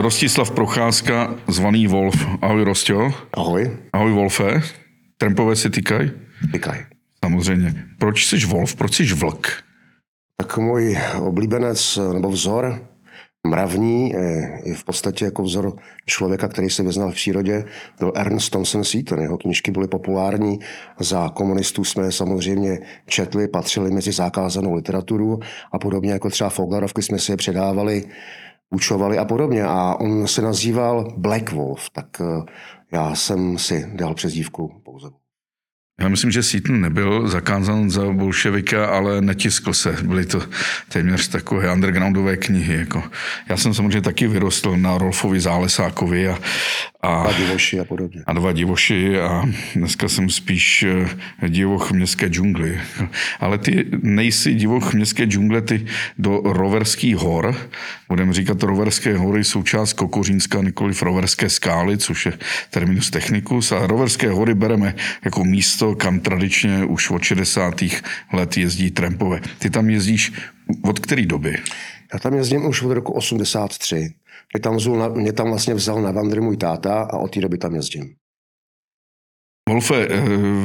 Rostislav 0.00 0.50
Procházka, 0.50 1.34
zvaný 1.48 1.86
Wolf. 1.86 2.26
Ahoj 2.42 2.64
Rostio. 2.64 3.12
Ahoj. 3.32 3.76
Ahoj 3.92 4.12
Wolfe. 4.12 4.62
Trampové 5.16 5.56
si 5.56 5.70
tykaj? 5.70 6.10
Tykaj. 6.52 6.84
Samozřejmě. 7.24 7.74
Proč 7.98 8.26
jsi 8.26 8.46
Wolf? 8.46 8.74
Proč 8.74 8.96
jsi 8.96 9.14
vlk? 9.14 9.46
Tak 10.36 10.58
můj 10.58 10.98
oblíbenec 11.20 11.98
nebo 12.12 12.30
vzor 12.30 12.80
mravní 13.46 14.14
je 14.64 14.74
v 14.74 14.84
podstatě 14.84 15.24
jako 15.24 15.42
vzor 15.42 15.76
člověka, 16.06 16.48
který 16.48 16.70
se 16.70 16.82
vyznal 16.82 17.10
v 17.10 17.14
přírodě, 17.14 17.64
byl 17.98 18.12
Ernst 18.16 18.50
Thompson 18.50 18.84
Seton. 18.84 19.20
Jeho 19.20 19.38
knížky 19.38 19.70
byly 19.70 19.88
populární. 19.88 20.58
Za 21.00 21.28
komunistů 21.28 21.84
jsme 21.84 22.12
samozřejmě 22.12 22.78
četli, 23.06 23.48
patřili 23.48 23.90
mezi 23.90 24.12
zakázanou 24.12 24.74
literaturu 24.74 25.40
a 25.72 25.78
podobně 25.78 26.12
jako 26.12 26.30
třeba 26.30 26.50
Foglarovky 26.50 27.02
jsme 27.02 27.18
si 27.18 27.32
je 27.32 27.36
předávali 27.36 28.04
učovali 28.70 29.18
a 29.18 29.24
podobně. 29.24 29.64
A 29.64 29.94
on 30.00 30.26
se 30.26 30.42
nazýval 30.42 31.12
Black 31.16 31.52
Wolf, 31.52 31.90
tak 31.90 32.06
eh, 32.20 32.42
já 32.92 33.14
jsem 33.14 33.58
si 33.58 33.90
dal 33.94 34.14
přezdívku. 34.14 34.79
Já 36.00 36.08
myslím, 36.08 36.30
že 36.30 36.42
Seaton 36.42 36.80
nebyl 36.80 37.28
zakázán 37.28 37.90
za 37.90 38.04
bolševika, 38.12 38.86
ale 38.86 39.20
netiskl 39.20 39.72
se. 39.72 39.96
Byly 40.02 40.26
to 40.26 40.42
téměř 40.88 41.28
takové 41.28 41.72
undergroundové 41.72 42.36
knihy. 42.36 42.74
Jako. 42.74 43.02
Já 43.48 43.56
jsem 43.56 43.74
samozřejmě 43.74 44.00
taky 44.00 44.28
vyrostl 44.28 44.76
na 44.76 44.98
Rolfovi 44.98 45.40
Zálesákovi 45.40 46.28
a, 46.28 46.38
a, 47.02 47.22
a 47.22 47.32
divoši 47.32 47.80
a 47.80 47.84
podobně. 47.84 48.22
A 48.26 48.32
dva 48.32 48.52
divoši 48.52 49.20
a 49.20 49.44
dneska 49.76 50.08
jsem 50.08 50.30
spíš 50.30 50.82
eh, 50.82 51.48
divoch 51.48 51.92
městské 51.92 52.28
džungly. 52.28 52.80
Ale 53.40 53.58
ty 53.58 53.86
nejsi 54.02 54.54
divoch 54.54 54.94
městské 54.94 55.24
džungle, 55.24 55.60
ty 55.60 55.86
do 56.18 56.40
Roverských 56.44 57.16
hor, 57.16 57.56
budeme 58.08 58.32
říkat 58.32 58.62
Roverské 58.62 59.16
hory, 59.16 59.44
součást 59.44 59.92
Kokořínska, 59.92 60.62
nikoli 60.62 60.94
Roverské 61.02 61.48
skály, 61.48 61.98
což 61.98 62.26
je 62.26 62.32
terminus 62.70 63.10
technicus. 63.10 63.72
A 63.72 63.86
Roverské 63.86 64.30
hory 64.30 64.54
bereme 64.54 64.94
jako 65.24 65.44
místo, 65.44 65.89
kam 65.94 66.20
tradičně 66.20 66.84
už 66.84 67.10
od 67.10 67.22
60. 67.22 67.74
let 68.32 68.56
jezdí 68.56 68.90
trampové. 68.90 69.40
Ty 69.58 69.70
tam 69.70 69.90
jezdíš 69.90 70.32
od 70.82 70.98
které 70.98 71.26
doby? 71.26 71.56
Já 72.12 72.18
tam 72.18 72.34
jezdím 72.34 72.66
už 72.66 72.82
od 72.82 72.92
roku 72.92 73.12
83. 73.12 73.94
Mě 74.54 74.60
tam, 74.60 74.76
vzal, 74.76 75.14
mě 75.14 75.32
tam 75.32 75.48
vlastně 75.48 75.74
vzal 75.74 76.02
na 76.02 76.10
vandry 76.10 76.40
můj 76.40 76.56
táta 76.56 77.02
a 77.02 77.16
od 77.16 77.34
té 77.34 77.40
doby 77.40 77.58
tam 77.58 77.74
jezdím. 77.74 78.14
Wolfe, 79.68 80.06
eh, 80.10 80.20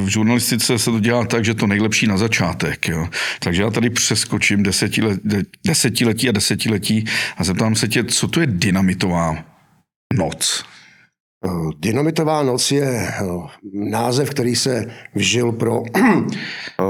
v 0.05 0.07
žurnalistice 0.07 0.79
se 0.79 0.91
to 0.91 0.99
dělá 0.99 1.25
tak, 1.25 1.45
že 1.45 1.53
to 1.53 1.67
nejlepší 1.67 2.07
na 2.07 2.17
začátek. 2.17 2.87
Jo. 2.87 3.07
Takže 3.39 3.61
já 3.61 3.69
tady 3.69 3.89
přeskočím 3.89 4.63
desetiletí 5.63 6.29
a 6.29 6.31
desetiletí 6.31 7.05
a 7.37 7.43
zeptám 7.43 7.75
se 7.75 7.87
tě, 7.87 8.03
co 8.03 8.27
to 8.27 8.41
je 8.41 8.47
dynamitová 8.47 9.43
noc? 10.13 10.65
Eh, 11.45 11.49
Dynamitová 11.79 12.43
noc 12.43 12.71
je 12.71 12.83
eh, 12.83 13.23
název, 13.73 14.29
který 14.29 14.55
se 14.55 14.85
vžil 15.15 15.51
pro 15.51 15.83
eh, 15.95 16.83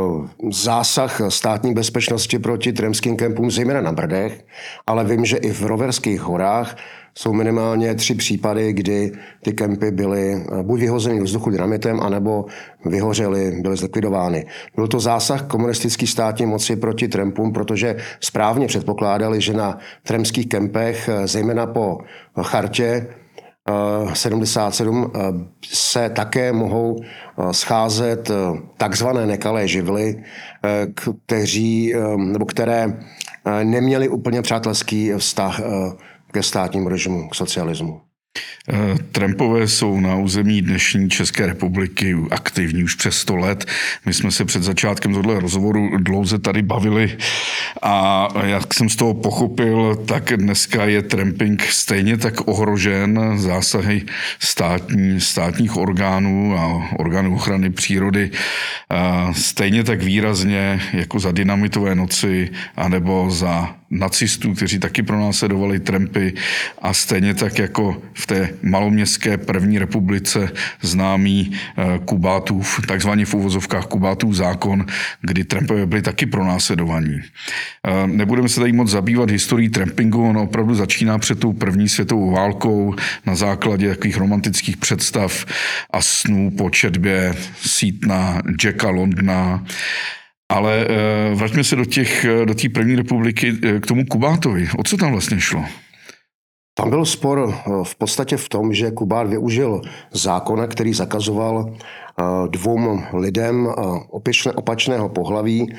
zásah 0.52 1.22
státní 1.30 1.74
bezpečnosti 1.74 2.40
proti 2.40 2.74
tremským 2.74 3.16
kempům, 3.16 3.52
zejména 3.52 3.82
na 3.82 3.92
Brdech, 3.92 4.46
ale 4.88 5.06
vím, 5.06 5.26
že 5.26 5.38
i 5.38 5.52
v 5.52 5.62
Roverských 5.62 6.22
horách 6.22 6.78
jsou 7.18 7.34
minimálně 7.34 7.96
tři 7.96 8.16
případy, 8.16 8.74
kdy 8.74 9.12
ty 9.44 9.54
kempy 9.54 9.92
byly 9.92 10.44
buď 10.62 10.80
vyhozeny 10.80 11.18
do 11.18 11.24
vzduchu 11.24 11.50
dynamitem, 11.50 12.00
anebo 12.00 12.46
vyhořely, 12.86 13.52
byly 13.62 13.78
zlikvidovány. 13.78 14.46
Byl 14.76 14.88
to 14.88 15.00
zásah 15.00 15.48
komunistické 15.48 16.08
státní 16.08 16.46
moci 16.46 16.76
proti 16.76 17.08
Trempům, 17.08 17.54
protože 17.54 17.96
správně 18.20 18.68
předpokládali, 18.68 19.42
že 19.42 19.54
na 19.54 19.78
tremských 20.04 20.48
kempech, 20.48 21.10
zejména 21.26 21.66
po 21.66 21.98
chartě, 22.42 23.08
77 24.14 25.12
eh, 25.16 25.20
se 25.64 26.10
také 26.10 26.54
mohou 26.54 27.02
eh, 27.02 27.54
scházet 27.54 28.30
eh, 28.30 28.34
takzvané 28.78 29.26
nekalé 29.26 29.68
živly, 29.68 30.24
kteří, 31.26 31.94
nebo 32.16 32.46
které 32.46 33.00
neměli 33.64 34.10
úplně 34.10 34.42
přátelský 34.42 35.12
vztah 35.18 35.62
ke 36.32 36.44
státnímu 36.44 36.90
režimu, 36.90 37.30
k 37.30 37.36
socialismu. 37.36 38.02
Eh, 38.70 38.96
Trumpové 39.12 39.68
jsou 39.68 40.00
na 40.00 40.16
území 40.16 40.62
dnešní 40.62 41.10
České 41.10 41.46
republiky 41.46 42.16
aktivní 42.32 42.84
už 42.84 42.96
přes 42.96 43.18
100 43.18 43.36
let. 43.36 43.66
My 44.06 44.14
jsme 44.14 44.32
se 44.32 44.46
před 44.46 44.64
začátkem 44.64 45.14
tohle 45.14 45.40
rozhovoru 45.40 45.98
dlouze 45.98 46.40
tady 46.40 46.62
bavili 46.62 47.18
a 47.82 48.28
jak 48.44 48.74
jsem 48.74 48.90
z 48.90 48.96
toho 48.96 49.14
pochopil, 49.14 49.96
tak 50.06 50.34
dneska 50.36 50.86
je 50.86 51.02
tramping 51.02 51.64
stejně 51.64 52.18
tak 52.18 52.48
ohrožen 52.48 53.40
zásahy 53.40 54.02
státní, 54.40 55.22
státních 55.22 55.78
orgánů 55.78 56.58
a 56.58 56.90
orgánů 57.00 57.36
ochrany 57.36 57.70
přírody 57.70 58.32
stejně 59.32 59.84
tak 59.84 60.04
výrazně 60.04 60.82
jako 60.94 61.20
za 61.20 61.32
dynamitové 61.32 61.96
noci 61.96 62.50
anebo 62.76 63.28
za 63.30 63.76
nacistů, 63.90 64.54
kteří 64.54 64.80
taky 64.80 65.04
pronásledovali 65.04 65.80
trampy 65.80 66.34
a 66.82 66.94
stejně 66.94 67.34
tak 67.34 67.60
jako 67.60 68.02
v 68.14 68.28
té 68.28 68.50
maloměstské 68.62 69.38
první 69.38 69.80
republice 69.80 70.50
známý 70.82 71.52
eh, 71.52 72.00
Kubátův, 72.06 72.82
takzvaně 72.88 73.26
v 73.26 73.34
uvozovkách 73.34 73.86
Kubátův 73.86 74.36
zákon, 74.36 74.86
kdy 75.22 75.44
trampové 75.44 75.86
byli 75.86 76.02
taky 76.02 76.26
pronásledovaní. 76.26 77.22
Eh, 77.88 78.08
nebudeme 78.08 78.50
se 78.50 78.60
tady 78.60 78.72
moc 78.72 78.90
zabývat 78.90 79.32
historií 79.32 79.70
trampingu, 79.70 80.30
ono 80.30 80.44
opravdu 80.44 80.76
začíná 80.76 81.18
před 81.18 81.40
tou 81.40 81.54
první 81.54 81.90
světovou 81.90 82.32
válkou 82.32 82.96
na 83.26 83.36
základě 83.36 83.90
takových 83.90 84.18
romantických 84.18 84.78
představ 84.78 85.46
a 85.92 86.02
snů 86.02 86.52
po 86.52 86.70
četbě 86.70 87.36
Sítna, 87.62 88.42
Jacka 88.64 88.90
Londna, 88.90 89.66
ale 90.52 90.88
uh, 90.88 91.40
vraťme 91.40 91.64
se 91.64 91.76
do 91.76 91.86
těch, 91.86 92.26
do 92.46 92.54
té 92.54 92.70
první 92.70 92.96
republiky, 92.96 93.54
k 93.80 93.88
tomu 93.88 94.06
Kubátovi. 94.06 94.68
O 94.78 94.84
co 94.84 94.98
tam 94.98 95.12
vlastně 95.12 95.40
šlo? 95.40 95.66
Tam 96.78 96.90
byl 96.90 97.06
spor 97.06 97.54
eh, 97.54 97.72
v 97.84 97.96
podstatě 97.96 98.38
v 98.38 98.50
tom, 98.50 98.74
že 98.74 98.92
Kubát 98.92 99.28
využil 99.28 99.82
zákona, 100.12 100.68
který 100.68 100.94
zakazoval 100.94 101.66
eh, 101.70 102.24
dvou 102.48 103.00
lidem 103.14 103.68
eh, 103.68 104.52
opačného 104.56 105.10
pohlaví 105.10 105.74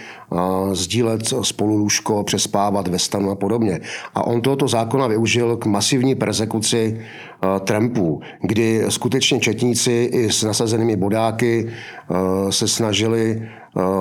sdílet 0.73 1.21
spolu 1.43 1.77
lůžko, 1.77 2.25
přespávat 2.25 2.89
ve 2.89 2.99
stanu 2.99 3.31
a 3.31 3.35
podobně. 3.35 3.81
A 4.15 4.27
on 4.27 4.41
tohoto 4.41 4.69
zákona 4.69 5.07
využil 5.07 5.57
k 5.57 5.67
masivní 5.67 6.15
persekuci 6.15 7.01
trampů, 7.65 8.21
kdy 8.43 8.85
skutečně 8.89 9.41
četníci 9.41 10.11
i 10.13 10.33
s 10.33 10.43
nasazenými 10.43 10.97
bodáky 10.97 11.73
se 12.51 12.69
snažili 12.69 13.49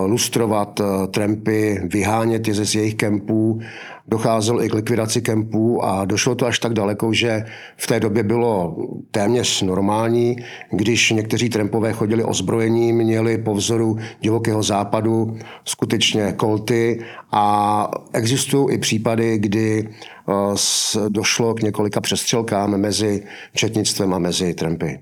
lustrovat 0.05 0.81
trampy, 1.11 1.79
vyhánět 1.83 2.47
je 2.47 2.53
ze 2.53 2.79
jejich 2.79 2.95
kempů 2.95 3.61
docházelo 4.07 4.63
i 4.63 4.69
k 4.69 4.73
likvidaci 4.73 5.21
kempů 5.21 5.85
a 5.85 6.05
došlo 6.05 6.35
to 6.35 6.45
až 6.45 6.59
tak 6.59 6.73
daleko, 6.73 7.13
že 7.13 7.45
v 7.77 7.87
té 7.87 7.99
době 7.99 8.23
bylo 8.23 8.77
téměř 9.11 9.61
normální, 9.61 10.35
když 10.71 11.11
někteří 11.11 11.49
trampové 11.49 11.93
chodili 11.93 12.23
ozbrojení, 12.23 12.93
měli 12.93 13.37
po 13.37 13.53
vzoru 13.53 13.97
divokého 14.21 14.63
západu 14.63 15.37
skutečně 15.65 16.33
kolty 16.37 16.99
a 17.31 17.87
existují 18.13 18.75
i 18.75 18.77
případy, 18.77 19.37
kdy 19.37 19.89
eh, 19.89 21.09
došlo 21.09 21.53
k 21.53 21.61
několika 21.61 22.01
přestřelkám 22.01 22.77
mezi 22.77 23.23
četnictvem 23.53 24.13
a 24.13 24.19
mezi 24.19 24.53
trampy. 24.53 24.99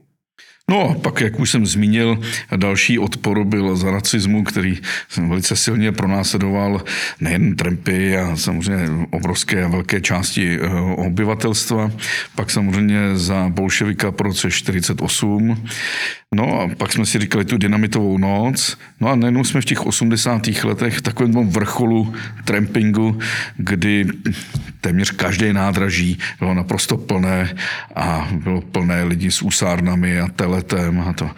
No 0.72 0.90
a 0.90 0.94
pak, 0.94 1.22
jak 1.22 1.40
už 1.40 1.52
jsem 1.52 1.66
zmínil, 1.66 2.20
další 2.56 3.00
odpor 3.00 3.44
byl 3.44 3.76
za 3.76 3.92
nacismu, 3.92 4.44
který 4.44 4.78
velice 5.28 5.56
silně 5.56 5.92
pronásledoval 5.92 6.84
nejen 7.20 7.56
trampy 7.56 8.18
a 8.18 8.36
samozřejmě 8.36 9.08
obrovské 9.12 9.64
a 9.64 9.68
velké 9.68 10.02
části 10.02 10.60
eh, 10.62 10.70
obyvatelstva, 10.96 11.92
pak 12.36 12.52
samozřejmě 12.52 12.98
za 13.14 13.50
bolševika 13.50 14.12
po 14.12 14.24
roce 14.24 14.52
48. 14.52 15.68
No 16.36 16.62
a 16.62 16.70
pak 16.78 16.92
jsme 16.92 17.06
si 17.06 17.20
říkali 17.20 17.46
tu 17.46 17.58
dynamitovou 17.58 18.18
noc. 18.18 18.78
No 19.02 19.10
a 19.10 19.16
najednou 19.16 19.44
jsme 19.44 19.62
v 19.62 19.66
těch 19.66 19.86
80. 19.86 20.48
letech 20.64 20.98
v 20.98 21.02
takovém 21.02 21.50
vrcholu 21.50 22.14
trampingu, 22.46 23.20
kdy 23.58 24.06
téměř 24.82 25.12
každé 25.12 25.54
nádraží 25.54 26.20
bylo 26.40 26.54
naprosto 26.54 26.98
plné 26.98 27.56
a 27.96 28.30
bylo 28.44 28.62
plné 28.62 29.04
lidí 29.04 29.32
s 29.32 29.42
úsárnami 29.42 30.20
a 30.20 30.28
teletem 30.62 31.00
a 31.00 31.14
to. 31.14 31.30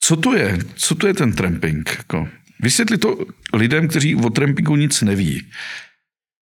Co 0.00 0.16
to 0.16 0.34
je? 0.34 0.58
Co 0.76 0.94
to 0.94 1.06
je 1.06 1.14
ten 1.14 1.32
tramping? 1.32 1.94
Jako, 1.98 2.28
vysvětli 2.60 2.98
to 2.98 3.16
lidem, 3.54 3.88
kteří 3.88 4.14
o 4.14 4.30
trampingu 4.30 4.76
nic 4.76 5.02
neví. 5.02 5.46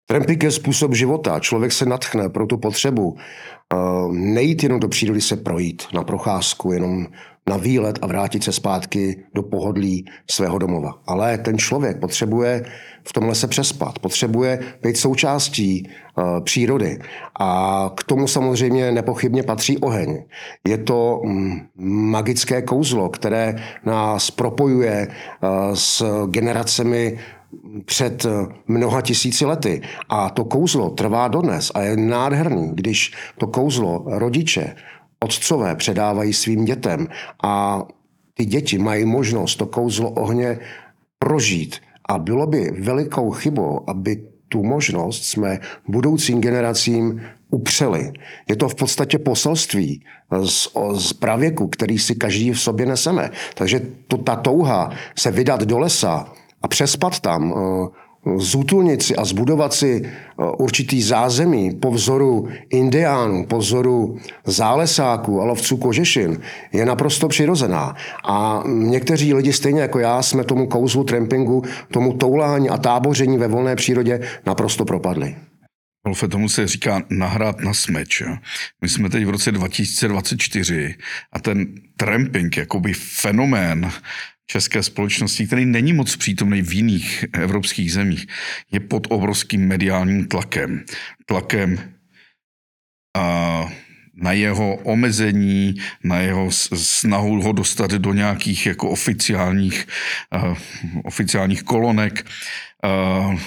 Tramping 0.09 0.43
je 0.43 0.51
způsob 0.51 0.93
života. 0.93 1.39
Člověk 1.39 1.71
se 1.71 1.85
natchne 1.85 2.29
pro 2.29 2.45
tu 2.45 2.57
potřebu 2.57 3.17
uh, 3.73 4.13
nejít 4.13 4.63
jenom 4.63 4.79
do 4.79 4.87
přírody 4.87 5.21
se 5.21 5.35
projít 5.35 5.83
na 5.93 6.03
procházku, 6.03 6.71
jenom 6.71 7.07
na 7.49 7.57
výlet 7.57 7.99
a 8.01 8.07
vrátit 8.07 8.43
se 8.43 8.51
zpátky 8.51 9.23
do 9.33 9.43
pohodlí 9.43 10.05
svého 10.31 10.57
domova. 10.57 10.99
Ale 11.07 11.37
ten 11.37 11.57
člověk 11.57 11.99
potřebuje 11.99 12.65
v 13.07 13.13
tomhle 13.13 13.35
se 13.35 13.47
přespat, 13.47 13.99
potřebuje 13.99 14.59
být 14.83 14.97
součástí 14.97 15.89
uh, 16.17 16.43
přírody. 16.43 16.99
A 17.39 17.91
k 17.97 18.03
tomu 18.03 18.27
samozřejmě 18.27 18.91
nepochybně 18.91 19.43
patří 19.43 19.77
oheň. 19.77 20.23
Je 20.67 20.77
to 20.77 21.21
mm, 21.25 21.59
magické 22.11 22.61
kouzlo, 22.61 23.09
které 23.09 23.55
nás 23.85 24.31
propojuje 24.31 25.07
uh, 25.07 25.49
s 25.73 26.03
generacemi 26.27 27.19
před 27.85 28.25
mnoha 28.67 29.01
tisíci 29.01 29.45
lety. 29.45 29.81
A 30.09 30.29
to 30.29 30.45
kouzlo 30.45 30.89
trvá 30.89 31.27
dodnes 31.27 31.71
a 31.75 31.81
je 31.81 31.97
nádherný, 31.97 32.71
když 32.73 33.13
to 33.37 33.47
kouzlo 33.47 34.03
rodiče 34.07 34.75
otcové 35.19 35.75
předávají 35.75 36.33
svým 36.33 36.65
dětem 36.65 37.07
a 37.43 37.83
ty 38.33 38.45
děti 38.45 38.77
mají 38.77 39.05
možnost 39.05 39.55
to 39.55 39.65
kouzlo 39.65 40.11
ohně 40.11 40.59
prožít. 41.19 41.75
A 42.09 42.17
bylo 42.17 42.47
by 42.47 42.71
velikou 42.79 43.31
chybou, 43.31 43.89
aby 43.89 44.23
tu 44.49 44.63
možnost 44.63 45.23
jsme 45.25 45.59
budoucím 45.87 46.41
generacím 46.41 47.21
upřeli. 47.49 48.11
Je 48.49 48.55
to 48.55 48.69
v 48.69 48.75
podstatě 48.75 49.19
poselství 49.19 50.03
z, 50.45 50.67
z 50.95 51.13
pravěku, 51.13 51.67
který 51.67 51.99
si 51.99 52.15
každý 52.15 52.51
v 52.51 52.59
sobě 52.59 52.85
neseme. 52.85 53.29
Takže 53.53 53.81
to, 54.07 54.17
ta 54.17 54.35
touha 54.35 54.91
se 55.15 55.31
vydat 55.31 55.61
do 55.63 55.77
lesa 55.77 56.33
a 56.61 56.67
přespat 56.67 57.19
tam, 57.19 57.53
eh, 57.57 58.07
zútulnit 58.37 59.03
si 59.03 59.15
a 59.15 59.25
zbudovat 59.25 59.73
si 59.73 60.01
eh, 60.05 60.43
určitý 60.57 61.01
zázemí 61.01 61.75
po 61.75 61.91
vzoru 61.91 62.47
indiánů, 62.69 63.45
po 63.45 63.57
vzoru 63.57 64.17
zálesáků 64.45 65.41
a 65.41 65.45
lovců 65.45 65.77
kožešin 65.77 66.41
je 66.73 66.85
naprosto 66.85 67.27
přirozená. 67.27 67.95
A 68.29 68.63
někteří 68.67 69.33
lidi, 69.33 69.53
stejně 69.53 69.81
jako 69.81 69.99
já, 69.99 70.21
jsme 70.21 70.43
tomu 70.43 70.67
kouzlu 70.67 71.03
trampingu, 71.03 71.63
tomu 71.91 72.13
toulání 72.13 72.69
a 72.69 72.77
táboření 72.77 73.37
ve 73.37 73.47
volné 73.47 73.75
přírodě 73.75 74.19
naprosto 74.45 74.85
propadli. 74.85 75.35
Wolfe, 76.05 76.27
tomu 76.27 76.49
se 76.49 76.67
říká 76.67 77.03
nahrát 77.09 77.59
na 77.59 77.73
smeč. 77.73 78.23
My 78.81 78.89
jsme 78.89 79.09
teď 79.09 79.25
v 79.25 79.29
roce 79.29 79.51
2024 79.51 80.95
a 81.33 81.39
ten 81.39 81.65
tramping, 81.97 82.57
jakoby 82.57 82.93
fenomén, 82.93 83.91
české 84.47 84.83
společnosti, 84.83 85.47
který 85.47 85.65
není 85.65 85.93
moc 85.93 86.15
přítomný 86.15 86.61
v 86.61 86.73
jiných 86.73 87.25
evropských 87.33 87.93
zemích, 87.93 88.27
je 88.71 88.79
pod 88.79 89.07
obrovským 89.09 89.67
mediálním 89.67 90.27
tlakem. 90.27 90.85
Tlakem 91.25 91.93
a 93.17 93.65
na 94.15 94.31
jeho 94.31 94.75
omezení, 94.75 95.75
na 96.03 96.19
jeho 96.19 96.51
snahu 96.51 97.41
ho 97.41 97.51
dostat 97.51 97.91
do 97.91 98.13
nějakých 98.13 98.65
jako 98.65 98.89
oficiálních, 98.89 99.87
uh, 100.35 100.57
oficiálních 101.03 101.63
kolonek. 101.63 102.25
Uh, 102.85 103.39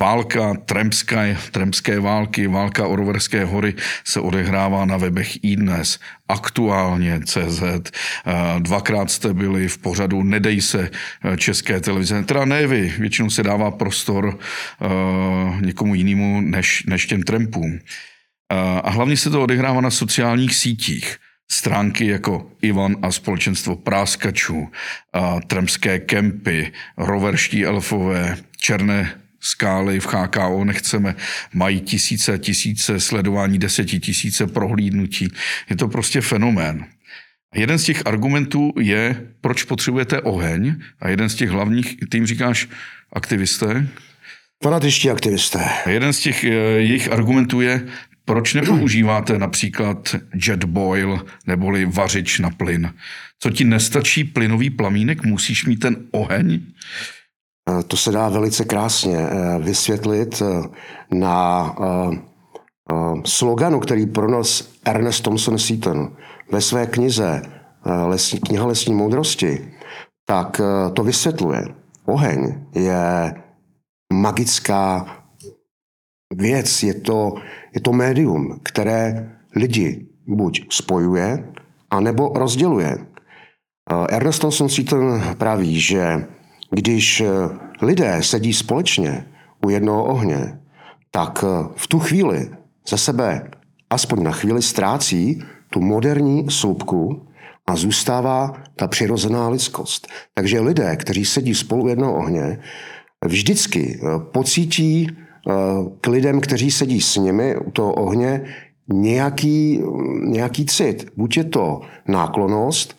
Válka 0.00 0.54
Tremské, 0.54 1.36
Tremské 1.50 2.00
války, 2.00 2.46
válka 2.46 2.86
o 2.86 2.96
Roverské 2.96 3.44
hory 3.44 3.74
se 4.04 4.20
odehrává 4.20 4.84
na 4.84 4.96
webech 4.96 5.44
iDnes, 5.44 5.98
aktuálně 6.28 7.20
CZ. 7.24 7.62
Eh, 7.62 7.90
dvakrát 8.58 9.10
jste 9.10 9.34
byli 9.34 9.68
v 9.68 9.78
pořadu 9.78 10.22
Nedej 10.22 10.60
se 10.60 10.90
eh, 11.24 11.36
české 11.36 11.80
televize. 11.80 12.22
Teda 12.22 12.44
ne 12.44 12.66
vy, 12.66 12.94
většinou 12.98 13.30
se 13.30 13.42
dává 13.42 13.70
prostor 13.70 14.38
eh, 14.38 14.86
někomu 15.60 15.94
jinému 15.94 16.40
než, 16.40 16.84
než 16.86 17.06
těm 17.06 17.22
Trempům. 17.22 17.78
A 18.82 18.90
hlavně 18.90 19.16
se 19.16 19.30
to 19.30 19.42
odehrává 19.42 19.80
na 19.80 19.90
sociálních 19.90 20.54
sítích 20.54 21.16
stránky 21.50 22.06
jako 22.06 22.50
Ivan 22.62 22.96
a 23.02 23.12
společenstvo 23.12 23.76
práskačů, 23.76 24.68
tremské 25.46 25.98
kempy, 25.98 26.72
roverští 26.96 27.64
elfové, 27.64 28.36
černé 28.56 29.14
skály 29.40 30.00
v 30.00 30.06
HKO 30.06 30.64
nechceme, 30.64 31.14
mají 31.52 31.80
tisíce, 31.80 32.38
tisíce 32.38 33.00
sledování, 33.00 33.58
desetitisíce 33.58 34.46
prohlídnutí. 34.46 35.28
Je 35.70 35.76
to 35.76 35.88
prostě 35.88 36.20
fenomén. 36.20 36.86
Jeden 37.54 37.78
z 37.78 37.84
těch 37.84 38.06
argumentů 38.06 38.72
je, 38.80 39.26
proč 39.40 39.62
potřebujete 39.62 40.20
oheň 40.20 40.74
a 41.00 41.08
jeden 41.08 41.28
z 41.28 41.34
těch 41.34 41.50
hlavních, 41.50 41.96
ty 42.08 42.16
jim 42.16 42.26
říkáš 42.26 42.68
aktivisté? 43.12 43.88
Fanatičtí 44.62 45.10
aktivisté. 45.10 45.64
A 45.86 45.90
jeden 45.90 46.12
z 46.12 46.20
těch 46.20 46.44
eh, 46.44 46.48
jejich 46.48 47.12
argumentů 47.12 47.60
je, 47.60 47.86
proč 48.24 48.54
nepoužíváte 48.54 49.38
například 49.38 50.16
jet 50.46 50.64
boil 50.64 51.26
neboli 51.46 51.84
vařič 51.84 52.38
na 52.38 52.50
plyn? 52.50 52.94
Co 53.38 53.50
ti 53.50 53.64
nestačí 53.64 54.24
plynový 54.24 54.70
plamínek, 54.70 55.24
musíš 55.24 55.64
mít 55.64 55.76
ten 55.76 55.96
oheň? 56.10 56.60
Eh, 57.70 57.82
to 57.82 57.96
se 57.96 58.12
dá 58.12 58.28
velice 58.28 58.64
krásně 58.64 59.16
eh, 59.18 59.58
vysvětlit 59.58 60.42
eh, 60.42 60.68
na 61.14 61.74
sloganu, 63.24 63.80
který 63.80 64.06
pronos 64.06 64.74
Ernest 64.84 65.22
Thompson 65.22 65.58
Seaton 65.58 66.16
ve 66.52 66.60
své 66.60 66.86
knize 66.86 67.42
lesní, 68.06 68.40
Kniha 68.40 68.66
lesní 68.66 68.94
moudrosti, 68.94 69.74
tak 70.26 70.60
to 70.94 71.02
vysvětluje. 71.02 71.64
Oheň 72.06 72.66
je 72.74 73.34
magická 74.12 75.06
věc, 76.34 76.82
je 76.82 76.94
to, 76.94 77.34
je 77.74 77.80
to 77.80 77.92
médium, 77.92 78.60
které 78.62 79.30
lidi 79.56 80.06
buď 80.26 80.74
spojuje, 80.74 81.52
anebo 81.90 82.32
rozděluje. 82.34 82.98
Ernest 84.08 84.40
Thompson 84.40 84.68
Seaton 84.68 85.22
praví, 85.38 85.80
že 85.80 86.26
když 86.70 87.20
eh, 87.20 87.28
lidé 87.82 88.22
sedí 88.22 88.52
společně 88.52 89.26
u 89.66 89.70
jednoho 89.70 90.04
ohně, 90.04 90.60
tak 91.10 91.44
eh, 91.44 91.68
v 91.76 91.86
tu 91.86 91.98
chvíli 91.98 92.50
za 92.88 92.96
sebe 92.96 93.50
aspoň 93.90 94.22
na 94.22 94.30
chvíli 94.30 94.62
ztrácí 94.62 95.42
tu 95.70 95.80
moderní 95.80 96.50
sloupku 96.50 97.26
a 97.66 97.76
zůstává 97.76 98.52
ta 98.76 98.86
přirozená 98.86 99.48
lidskost. 99.48 100.08
Takže 100.34 100.60
lidé, 100.60 100.96
kteří 100.96 101.24
sedí 101.24 101.54
spolu 101.54 101.84
u 101.84 101.88
jednoho 101.88 102.14
ohně, 102.14 102.58
vždycky 103.24 104.00
eh, 104.02 104.06
pocítí 104.32 105.16
k 106.00 106.06
lidem, 106.06 106.40
kteří 106.40 106.70
sedí 106.70 107.00
s 107.00 107.16
nimi 107.16 107.56
u 107.56 107.70
toho 107.70 107.94
ohně, 107.94 108.44
nějaký, 108.88 109.82
nějaký 110.20 110.66
cit. 110.66 111.12
Buď 111.16 111.36
je 111.36 111.44
to 111.44 111.80
náklonost, 112.08 112.96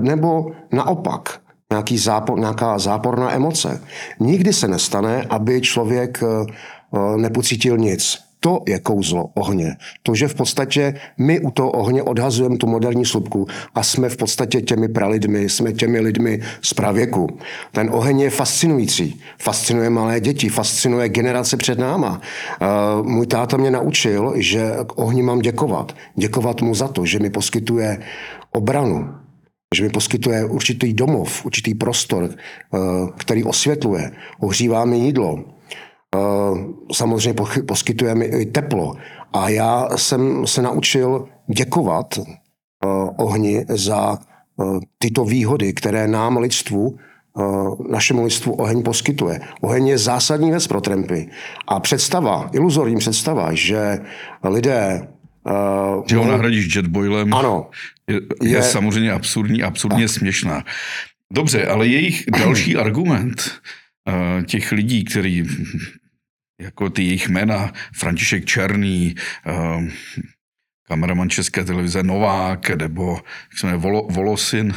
nebo 0.00 0.52
naopak 0.72 1.41
nějaký 1.72 1.98
zápor, 1.98 2.38
nějaká 2.38 2.78
záporná 2.78 3.32
emoce. 3.32 3.80
Nikdy 4.20 4.52
se 4.52 4.68
nestane, 4.68 5.26
aby 5.30 5.60
člověk 5.60 6.22
eh, 6.22 7.16
nepocítil 7.16 7.78
nic. 7.78 8.18
To 8.42 8.62
je 8.66 8.78
kouzlo 8.78 9.30
ohně. 9.34 9.76
To, 10.02 10.14
že 10.14 10.28
v 10.28 10.34
podstatě 10.34 10.94
my 11.18 11.40
u 11.40 11.50
toho 11.50 11.70
ohně 11.70 12.02
odhazujeme 12.02 12.56
tu 12.56 12.66
moderní 12.66 13.06
slupku 13.06 13.46
a 13.74 13.82
jsme 13.82 14.08
v 14.08 14.16
podstatě 14.16 14.60
těmi 14.60 14.88
pralidmi, 14.88 15.48
jsme 15.48 15.72
těmi 15.72 16.00
lidmi 16.00 16.40
z 16.62 16.74
pravěku. 16.74 17.38
Ten 17.72 17.90
oheň 17.92 18.20
je 18.20 18.30
fascinující. 18.30 19.20
Fascinuje 19.38 19.90
malé 19.90 20.20
děti, 20.20 20.48
fascinuje 20.48 21.08
generace 21.08 21.56
před 21.56 21.78
náma. 21.78 22.20
Uh, 23.00 23.06
můj 23.06 23.26
táta 23.26 23.56
mě 23.56 23.70
naučil, 23.70 24.32
že 24.36 24.70
k 24.86 24.98
ohni 24.98 25.22
mám 25.22 25.38
děkovat. 25.38 25.94
Děkovat 26.16 26.62
mu 26.62 26.74
za 26.74 26.88
to, 26.88 27.06
že 27.06 27.18
mi 27.18 27.30
poskytuje 27.30 27.98
obranu, 28.52 29.14
že 29.74 29.82
mi 29.82 29.90
poskytuje 29.90 30.44
určitý 30.44 30.92
domov, 30.92 31.44
určitý 31.44 31.74
prostor, 31.74 32.28
eh, 32.30 32.78
který 33.16 33.44
osvětluje, 33.44 34.10
ohřívá 34.40 34.84
mi 34.84 34.98
jídlo, 34.98 35.38
eh, 35.38 36.18
samozřejmě 36.92 37.42
poskytuje 37.66 38.14
mi 38.14 38.24
i 38.24 38.46
teplo. 38.46 38.94
A 39.32 39.48
já 39.48 39.88
jsem 39.96 40.46
se 40.46 40.62
naučil 40.62 41.28
děkovat 41.46 42.18
eh, 42.18 42.86
ohni 43.16 43.64
za 43.68 44.18
tyto 44.98 45.24
výhody, 45.24 45.72
které 45.72 46.08
nám 46.08 46.36
lidstvu 46.36 46.96
našemu 47.88 48.24
lidstvu 48.24 48.52
oheň 48.52 48.82
poskytuje. 48.82 49.40
Oheň 49.60 49.86
je 49.86 49.98
zásadní 49.98 50.50
věc 50.50 50.66
pro 50.66 50.80
trampy. 50.80 51.28
A 51.66 51.80
představa, 51.80 52.50
iluzorní 52.52 52.96
představa, 52.96 53.48
že 53.52 53.98
lidé 54.44 55.08
Uh, 55.44 56.04
že 56.08 56.16
ho 56.16 56.24
nahradíš 56.24 56.74
jetboilem, 56.74 57.34
ano, 57.34 57.70
je, 58.06 58.20
je, 58.42 58.50
je 58.50 58.62
samozřejmě 58.62 59.12
absurdní, 59.12 59.62
absurdně 59.62 60.06
tak. 60.06 60.16
směšná. 60.16 60.64
Dobře, 61.32 61.66
ale 61.66 61.86
jejich 61.86 62.24
další 62.38 62.76
argument 62.86 63.60
uh, 64.08 64.44
těch 64.44 64.72
lidí, 64.72 65.04
který 65.04 65.44
jako 66.60 66.90
ty 66.90 67.02
jejich 67.02 67.28
jména, 67.28 67.72
František 67.94 68.44
Černý, 68.44 69.14
uh, 69.46 69.84
kameraman 70.88 71.30
České 71.30 71.64
televize 71.64 72.02
Novák 72.02 72.70
nebo 72.70 73.20
jak 73.50 73.58
se 73.58 73.66
jmenuje, 73.66 73.80
Volo, 73.80 74.06
Volosin, 74.10 74.74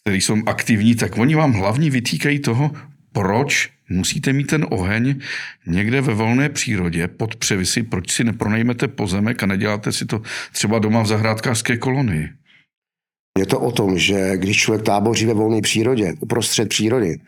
který 0.00 0.20
jsou 0.20 0.36
aktivní, 0.46 0.94
tak 0.94 1.18
oni 1.18 1.34
vám 1.34 1.52
hlavně 1.52 1.90
vytýkají 1.90 2.38
toho, 2.38 2.70
proč 3.12 3.70
musíte 3.90 4.32
mít 4.32 4.46
ten 4.46 4.66
oheň 4.70 5.20
někde 5.66 6.00
ve 6.00 6.14
volné 6.14 6.48
přírodě 6.48 7.08
pod 7.08 7.36
převisy, 7.36 7.82
proč 7.82 8.12
si 8.12 8.24
nepronajmete 8.24 8.88
pozemek 8.88 9.42
a 9.42 9.46
neděláte 9.46 9.92
si 9.92 10.06
to 10.06 10.22
třeba 10.52 10.78
doma 10.78 11.02
v 11.02 11.06
zahrádkářské 11.06 11.76
kolonii? 11.76 12.28
Je 13.38 13.46
to 13.46 13.60
o 13.60 13.72
tom, 13.72 13.98
že 13.98 14.36
když 14.36 14.56
člověk 14.56 14.84
táboří 14.84 15.26
ve 15.26 15.34
volné 15.34 15.60
přírodě, 15.60 16.14
uprostřed 16.20 16.68
přírody, 16.68 17.20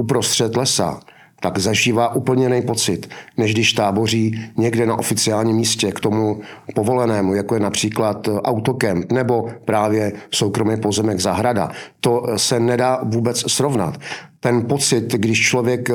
uprostřed 0.00 0.56
lesa, 0.56 1.00
tak 1.40 1.58
zažívá 1.58 2.14
úplně 2.14 2.44
jiný 2.44 2.62
pocit, 2.62 3.10
než 3.36 3.52
když 3.52 3.72
táboří 3.72 4.44
někde 4.56 4.86
na 4.86 4.96
oficiálním 4.96 5.56
místě 5.56 5.92
k 5.92 6.00
tomu 6.00 6.40
povolenému, 6.74 7.34
jako 7.34 7.54
je 7.54 7.60
například 7.60 8.28
autokem 8.44 9.04
nebo 9.12 9.48
právě 9.64 10.12
soukromý 10.30 10.80
pozemek 10.80 11.20
zahrada. 11.20 11.70
To 12.00 12.26
se 12.36 12.60
nedá 12.60 13.00
vůbec 13.04 13.52
srovnat. 13.52 13.98
Ten 14.44 14.66
pocit, 14.66 15.12
když 15.12 15.40
člověk 15.40 15.88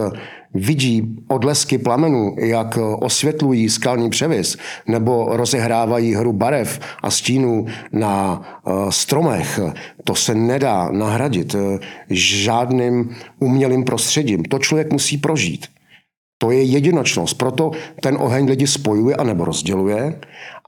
vidí 0.54 1.16
odlesky 1.28 1.78
plamenů, 1.78 2.36
jak 2.40 2.78
osvětlují 3.00 3.70
skalní 3.70 4.10
převis 4.10 4.58
nebo 4.88 5.38
rozehrávají 5.38 6.16
hru 6.16 6.34
barev 6.34 6.80
a 7.04 7.12
stínů 7.12 7.66
na 7.92 8.42
eh, 8.42 8.72
stromech, 8.90 9.60
to 10.04 10.16
se 10.16 10.36
nedá 10.36 10.90
nahradit 10.92 11.56
eh, 11.56 11.80
žádným 12.10 13.16
umělým 13.40 13.84
prostředím. 13.84 14.44
To 14.44 14.60
člověk 14.60 14.92
musí 14.92 15.18
prožít. 15.18 15.66
To 16.42 16.52
je 16.52 16.64
jedinočnost. 16.64 17.38
Proto 17.38 17.72
ten 18.02 18.18
oheň 18.20 18.46
lidi 18.50 18.68
spojuje 18.68 19.16
anebo 19.16 19.46
rozděluje 19.46 20.20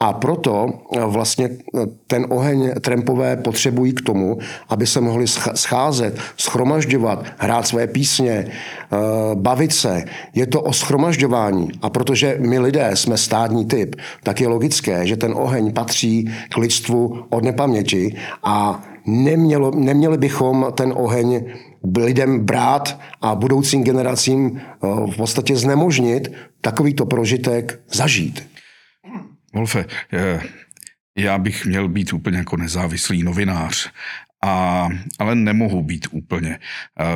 a 0.01 0.13
proto 0.13 0.69
eh, 0.69 0.99
vlastně 1.05 1.49
eh, 1.49 1.79
ten 2.07 2.25
oheň 2.29 2.71
trampové 2.81 3.37
potřebují 3.37 3.93
k 3.93 4.01
tomu, 4.01 4.37
aby 4.69 4.87
se 4.87 5.01
mohli 5.01 5.25
scházet, 5.53 6.17
schromažďovat, 6.37 7.25
hrát 7.37 7.67
své 7.67 7.87
písně, 7.87 8.31
eh, 8.31 8.97
bavit 9.35 9.73
se. 9.73 10.03
Je 10.35 10.47
to 10.47 10.61
o 10.61 10.73
schromažďování. 10.73 11.67
A 11.81 11.89
protože 11.89 12.37
my 12.39 12.59
lidé 12.59 12.91
jsme 12.93 13.17
stádní 13.17 13.65
typ, 13.65 13.95
tak 14.23 14.41
je 14.41 14.47
logické, 14.47 15.07
že 15.07 15.17
ten 15.17 15.33
oheň 15.37 15.73
patří 15.73 16.29
k 16.49 16.57
lidstvu 16.57 17.25
od 17.29 17.43
nepaměti 17.43 18.17
a 18.43 18.83
nemělo, 19.05 19.71
neměli 19.75 20.17
bychom 20.17 20.65
ten 20.73 20.93
oheň 20.95 21.45
lidem 21.97 22.39
brát 22.39 22.99
a 23.21 23.35
budoucím 23.35 23.83
generacím 23.83 24.61
v 24.81 25.17
podstatě 25.17 25.55
znemožnit 25.55 26.31
takovýto 26.61 27.05
prožitek 27.05 27.79
zažít. 27.93 28.50
Wolfe, 29.53 29.85
eh, 30.13 30.41
já 31.17 31.37
bych 31.37 31.65
měl 31.65 31.87
být 31.87 32.13
úplně 32.13 32.37
jako 32.37 32.57
nezávislý 32.57 33.23
novinář 33.23 33.91
a, 34.45 34.89
ale 35.19 35.35
nemohu 35.35 35.83
být 35.83 36.07
úplně. 36.11 36.59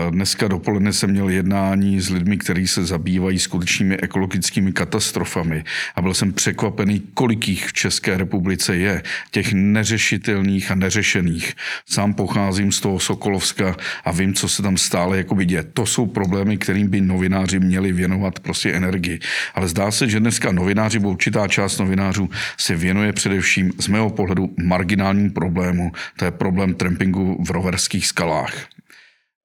Dneska 0.09 0.47
dopoledne 0.47 0.93
jsem 0.93 1.09
měl 1.09 1.29
jednání 1.29 2.01
s 2.01 2.09
lidmi, 2.09 2.37
kteří 2.37 2.67
se 2.67 2.85
zabývají 2.85 3.39
skutečnými 3.39 3.97
ekologickými 3.97 4.71
katastrofami 4.71 5.63
a 5.95 6.01
byl 6.01 6.13
jsem 6.13 6.33
překvapený, 6.33 7.01
kolik 7.13 7.47
jich 7.47 7.65
v 7.65 7.73
České 7.73 8.17
republice 8.17 8.75
je, 8.75 9.03
těch 9.31 9.53
neřešitelných 9.53 10.71
a 10.71 10.75
neřešených. 10.75 11.53
Sám 11.89 12.13
pocházím 12.13 12.71
z 12.71 12.79
toho 12.79 12.99
Sokolovska 12.99 13.75
a 14.03 14.11
vím, 14.11 14.33
co 14.33 14.49
se 14.49 14.61
tam 14.61 14.77
stále 14.77 15.17
jako 15.17 15.43
děje. 15.43 15.63
To 15.63 15.85
jsou 15.85 16.05
problémy, 16.05 16.57
kterým 16.57 16.89
by 16.89 17.01
novináři 17.01 17.59
měli 17.59 17.91
věnovat 17.91 18.39
prostě 18.39 18.71
energii. 18.71 19.19
Ale 19.53 19.67
zdá 19.67 19.91
se, 19.91 20.09
že 20.09 20.19
dneska 20.19 20.51
novináři, 20.51 20.99
bo 20.99 21.09
určitá 21.09 21.47
část 21.47 21.77
novinářů 21.77 22.29
se 22.57 22.75
věnuje 22.75 23.13
především 23.13 23.71
z 23.79 23.87
mého 23.87 24.09
pohledu 24.09 24.49
marginálním 24.63 25.31
problému. 25.31 25.91
To 26.17 26.25
je 26.25 26.31
problém 26.31 26.73
trampingu 26.73 27.14
v 27.15 27.51
roverských 27.51 28.07
skalách. 28.07 28.67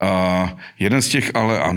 A 0.01 0.57
jeden 0.79 1.03
z 1.03 1.09
těch 1.09 1.37
ale, 1.37 1.61
a 1.61 1.75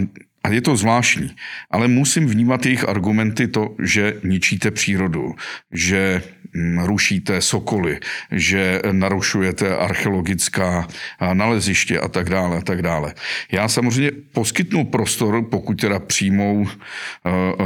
je 0.49 0.61
to 0.61 0.75
zvláštní, 0.75 1.31
ale 1.71 1.87
musím 1.87 2.27
vnímat 2.27 2.65
jejich 2.65 2.89
argumenty 2.89 3.47
to, 3.47 3.75
že 3.79 4.13
ničíte 4.23 4.71
přírodu, 4.71 5.35
že 5.71 6.21
mm, 6.53 6.79
rušíte 6.79 7.41
sokoly, 7.41 7.99
že 8.31 8.81
narušujete 8.91 9.75
archeologická 9.75 10.87
naleziště 11.33 11.99
a 11.99 12.07
tak 12.07 12.29
dále 12.29 12.57
a 12.57 12.61
tak 12.61 12.81
dále. 12.81 13.13
Já 13.51 13.67
samozřejmě 13.67 14.11
poskytnu 14.31 14.85
prostor, 14.85 15.43
pokud 15.51 15.81
teda 15.81 15.99
přijmou 15.99 16.67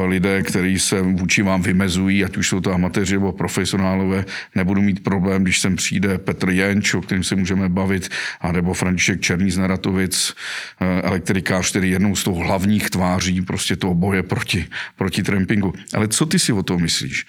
lidé, 0.05 0.43
kteří 0.43 0.79
se 0.79 1.01
vůči 1.01 1.41
vám 1.41 1.61
vymezují, 1.61 2.25
ať 2.25 2.37
už 2.37 2.47
jsou 2.49 2.61
to 2.61 2.73
amatéři 2.73 3.13
nebo 3.13 3.31
profesionálové, 3.31 4.25
nebudu 4.55 4.81
mít 4.81 5.03
problém, 5.03 5.43
když 5.43 5.59
sem 5.59 5.75
přijde 5.75 6.17
Petr 6.17 6.49
Jenč, 6.49 6.93
o 6.93 7.01
kterým 7.01 7.23
se 7.23 7.35
můžeme 7.35 7.69
bavit, 7.69 8.09
anebo 8.41 8.73
František 8.73 9.21
Černý 9.21 9.51
z 9.51 9.57
Naratovic, 9.57 10.33
elektrikář, 11.03 11.69
který 11.69 11.91
jednou 11.91 12.15
z 12.15 12.23
toho 12.23 12.37
hlavní 12.37 12.66
hlavních 12.67 12.89
tváří 12.89 13.41
prostě 13.41 13.75
toho 13.75 13.93
boje 13.93 14.23
proti, 14.23 14.65
proti 14.97 15.23
trampingu. 15.23 15.73
Ale 15.93 16.07
co 16.07 16.25
ty 16.25 16.39
si 16.39 16.53
o 16.53 16.63
tom 16.63 16.81
myslíš? 16.81 17.25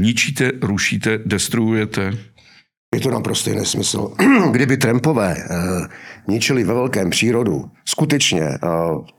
Ničíte, 0.00 0.52
rušíte, 0.62 1.18
destruujete? 1.26 2.12
Je 2.94 3.00
to 3.00 3.10
naprostý 3.10 3.52
nesmysl. 3.52 4.14
Kdyby 4.50 4.76
trampové 4.76 5.36
eh, 5.36 5.88
ničili 6.28 6.64
ve 6.64 6.74
velkém 6.74 7.10
přírodu 7.10 7.70
skutečně 7.84 8.42
eh, 8.42 8.58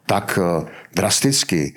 tak 0.05 0.39
eh, 0.41 0.65
drasticky 0.95 1.73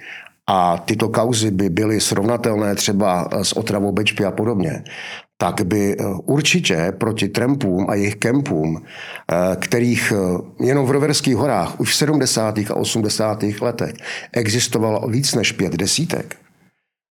a 0.49 0.79
tyto 0.79 1.09
kauzy 1.09 1.51
by 1.51 1.69
byly 1.69 2.01
srovnatelné 2.01 2.75
třeba 2.75 3.29
s 3.43 3.53
otravou 3.53 3.93
Bečpy 3.93 4.25
a 4.25 4.31
podobně, 4.31 4.85
tak 5.43 5.67
by 5.67 5.97
eh, 5.99 6.05
určitě 6.25 6.93
proti 6.99 7.29
trampům 7.29 7.87
a 7.91 7.95
jejich 7.95 8.17
kempům, 8.17 8.83
eh, 8.83 9.57
kterých 9.57 10.13
eh, 10.13 10.65
jenom 10.65 10.87
v 10.87 10.91
Roverských 10.91 11.37
horách 11.37 11.81
už 11.81 11.91
v 11.91 11.97
70. 11.97 12.59
a 12.59 12.75
80. 12.75 13.43
letech 13.61 13.93
existovalo 14.33 15.09
víc 15.09 15.35
než 15.35 15.53
pět 15.53 15.73
desítek, 15.73 16.37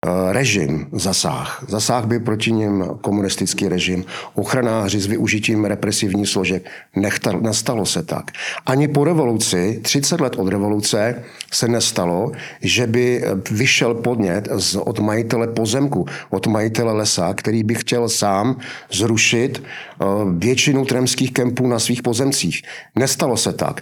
režim 0.06 0.88
zasáh. 0.92 1.66
Zasáh 1.68 2.06
by 2.06 2.20
proti 2.20 2.52
ním 2.52 2.86
komunistický 3.02 3.68
režim, 3.68 4.06
ochranáři 4.36 5.00
s 5.00 5.06
využitím 5.06 5.66
represivních 5.66 6.30
složek. 6.30 6.70
Nechtal, 6.96 7.40
nestalo 7.40 7.86
se 7.86 8.04
tak. 8.04 8.32
Ani 8.66 8.88
po 8.88 9.04
revoluci, 9.04 9.80
30 9.84 10.22
let 10.22 10.36
od 10.36 10.48
revoluce, 10.48 11.24
se 11.52 11.68
nestalo, 11.68 12.32
že 12.62 12.88
by 12.88 13.24
vyšel 13.52 13.94
podnět 13.94 14.48
z, 14.56 14.76
od 14.76 15.00
majitele 15.00 15.48
pozemku, 15.48 16.06
od 16.30 16.48
majitele 16.48 16.94
lesa, 16.94 17.34
který 17.34 17.64
by 17.64 17.76
chtěl 17.76 18.10
sám 18.10 18.58
zrušit 18.92 19.64
uh, 20.00 20.08
většinu 20.38 20.86
tremských 20.86 21.34
kempů 21.34 21.68
na 21.68 21.80
svých 21.80 22.02
pozemcích. 22.02 22.62
Nestalo 22.96 23.38
se 23.38 23.54
tak. 23.54 23.82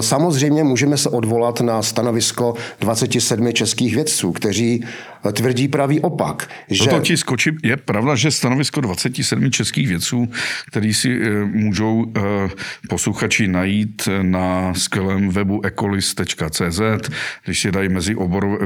Samozřejmě 0.00 0.64
můžeme 0.64 0.96
se 0.96 1.08
odvolat 1.08 1.60
na 1.60 1.82
stanovisko 1.82 2.54
27 2.80 3.52
českých 3.52 3.94
vědců, 3.94 4.32
kteří 4.32 4.84
tvrdí 5.32 5.68
pravý 5.68 6.00
opak. 6.00 6.48
Že... 6.70 6.84
Toto 6.84 7.00
ti 7.00 7.16
skočí. 7.16 7.50
Je 7.62 7.76
pravda, 7.76 8.14
že 8.14 8.30
stanovisko 8.30 8.80
27 8.80 9.50
českých 9.50 9.88
vědců, 9.88 10.28
který 10.66 10.94
si 10.94 11.10
e, 11.10 11.44
můžou 11.44 12.06
e, 12.06 12.20
posluchači 12.88 13.48
najít 13.48 14.08
na 14.22 14.74
skvělém 14.74 15.28
webu 15.28 15.64
ecolis.cz, 15.64 16.80
když 17.44 17.60
si 17.60 17.72
dají 17.72 17.88
mezi, 17.88 18.14
oborové, 18.14 18.58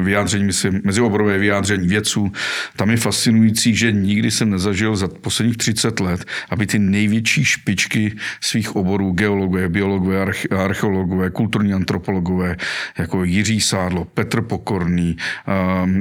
vyjádření, 0.00 0.44
myslím, 0.44 0.80
mezi 0.84 1.00
oborové 1.00 1.38
vyjádření 1.38 1.88
vědců, 1.88 2.32
tam 2.76 2.90
je 2.90 2.96
fascinující, 2.96 3.76
že 3.76 3.92
nikdy 3.92 4.30
jsem 4.30 4.50
nezažil 4.50 4.96
za 4.96 5.08
posledních 5.08 5.56
30 5.56 6.00
let, 6.00 6.24
aby 6.50 6.66
ty 6.66 6.78
největší 6.78 7.44
špičky 7.44 8.16
svých 8.40 8.76
oborů, 8.76 9.12
geologové, 9.12 9.68
biologové, 9.68 10.26
archeologové, 10.50 11.30
kulturní 11.30 11.72
antropologové, 11.72 12.56
jako 12.98 13.24
Jiří 13.24 13.60
Sádlo, 13.60 14.04
Petr 14.04 14.42
Pokorný, 14.42 15.16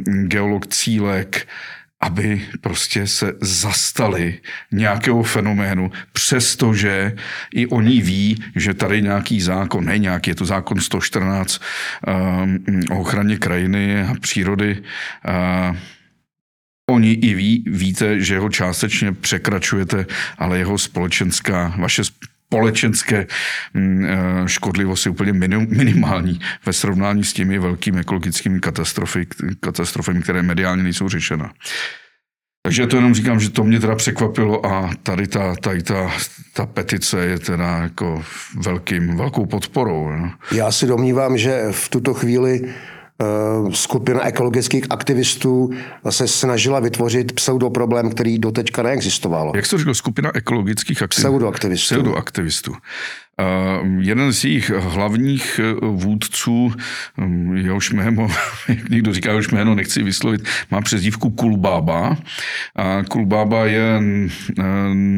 geolog 0.05 0.67
Cílek, 0.67 1.47
aby 2.01 2.41
prostě 2.61 3.07
se 3.07 3.33
zastali 3.41 4.39
nějakého 4.71 5.23
fenoménu, 5.23 5.91
přestože 6.13 7.15
i 7.53 7.67
oni 7.67 8.01
ví, 8.01 8.43
že 8.55 8.73
tady 8.73 9.01
nějaký 9.01 9.41
zákon, 9.41 9.85
ne 9.85 9.97
nějaký, 9.97 10.29
je 10.29 10.35
to 10.35 10.45
zákon 10.45 10.79
114 10.79 11.61
um, 12.07 12.59
o 12.91 12.99
ochraně 12.99 13.37
krajiny 13.37 14.01
a 14.01 14.15
přírody, 14.21 14.83
uh, 15.69 15.77
Oni 16.89 17.11
i 17.11 17.33
ví, 17.33 17.63
víte, 17.67 18.19
že 18.19 18.39
ho 18.39 18.49
částečně 18.49 19.11
překračujete, 19.11 20.05
ale 20.37 20.57
jeho 20.57 20.77
společenská, 20.77 21.73
vaše 21.77 22.03
společenské 22.55 23.27
mm, 23.73 24.05
eh, 24.05 24.43
škodlivost 24.45 25.05
je 25.05 25.11
úplně 25.11 25.33
minimální 25.67 26.39
ve 26.65 26.73
srovnání 26.73 27.23
s 27.23 27.33
těmi 27.33 27.59
velkými 27.59 27.99
ekologickými 27.99 28.59
katastrofy, 28.59 29.27
katastrofami, 29.59 30.21
které 30.21 30.43
mediálně 30.43 30.83
nejsou 30.83 31.09
řešena. 31.09 31.51
Takže 32.65 32.87
to 32.87 32.95
jenom 32.95 33.13
říkám, 33.13 33.39
že 33.39 33.49
to 33.49 33.63
mě 33.63 33.79
teda 33.79 33.95
překvapilo 33.95 34.65
a 34.65 34.89
tady 35.03 35.27
ta, 35.27 35.55
tady 35.55 35.83
ta, 35.83 36.11
ta 36.53 36.65
petice 36.65 37.25
je 37.25 37.39
teda 37.39 37.77
jako 37.77 38.23
velkým, 38.57 39.17
velkou 39.17 39.45
podporou. 39.45 40.09
No. 40.09 40.31
Já 40.51 40.71
si 40.71 40.87
domnívám, 40.87 41.37
že 41.37 41.63
v 41.71 41.89
tuto 41.89 42.13
chvíli 42.13 42.73
skupina 43.71 44.25
ekologických 44.27 44.85
aktivistů 44.89 45.69
se 46.09 46.27
snažila 46.27 46.79
vytvořit 46.79 47.31
pseudoproblém, 47.31 48.09
který 48.09 48.39
doteďka 48.39 48.83
neexistoval. 48.83 49.51
Jak 49.55 49.65
jsi 49.65 49.77
řekl, 49.77 49.93
skupina 49.93 50.31
ekologických 50.35 51.01
aktivistů? 51.01 51.21
Pseudoaktivistů. 51.21 51.95
Pseudoaktivistů. 51.95 52.73
Jeden 53.99 54.33
z 54.33 54.43
jejich 54.43 54.69
hlavních 54.69 55.59
eh, 55.63 55.85
vůdců, 55.85 56.73
hm, 57.17 57.57
jehož 57.57 57.91
jméno, 57.91 58.27
jak 58.67 58.89
někdo 58.89 59.13
říká, 59.13 59.29
jehož 59.29 59.47
jméno 59.47 59.75
nechci 59.75 60.03
vyslovit, 60.03 60.47
má 60.71 60.81
přezdívku 60.81 61.29
Kulbába. 61.29 62.17
Kulbába 63.09 63.65
je 63.65 64.01
eh, 64.59 64.63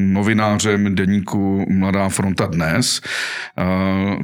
novinářem 0.07 0.95
deníku 0.95 1.65
Mladá 1.69 2.09
fronta 2.09 2.45
dnes. 2.45 3.01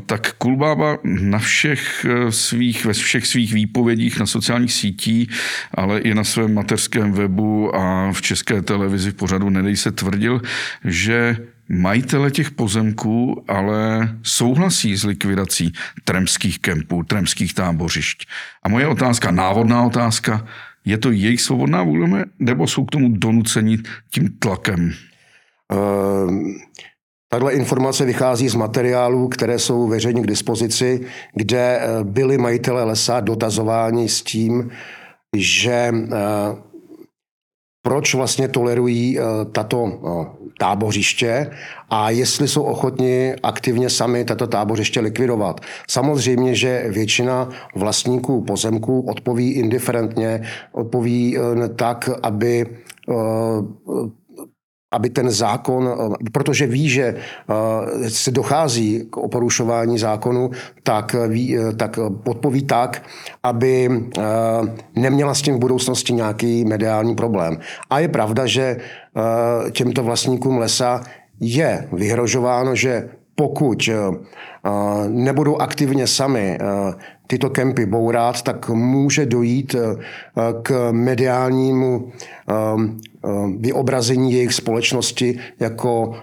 Tak 0.05 0.33
Kulbába 0.37 0.97
na 1.03 1.39
všech 1.39 2.05
eh, 2.05 2.31
svých, 2.31 2.85
ve 2.85 2.93
všech 2.93 3.27
svých 3.27 3.53
výpovědích 3.53 4.19
na 4.19 4.25
sociálních 4.25 4.73
sítích, 4.73 5.29
ale 5.73 5.99
i 5.99 6.13
na 6.13 6.23
svém 6.23 6.53
mateřském 6.53 7.11
webu 7.11 7.75
a 7.75 8.11
v 8.11 8.21
české 8.21 8.61
televizi 8.61 9.11
v 9.11 9.13
pořadu 9.13 9.49
Nedej 9.49 9.77
se 9.77 9.91
tvrdil, 9.91 10.41
že 10.85 11.37
majitele 11.69 12.31
těch 12.31 12.51
pozemků 12.51 13.43
ale 13.47 14.09
souhlasí 14.23 14.97
s 14.97 15.03
likvidací 15.03 15.73
tremských 16.03 16.59
kempů, 16.59 17.03
tremských 17.03 17.53
tábořišť. 17.53 18.27
A 18.63 18.69
moje 18.69 18.87
otázka, 18.87 19.31
návodná 19.31 19.83
otázka, 19.83 20.47
je 20.85 20.97
to 20.97 21.11
jejich 21.11 21.41
svobodná 21.41 21.83
vůle, 21.83 22.25
nebo 22.39 22.67
jsou 22.67 22.85
k 22.85 22.91
tomu 22.91 23.07
donuceni 23.09 23.77
tím 24.11 24.29
tlakem? 24.39 24.91
Uh, 25.73 26.31
Tahle 27.33 27.53
informace 27.53 28.05
vychází 28.05 28.49
z 28.49 28.55
materiálů, 28.55 29.27
které 29.27 29.59
jsou 29.59 29.87
veřejně 29.87 30.21
k 30.21 30.27
dispozici, 30.27 31.01
kde 31.35 31.79
eh, 31.79 32.03
byli 32.03 32.37
majitele 32.37 32.83
lesa 32.83 33.19
dotazováni 33.19 34.09
s 34.09 34.21
tím, 34.21 34.69
že 35.37 35.91
uh, 35.93 36.72
proč 37.83 38.13
vlastně 38.13 38.47
tolerují 38.47 39.19
uh, 39.19 39.25
tato 39.51 39.91
tábořiště 40.57 41.51
a 41.89 42.09
jestli 42.09 42.47
jsou 42.47 42.63
ochotni 42.63 43.35
aktivně 43.43 43.89
sami 43.89 44.25
tato 44.25 44.47
tábořiště 44.47 44.99
likvidovat. 44.99 45.61
Samozřejmě, 45.89 46.55
že 46.55 46.85
většina 46.89 47.49
vlastníků 47.75 48.41
pozemků 48.41 49.01
odpoví 49.01 49.51
indiferentně, 49.51 50.41
odpoví 50.71 51.37
eh, 51.37 51.69
tak, 51.69 52.09
aby 52.23 52.65
eh, 52.65 53.13
aby 54.93 55.09
ten 55.09 55.29
zákon, 55.31 55.89
protože 56.31 56.67
ví, 56.67 56.89
že 56.89 57.03
eh, 57.03 58.09
se 58.09 58.31
dochází 58.31 59.03
k 59.09 59.17
oporušování 59.17 59.97
zákonu, 59.97 60.51
tak, 60.83 61.15
ví, 61.27 61.57
tak 61.77 61.99
podpoví 62.23 62.63
tak, 62.63 63.03
aby 63.43 63.89
neměla 64.95 65.33
s 65.33 65.41
tím 65.41 65.55
v 65.55 65.59
budoucnosti 65.59 66.13
nějaký 66.13 66.65
mediální 66.65 67.15
problém. 67.15 67.57
A 67.89 67.99
je 67.99 68.07
pravda, 68.07 68.45
že 68.45 68.77
těmto 69.71 70.03
vlastníkům 70.03 70.57
lesa 70.57 71.03
je 71.39 71.87
vyhrožováno, 71.93 72.75
že 72.75 73.09
pokud 73.35 73.89
nebudou 75.07 75.57
aktivně 75.57 76.07
sami 76.07 76.57
tyto 77.27 77.49
kempy 77.49 77.85
bourat, 77.85 78.41
tak 78.41 78.69
může 78.69 79.25
dojít 79.25 79.75
k 80.61 80.91
mediálnímu 80.91 82.11
vyobrazení 83.59 84.33
jejich 84.33 84.53
společnosti 84.53 85.39
jako 85.59 86.15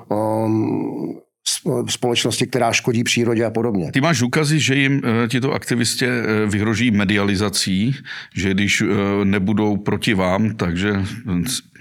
společnosti, 1.86 2.46
která 2.46 2.72
škodí 2.72 3.04
přírodě 3.04 3.44
a 3.44 3.50
podobně. 3.50 3.92
Ty 3.92 4.00
máš 4.00 4.18
důkazy, 4.18 4.60
že 4.60 4.74
jim 4.74 5.02
eh, 5.04 5.28
tito 5.28 5.52
aktivistě 5.52 6.06
eh, 6.06 6.46
vyhroží 6.46 6.90
medializací, 6.90 7.96
že 8.34 8.50
když 8.54 8.80
eh, 8.80 9.24
nebudou 9.24 9.76
proti 9.76 10.14
vám, 10.14 10.54
takže 10.54 10.92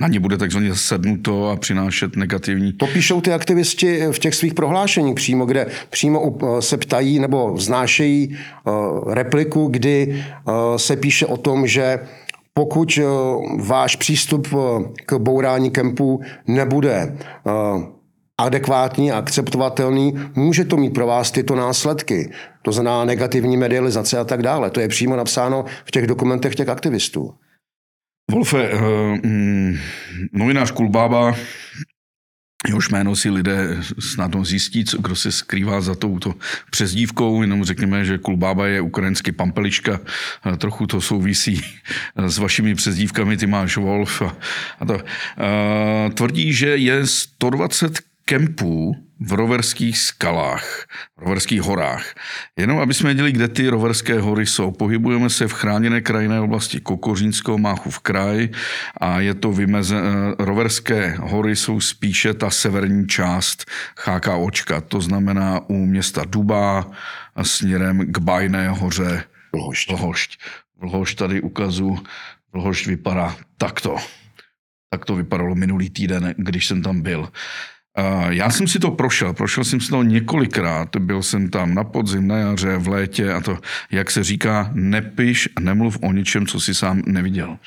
na 0.01 0.07
ně 0.07 0.19
bude 0.19 0.37
takzvaně 0.37 0.75
sednuto 0.75 1.49
a 1.49 1.55
přinášet 1.55 2.15
negativní. 2.15 2.73
To 2.73 2.87
píšou 2.87 3.21
ty 3.21 3.33
aktivisti 3.33 4.01
v 4.11 4.19
těch 4.19 4.35
svých 4.35 4.53
prohlášeních 4.53 5.15
přímo, 5.15 5.45
kde 5.45 5.65
přímo 5.89 6.37
se 6.59 6.77
ptají 6.77 7.19
nebo 7.19 7.53
vznášejí 7.53 8.37
repliku, 9.07 9.67
kdy 9.67 10.23
se 10.77 10.95
píše 10.95 11.25
o 11.25 11.37
tom, 11.37 11.67
že 11.67 11.99
pokud 12.59 12.99
váš 13.59 13.95
přístup 13.95 14.47
k 15.05 15.17
bourání 15.17 15.71
kempů 15.71 16.21
nebude 16.47 17.17
adekvátní 18.37 19.11
a 19.11 19.17
akceptovatelný, 19.17 20.13
může 20.35 20.65
to 20.65 20.77
mít 20.77 20.93
pro 20.93 21.07
vás 21.07 21.31
tyto 21.31 21.55
následky. 21.55 22.31
To 22.61 22.71
znamená 22.71 23.05
negativní 23.05 23.57
medializace 23.57 24.19
a 24.19 24.23
tak 24.23 24.43
dále. 24.43 24.69
To 24.69 24.79
je 24.79 24.87
přímo 24.87 25.15
napsáno 25.15 25.65
v 25.85 25.91
těch 25.91 26.07
dokumentech 26.07 26.55
těch 26.55 26.69
aktivistů. 26.69 27.33
Wolfe, 28.31 28.69
mm, 29.23 29.75
novinář 30.33 30.71
Kulbába, 30.71 31.35
jehož 32.67 32.89
jméno 32.89 33.15
si 33.15 33.29
lidé 33.29 33.77
snad 33.99 34.31
zjistí, 34.41 34.85
co, 34.85 34.97
kdo 34.97 35.15
se 35.15 35.31
skrývá 35.31 35.81
za 35.81 35.95
touto 35.95 36.35
přezdívkou, 36.71 37.41
jenom 37.41 37.63
řekněme, 37.63 38.05
že 38.05 38.17
Kulbába 38.17 38.67
je 38.67 38.81
ukrajinský 38.81 39.31
pampelička, 39.31 39.99
trochu 40.57 40.87
to 40.87 41.01
souvisí 41.01 41.61
s 42.15 42.37
vašimi 42.37 42.75
přezdívkami, 42.75 43.37
ty 43.37 43.47
máš 43.47 43.77
Wolf 43.77 44.21
a, 44.79 44.85
to. 44.85 44.99
Tvrdí, 46.13 46.53
že 46.53 46.67
je 46.67 47.07
120 47.07 47.99
kempů 48.25 49.08
v 49.19 49.33
roverských 49.33 49.97
skalách, 49.97 50.87
v 51.17 51.21
roverských 51.21 51.61
horách. 51.61 52.05
Jenom 52.57 52.79
aby 52.79 52.93
jsme 52.93 53.07
věděli, 53.07 53.31
kde 53.31 53.47
ty 53.47 53.69
roverské 53.69 54.19
hory 54.19 54.45
jsou. 54.45 54.71
Pohybujeme 54.71 55.29
se 55.29 55.47
v 55.47 55.53
chráněné 55.53 56.01
krajinné 56.01 56.39
oblasti 56.39 56.79
Kokořínského 56.79 57.57
máchu 57.57 57.89
v 57.89 57.99
kraji 57.99 58.51
a 59.01 59.19
je 59.19 59.33
to 59.33 59.51
vymeze... 59.51 59.97
Eh, 59.99 60.45
roverské 60.45 61.15
hory 61.19 61.55
jsou 61.55 61.79
spíše 61.79 62.33
ta 62.33 62.49
severní 62.49 63.07
část 63.07 63.65
očka. 64.39 64.81
to 64.81 65.01
znamená 65.01 65.59
u 65.69 65.85
města 65.85 66.25
Dubá 66.25 66.87
a 67.35 67.43
směrem 67.43 68.11
k 68.11 68.17
Bajné 68.17 68.69
hoře 68.69 69.23
Vlhošť. 69.53 69.89
Vlhošť. 69.89 70.39
Vlhošť 70.77 71.17
tady 71.17 71.41
ukazu, 71.41 71.97
Vlhošť 72.53 72.85
vypadá 72.87 73.35
takto. 73.57 73.95
Tak 74.89 75.05
to 75.05 75.15
vypadalo 75.15 75.55
minulý 75.55 75.89
týden, 75.89 76.33
když 76.37 76.67
jsem 76.67 76.81
tam 76.81 77.01
byl. 77.01 77.29
Já 78.29 78.49
jsem 78.49 78.67
si 78.67 78.79
to 78.79 78.91
prošel, 78.91 79.33
prošel 79.33 79.63
jsem 79.63 79.81
si 79.81 79.89
to 79.89 80.03
několikrát, 80.03 80.95
byl 80.95 81.23
jsem 81.23 81.49
tam 81.49 81.75
na 81.75 81.83
podzim, 81.83 82.27
na 82.27 82.37
jaře, 82.37 82.77
v 82.77 82.87
létě 82.87 83.33
a 83.33 83.41
to, 83.41 83.57
jak 83.91 84.11
se 84.11 84.23
říká, 84.23 84.71
nepiš 84.73 85.49
a 85.55 85.59
nemluv 85.59 85.97
o 86.01 86.13
ničem, 86.13 86.47
co 86.47 86.59
si 86.59 86.73
sám 86.73 87.01
neviděl. 87.05 87.57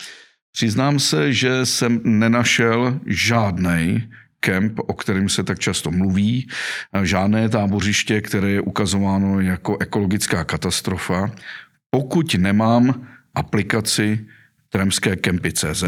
Přiznám 0.52 0.98
se, 0.98 1.32
že 1.32 1.66
jsem 1.66 2.00
nenašel 2.04 3.00
žádný 3.06 4.08
kemp, 4.40 4.78
o 4.78 4.94
kterém 4.94 5.28
se 5.28 5.42
tak 5.42 5.58
často 5.58 5.90
mluví, 5.90 6.48
žádné 7.02 7.48
tábořiště, 7.48 8.20
které 8.20 8.50
je 8.50 8.60
ukazováno 8.60 9.40
jako 9.40 9.76
ekologická 9.80 10.44
katastrofa, 10.44 11.30
pokud 11.90 12.34
nemám 12.34 13.06
aplikaci 13.34 14.26
Tremské 14.68 15.16
kempy 15.16 15.52
CZ, 15.52 15.84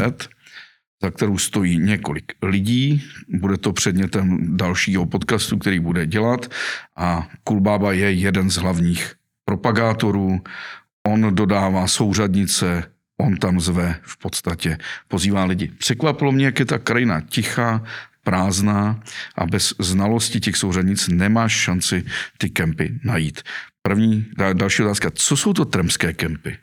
za 1.05 1.11
kterou 1.11 1.37
stojí 1.37 1.77
několik 1.77 2.33
lidí. 2.41 3.03
Bude 3.29 3.57
to 3.57 3.73
předmětem 3.73 4.57
dalšího 4.57 5.05
podcastu, 5.05 5.57
který 5.57 5.79
bude 5.79 6.05
dělat. 6.05 6.49
A 6.97 7.29
Kulbába 7.43 7.93
je 7.93 8.11
jeden 8.11 8.49
z 8.49 8.57
hlavních 8.57 9.13
propagátorů. 9.45 10.41
On 11.07 11.35
dodává 11.35 11.87
souřadnice, 11.87 12.83
on 13.21 13.37
tam 13.37 13.59
zve 13.59 14.01
v 14.01 14.17
podstatě, 14.17 14.77
pozývá 15.07 15.45
lidi. 15.45 15.67
Překvapilo 15.77 16.31
mě, 16.31 16.45
jak 16.45 16.59
je 16.59 16.65
ta 16.65 16.79
krajina 16.79 17.21
tichá, 17.21 17.83
prázdná 18.23 18.99
a 19.35 19.45
bez 19.45 19.73
znalosti 19.79 20.39
těch 20.39 20.57
souřadnic 20.57 21.07
nemáš 21.07 21.53
šanci 21.53 22.05
ty 22.37 22.49
kempy 22.49 22.99
najít. 23.03 23.45
První, 23.81 24.25
další 24.53 24.83
otázka. 24.83 25.11
Co 25.13 25.37
jsou 25.37 25.53
to 25.53 25.65
tremské 25.65 26.13
kempy? 26.13 26.57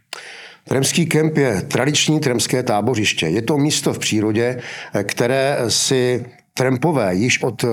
Tremský 0.69 1.07
kemp 1.07 1.37
je 1.37 1.63
tradiční 1.63 2.21
tremské 2.21 2.63
tábořiště. 2.63 3.27
Je 3.27 3.43
to 3.43 3.59
místo 3.59 3.93
v 3.93 3.99
přírodě, 3.99 4.61
které 5.03 5.59
si 5.69 6.25
trempové 6.55 7.15
již 7.15 7.43
od 7.43 7.65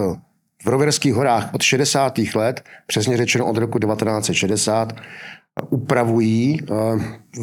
v 0.65 0.67
Roverských 0.67 1.13
horách 1.13 1.53
od 1.53 1.61
60. 1.61 2.19
let, 2.35 2.63
přesně 2.87 3.17
řečeno 3.17 3.45
od 3.45 3.57
roku 3.57 3.79
1960, 3.79 4.93
upravují 5.69 6.59
eh, 6.61 6.73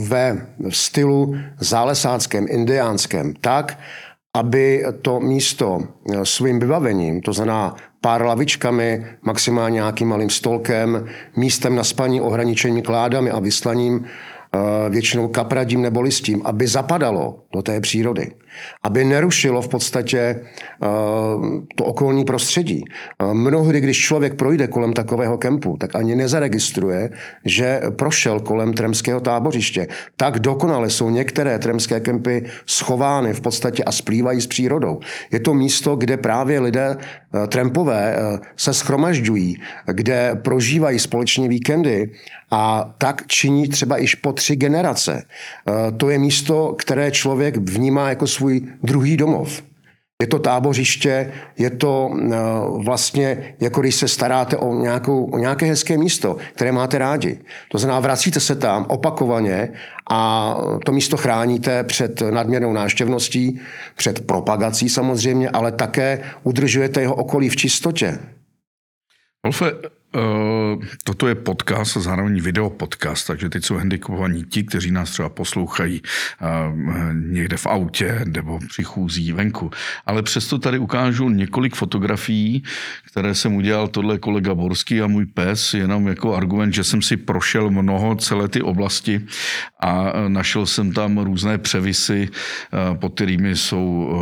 ve 0.08 0.46
stylu 0.68 1.36
zálesáckém, 1.60 2.46
indiánském, 2.48 3.34
tak, 3.40 3.78
aby 4.36 4.84
to 5.02 5.20
místo 5.20 5.80
eh, 5.80 6.24
svým 6.24 6.60
vybavením, 6.60 7.20
to 7.20 7.32
znamená 7.32 7.76
pár 8.00 8.22
lavičkami, 8.22 9.06
maximálně 9.22 9.74
nějakým 9.74 10.08
malým 10.08 10.30
stolkem, 10.30 11.08
místem 11.36 11.76
na 11.76 11.84
spaní 11.84 12.20
ohraničení 12.20 12.82
kládami 12.82 13.30
a 13.30 13.38
vyslaním, 13.38 14.06
většinou 14.88 15.28
kapradím 15.28 15.82
nebo 15.82 16.00
listím, 16.00 16.42
aby 16.44 16.66
zapadalo 16.66 17.42
do 17.52 17.62
té 17.62 17.80
přírody. 17.80 18.32
Aby 18.86 19.04
nerušilo 19.04 19.62
v 19.62 19.68
podstatě 19.68 20.40
to 21.74 21.84
okolní 21.84 22.24
prostředí. 22.24 22.84
Mnohdy, 23.32 23.80
když 23.80 23.98
člověk 23.98 24.34
projde 24.34 24.66
kolem 24.66 24.92
takového 24.92 25.38
kempu, 25.38 25.76
tak 25.80 25.96
ani 25.96 26.16
nezaregistruje, 26.16 27.10
že 27.44 27.80
prošel 27.96 28.40
kolem 28.40 28.72
tremského 28.72 29.20
tábořiště. 29.20 29.86
Tak 30.16 30.38
dokonale 30.38 30.90
jsou 30.90 31.10
některé 31.10 31.58
tremské 31.58 32.00
kempy 32.00 32.44
schovány 32.66 33.32
v 33.32 33.40
podstatě 33.40 33.84
a 33.84 33.92
splývají 33.92 34.40
s 34.40 34.46
přírodou. 34.46 35.00
Je 35.32 35.40
to 35.40 35.54
místo, 35.54 35.96
kde 35.96 36.16
právě 36.16 36.60
lidé 36.60 36.96
trempové 37.48 38.16
se 38.56 38.74
schromažďují, 38.74 39.56
kde 39.86 40.38
prožívají 40.42 40.98
společně 40.98 41.48
víkendy 41.48 42.10
a 42.50 42.94
tak 42.98 43.26
činí 43.26 43.68
třeba 43.68 43.98
iž 44.02 44.14
po 44.14 44.32
tři 44.32 44.56
generace. 44.56 45.22
To 45.96 46.10
je 46.10 46.18
místo, 46.18 46.74
které 46.78 47.10
člověk 47.10 47.56
vnímá 47.56 48.08
jako 48.08 48.26
svůj 48.26 48.62
druhý 48.82 49.16
domov. 49.16 49.62
Je 50.22 50.26
to 50.26 50.38
tábořiště, 50.38 51.32
je 51.58 51.70
to 51.70 52.10
vlastně, 52.84 53.54
jako 53.60 53.80
když 53.80 53.94
se 53.94 54.08
staráte 54.08 54.56
o, 54.56 54.74
nějakou, 54.74 55.24
o 55.24 55.38
nějaké 55.38 55.66
hezké 55.66 55.98
místo, 55.98 56.36
které 56.54 56.72
máte 56.72 56.98
rádi. 56.98 57.38
To 57.72 57.78
znamená, 57.78 58.00
vracíte 58.00 58.40
se 58.40 58.54
tam 58.54 58.86
opakovaně 58.88 59.68
a 60.10 60.54
to 60.84 60.92
místo 60.92 61.16
chráníte 61.16 61.84
před 61.84 62.22
nadměrnou 62.30 62.72
náštěvností, 62.72 63.60
před 63.96 64.26
propagací 64.26 64.88
samozřejmě, 64.88 65.50
ale 65.50 65.72
také 65.72 66.24
udržujete 66.42 67.00
jeho 67.00 67.14
okolí 67.14 67.48
v 67.48 67.56
čistotě. 67.56 68.18
Wolfe, 69.44 69.72
toto 71.04 71.28
je 71.28 71.34
podcast 71.34 71.96
a 71.96 72.00
zároveň 72.00 72.40
video 72.40 72.70
podcast, 72.70 73.26
takže 73.26 73.48
teď 73.48 73.64
jsou 73.64 73.76
handicapovaní 73.76 74.44
ti, 74.44 74.64
kteří 74.64 74.90
nás 74.90 75.10
třeba 75.10 75.28
poslouchají 75.28 76.02
uh, 76.02 76.48
někde 77.14 77.56
v 77.56 77.66
autě 77.66 78.20
nebo 78.24 78.58
při 78.68 78.84
chůzí 78.84 79.32
venku. 79.32 79.70
Ale 80.06 80.22
přesto 80.22 80.58
tady 80.58 80.78
ukážu 80.78 81.28
několik 81.28 81.74
fotografií, 81.74 82.62
které 83.10 83.34
jsem 83.34 83.54
udělal 83.54 83.88
tohle 83.88 84.18
kolega 84.18 84.54
Borský 84.54 85.02
a 85.02 85.06
můj 85.06 85.26
pes, 85.26 85.74
jenom 85.74 86.08
jako 86.08 86.34
argument, 86.34 86.74
že 86.74 86.84
jsem 86.84 87.02
si 87.02 87.16
prošel 87.16 87.70
mnoho 87.70 88.14
celé 88.16 88.48
ty 88.48 88.62
oblasti 88.62 89.20
a 89.80 90.12
našel 90.28 90.66
jsem 90.66 90.92
tam 90.92 91.18
různé 91.18 91.58
převisy, 91.58 92.28
pod 93.00 93.14
kterými 93.14 93.56
jsou 93.56 94.12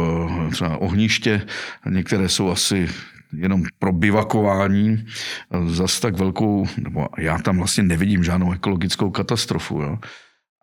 třeba 0.53 0.77
ohniště, 0.77 1.43
některé 1.89 2.29
jsou 2.29 2.51
asi 2.51 2.89
jenom 3.37 3.63
pro 3.79 3.93
bivakování 3.93 5.07
zas 5.67 6.01
tak 6.01 6.19
velkou, 6.19 6.67
nebo 6.79 7.07
já 7.19 7.39
tam 7.39 7.59
vlastně 7.59 7.83
nevidím 7.83 8.25
žádnou 8.25 8.53
ekologickou 8.53 9.11
katastrofu. 9.11 9.83
Jo. 9.83 9.99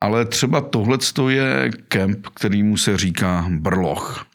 Ale 0.01 0.25
třeba 0.25 0.61
tohle 0.61 0.97
je 1.29 1.71
kemp, 1.87 2.27
kterýmu 2.27 2.77
se 2.77 2.97
říká 2.97 3.47
Brloch. 3.49 4.25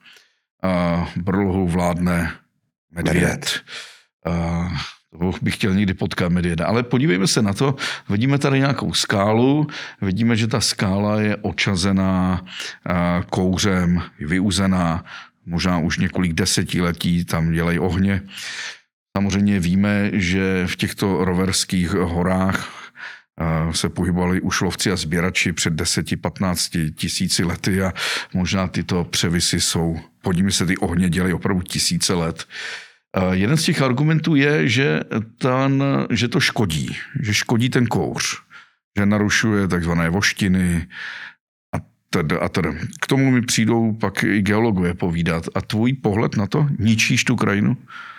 A 0.63 1.09
Brlohu 1.17 1.69
vládne 1.69 2.33
medvěd. 2.91 3.61
A 4.27 4.69
to 5.11 5.33
bych 5.43 5.55
chtěl 5.55 5.75
někdy 5.75 5.95
potkat 5.95 6.33
medvěda. 6.33 6.67
Ale 6.67 6.83
podívejme 6.83 7.27
se 7.27 7.43
na 7.43 7.53
to. 7.53 7.75
Vidíme 8.09 8.39
tady 8.39 8.59
nějakou 8.59 8.93
skálu. 8.93 9.67
Vidíme, 10.03 10.37
že 10.37 10.47
ta 10.47 10.61
skála 10.61 11.21
je 11.21 11.37
očazená 11.37 12.45
kouřem, 13.31 14.03
vyuzená 14.21 15.05
možná 15.47 15.79
už 15.79 15.99
několik 15.99 16.33
desetiletí 16.33 17.25
tam 17.25 17.53
dělají 17.53 17.79
ohně. 17.79 18.23
Samozřejmě 19.17 19.61
víme, 19.61 20.11
že 20.13 20.67
v 20.67 20.77
těchto 20.77 21.25
roverských 21.25 21.91
horách 21.91 22.91
eh, 23.41 23.75
se 23.75 23.89
pohybovali 23.89 24.41
už 24.41 24.61
lovci 24.61 24.91
a 24.91 24.97
sběrači 24.97 25.53
před 25.53 25.75
10-15 25.75 26.95
tisíci 26.95 27.45
lety 27.45 27.83
a 27.83 27.93
možná 28.35 28.69
tyto 28.69 29.05
převisy 29.05 29.61
jsou, 29.61 30.01
podívejme 30.23 30.53
se, 30.53 30.67
ty 30.67 30.77
ohně 30.77 31.09
dělají 31.09 31.35
opravdu 31.35 31.63
tisíce 31.63 32.15
let. 32.15 32.45
Eh, 33.17 33.37
jeden 33.37 33.57
z 33.57 33.63
těch 33.63 33.83
argumentů 33.83 34.35
je, 34.35 34.69
že, 34.69 35.01
ten, 35.39 35.85
že 36.11 36.29
to 36.29 36.41
škodí, 36.41 36.97
že 37.21 37.35
škodí 37.35 37.69
ten 37.69 37.87
kouř, 37.87 38.43
že 38.99 39.07
narušuje 39.07 39.69
takzvané 39.69 40.11
voštiny, 40.11 40.87
teda 42.11 42.39
a 42.39 42.49
teda. 42.49 42.73
K 43.01 43.07
tomu 43.07 43.31
mi 43.31 43.43
přijdou 43.43 43.93
pak 43.93 44.23
i 44.23 44.43
geologové 44.43 44.95
povídat. 44.95 45.45
A 45.55 45.61
tvůj 45.61 45.93
pohled 45.93 46.37
na 46.37 46.47
to? 46.47 46.67
Ničíš 46.79 47.25
tu 47.25 47.37
krajinu? 47.37 47.77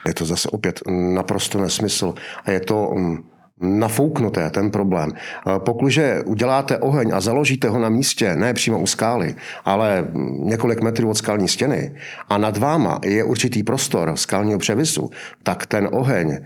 Je 0.08 0.13
to 0.13 0.26
zase 0.26 0.50
opět 0.50 0.82
naprosto 1.13 1.62
nesmysl. 1.62 2.13
A 2.45 2.52
je 2.52 2.60
to 2.60 2.93
mm, 2.95 3.23
nafouknuté, 3.62 4.50
ten 4.50 4.71
problém. 4.71 5.12
Pokud 5.58 6.00
uděláte 6.26 6.78
oheň 6.78 7.12
a 7.13 7.21
založíte 7.21 7.69
ho 7.69 7.80
na 7.80 7.89
místě, 7.89 8.36
ne 8.36 8.54
přímo 8.54 8.80
u 8.80 8.88
skály, 8.88 9.36
ale 9.65 10.08
několik 10.39 10.82
metrů 10.82 11.10
od 11.10 11.17
skalní 11.17 11.47
stěny 11.47 11.95
a 12.30 12.38
nad 12.38 12.58
váma 12.58 13.00
je 13.06 13.23
určitý 13.23 13.63
prostor 13.63 14.12
skalního 14.15 14.60
převisu, 14.60 15.10
tak 15.43 15.65
ten 15.65 15.89
oheň 15.91 16.32
eh, 16.32 16.41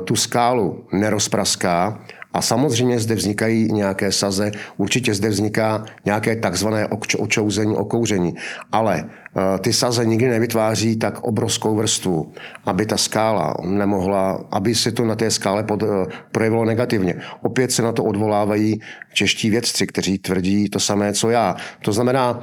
tu 0.00 0.16
skálu 0.16 0.86
nerozpraská 0.92 1.98
a 2.36 2.42
samozřejmě 2.42 3.00
zde 3.00 3.14
vznikají 3.14 3.72
nějaké 3.72 4.12
saze, 4.12 4.52
určitě 4.76 5.14
zde 5.14 5.28
vzniká 5.28 5.84
nějaké 6.04 6.36
takzvané 6.36 6.88
očouzení, 7.18 7.76
okouření. 7.76 8.34
Ale 8.72 9.04
eh, 9.04 9.58
ty 9.58 9.72
saze 9.72 10.04
nikdy 10.04 10.28
nevytváří 10.28 10.96
tak 10.96 11.20
obrovskou 11.20 11.76
vrstvu, 11.76 12.32
aby 12.64 12.86
ta 12.86 12.96
skála 12.96 13.54
nemohla, 13.64 14.44
aby 14.50 14.74
se 14.74 14.92
to 14.92 15.04
na 15.04 15.16
té 15.16 15.30
skále 15.30 15.64
pod, 15.64 15.82
eh, 15.82 15.86
projevilo 16.32 16.64
negativně. 16.64 17.14
Opět 17.42 17.72
se 17.72 17.82
na 17.82 17.92
to 17.92 18.04
odvolávají 18.04 18.80
čeští 19.12 19.50
vědci, 19.50 19.86
kteří 19.86 20.18
tvrdí 20.18 20.68
to 20.68 20.80
samé, 20.80 21.12
co 21.12 21.30
já. 21.30 21.56
To 21.82 21.92
znamená, 21.92 22.40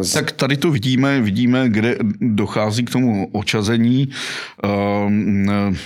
eh, 0.00 0.12
tak 0.12 0.32
tady 0.32 0.56
to 0.56 0.70
vidíme, 0.70 1.20
vidíme, 1.20 1.68
kde 1.68 1.96
dochází 2.20 2.84
k 2.84 2.90
tomu 2.90 3.28
očazení. 3.32 4.08
Um, 4.64 5.76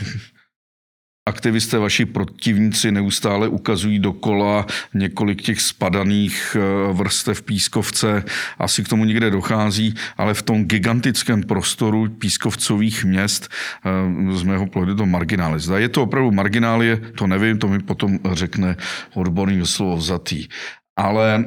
aktivisté, 1.30 1.78
vaši 1.78 2.04
protivníci 2.04 2.92
neustále 2.92 3.48
ukazují 3.48 3.98
dokola 3.98 4.66
několik 4.94 5.42
těch 5.42 5.60
spadaných 5.60 6.56
eh, 6.58 6.92
vrstev 6.92 7.42
pískovce. 7.42 8.24
Asi 8.58 8.82
k 8.82 8.88
tomu 8.88 9.06
někde 9.06 9.30
dochází, 9.30 9.94
ale 10.18 10.34
v 10.34 10.42
tom 10.42 10.64
gigantickém 10.66 11.42
prostoru 11.42 12.10
pískovcových 12.18 13.04
měst 13.04 13.46
eh, 13.46 14.36
z 14.36 14.42
mého 14.42 14.66
pohledu 14.66 14.94
to 14.94 15.06
marginálie. 15.06 15.62
Zda 15.62 15.78
je 15.78 15.88
to 15.88 16.02
opravdu 16.02 16.30
marginálie, 16.30 16.96
to 17.14 17.26
nevím, 17.26 17.58
to 17.58 17.68
mi 17.68 17.78
potom 17.78 18.18
řekne 18.34 18.76
odborný 19.14 19.62
slovo 19.66 19.96
vzatý. 19.96 20.50
Ale 20.96 21.44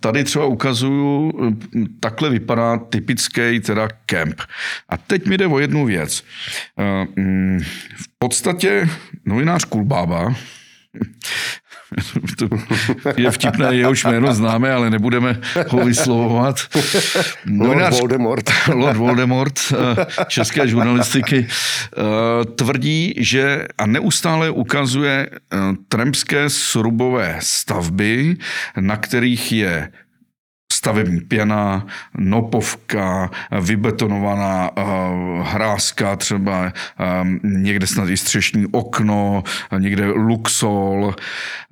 tady 0.00 0.24
třeba 0.24 0.44
ukazuju, 0.46 1.32
takhle 2.00 2.30
vypadá 2.30 2.78
typický 2.78 3.60
teda 3.60 3.88
kemp. 4.06 4.40
A 4.88 4.96
teď 4.96 5.26
mi 5.26 5.38
jde 5.38 5.46
o 5.46 5.58
jednu 5.58 5.86
věc. 5.86 6.24
V 7.96 8.08
podstatě 8.18 8.88
novinář 9.24 9.64
Kulbába 9.64 10.34
to 12.38 12.48
je 13.16 13.30
vtipné, 13.30 13.74
jehož 13.74 14.04
jméno 14.04 14.34
známe, 14.34 14.72
ale 14.72 14.90
nebudeme 14.90 15.40
ho 15.68 15.84
vyslovovat. 15.84 16.56
Novinář, 17.46 17.92
Lord 17.92 18.00
Voldemort. 18.00 18.50
Lord 18.74 18.96
Voldemort 18.96 19.60
eh, 19.72 20.06
české 20.26 20.68
žurnalistiky 20.68 21.46
eh, 21.48 22.44
tvrdí, 22.44 23.14
že 23.18 23.66
a 23.78 23.86
neustále 23.86 24.50
ukazuje 24.50 25.30
eh, 25.30 25.56
tremské 25.88 26.50
srubové 26.50 27.36
stavby, 27.38 28.36
na 28.80 28.96
kterých 28.96 29.52
je 29.52 29.90
stavební 30.78 31.20
pěna, 31.20 31.86
nopovka, 32.18 33.30
vybetonovaná 33.60 34.70
uh, 34.76 34.84
hrázka, 35.46 36.16
třeba 36.16 36.72
um, 37.22 37.40
někde 37.42 37.86
snad 37.86 38.08
i 38.08 38.16
střešní 38.16 38.66
okno, 38.66 39.42
někde 39.78 40.06
luxol. 40.06 41.14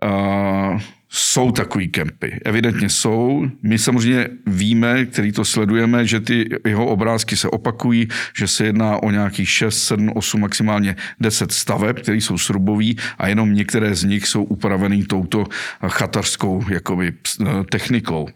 Uh, 0.02 0.80
jsou 1.08 1.52
takový 1.52 1.88
kempy. 1.88 2.40
Evidentně 2.44 2.88
jsou. 2.88 3.46
My 3.62 3.78
samozřejmě 3.78 4.28
víme, 4.46 5.06
který 5.06 5.32
to 5.32 5.44
sledujeme, 5.44 6.06
že 6.06 6.20
ty 6.20 6.48
jeho 6.66 6.86
obrázky 6.86 7.36
se 7.36 7.48
opakují, 7.48 8.08
že 8.38 8.48
se 8.48 8.64
jedná 8.64 9.02
o 9.02 9.10
nějakých 9.10 9.50
6, 9.50 9.82
7, 9.82 10.12
8, 10.14 10.40
maximálně 10.40 10.96
10 11.20 11.52
staveb, 11.52 11.98
které 11.98 12.16
jsou 12.16 12.38
srubový 12.38 12.96
a 13.18 13.28
jenom 13.28 13.54
některé 13.54 13.94
z 13.94 14.04
nich 14.04 14.26
jsou 14.26 14.44
upravený 14.44 15.04
touto 15.04 15.44
chatařskou 15.88 16.64
jakoby, 16.68 17.12
technikou. 17.70 18.28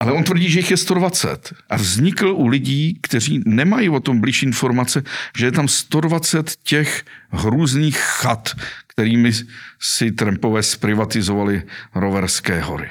Ale 0.00 0.12
on 0.12 0.24
tvrdí, 0.24 0.50
že 0.50 0.58
jich 0.58 0.70
je 0.70 0.76
120. 0.76 1.52
A 1.70 1.76
vznikl 1.76 2.28
u 2.28 2.46
lidí, 2.46 2.98
kteří 3.02 3.42
nemají 3.46 3.88
o 3.88 4.00
tom 4.00 4.20
blíž 4.20 4.42
informace, 4.42 5.02
že 5.36 5.46
je 5.46 5.52
tam 5.52 5.68
120 5.68 6.56
těch 6.62 7.04
hrůzných 7.30 7.98
chat, 7.98 8.50
kterými 8.86 9.32
si 9.80 10.12
Trumpové 10.12 10.62
zprivatizovali 10.62 11.62
Roverské 11.94 12.60
hory. 12.60 12.90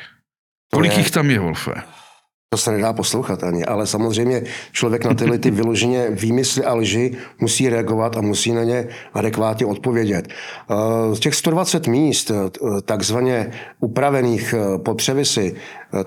Kolik 0.73 0.97
jich 0.97 1.11
tam 1.11 1.31
je, 1.31 1.39
Wolfe? 1.39 1.73
To 2.51 2.57
se 2.57 2.71
nedá 2.71 2.93
poslouchat 2.93 3.43
ani, 3.43 3.65
ale 3.65 3.87
samozřejmě 3.87 4.43
člověk 4.71 5.05
na 5.05 5.13
tyhle 5.13 5.37
ty 5.37 5.51
vyloženě 5.51 6.07
výmysly 6.09 6.65
a 6.65 6.73
lži 6.73 7.17
musí 7.39 7.69
reagovat 7.69 8.17
a 8.17 8.21
musí 8.21 8.51
na 8.51 8.63
ně 8.63 8.87
adekvátně 9.13 9.65
odpovědět. 9.65 10.27
Eh, 10.27 11.15
z 11.15 11.19
těch 11.19 11.35
120 11.35 11.87
míst, 11.87 12.31
eh, 12.31 12.81
takzvaně 12.81 13.51
upravených 13.79 14.53
eh, 14.53 14.77
pod 14.77 14.97
převisy, 14.97 15.55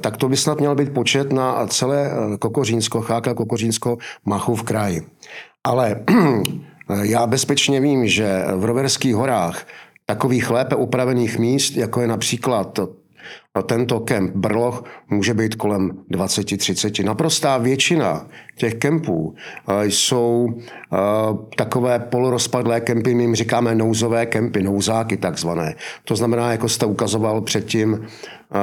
tak 0.01 0.17
to 0.17 0.29
by 0.29 0.37
snad 0.37 0.59
měl 0.59 0.75
být 0.75 0.95
počet 0.95 1.33
na 1.33 1.67
celé 1.67 2.11
Kokořínsko, 2.39 3.01
Cháka 3.01 3.35
Kokořínsko, 3.35 3.99
Machu 4.25 4.55
v 4.55 4.63
kraji. 4.63 5.03
Ale 5.65 6.01
já 7.03 7.27
bezpečně 7.27 7.81
vím, 7.81 8.07
že 8.07 8.45
v 8.55 8.65
Roverských 8.65 9.15
horách 9.15 9.67
takových 10.07 10.51
lépe 10.51 10.75
upravených 10.75 11.39
míst, 11.39 11.77
jako 11.77 12.01
je 12.01 12.07
například 12.07 12.79
a 13.55 13.63
tento 13.63 14.01
kemp 14.01 14.37
Brloch 14.37 14.85
může 15.11 15.35
být 15.35 15.55
kolem 15.55 15.91
20-30. 16.11 17.05
Naprostá 17.05 17.59
většina 17.59 18.27
těch 18.57 18.75
kempů 18.75 19.35
eh, 19.69 19.87
jsou 19.87 20.49
eh, 20.55 20.97
takové 21.57 21.99
polorozpadlé 21.99 22.81
kempy, 22.81 23.15
my 23.15 23.23
jim 23.23 23.35
říkáme 23.35 23.75
nouzové 23.75 24.27
kempy, 24.27 24.63
nouzáky 24.63 25.17
takzvané. 25.17 25.75
To 26.05 26.17
znamená, 26.17 26.53
jako 26.53 26.69
jste 26.69 26.87
ukazoval 26.87 27.41
předtím, 27.41 28.01
eh, 28.01 28.59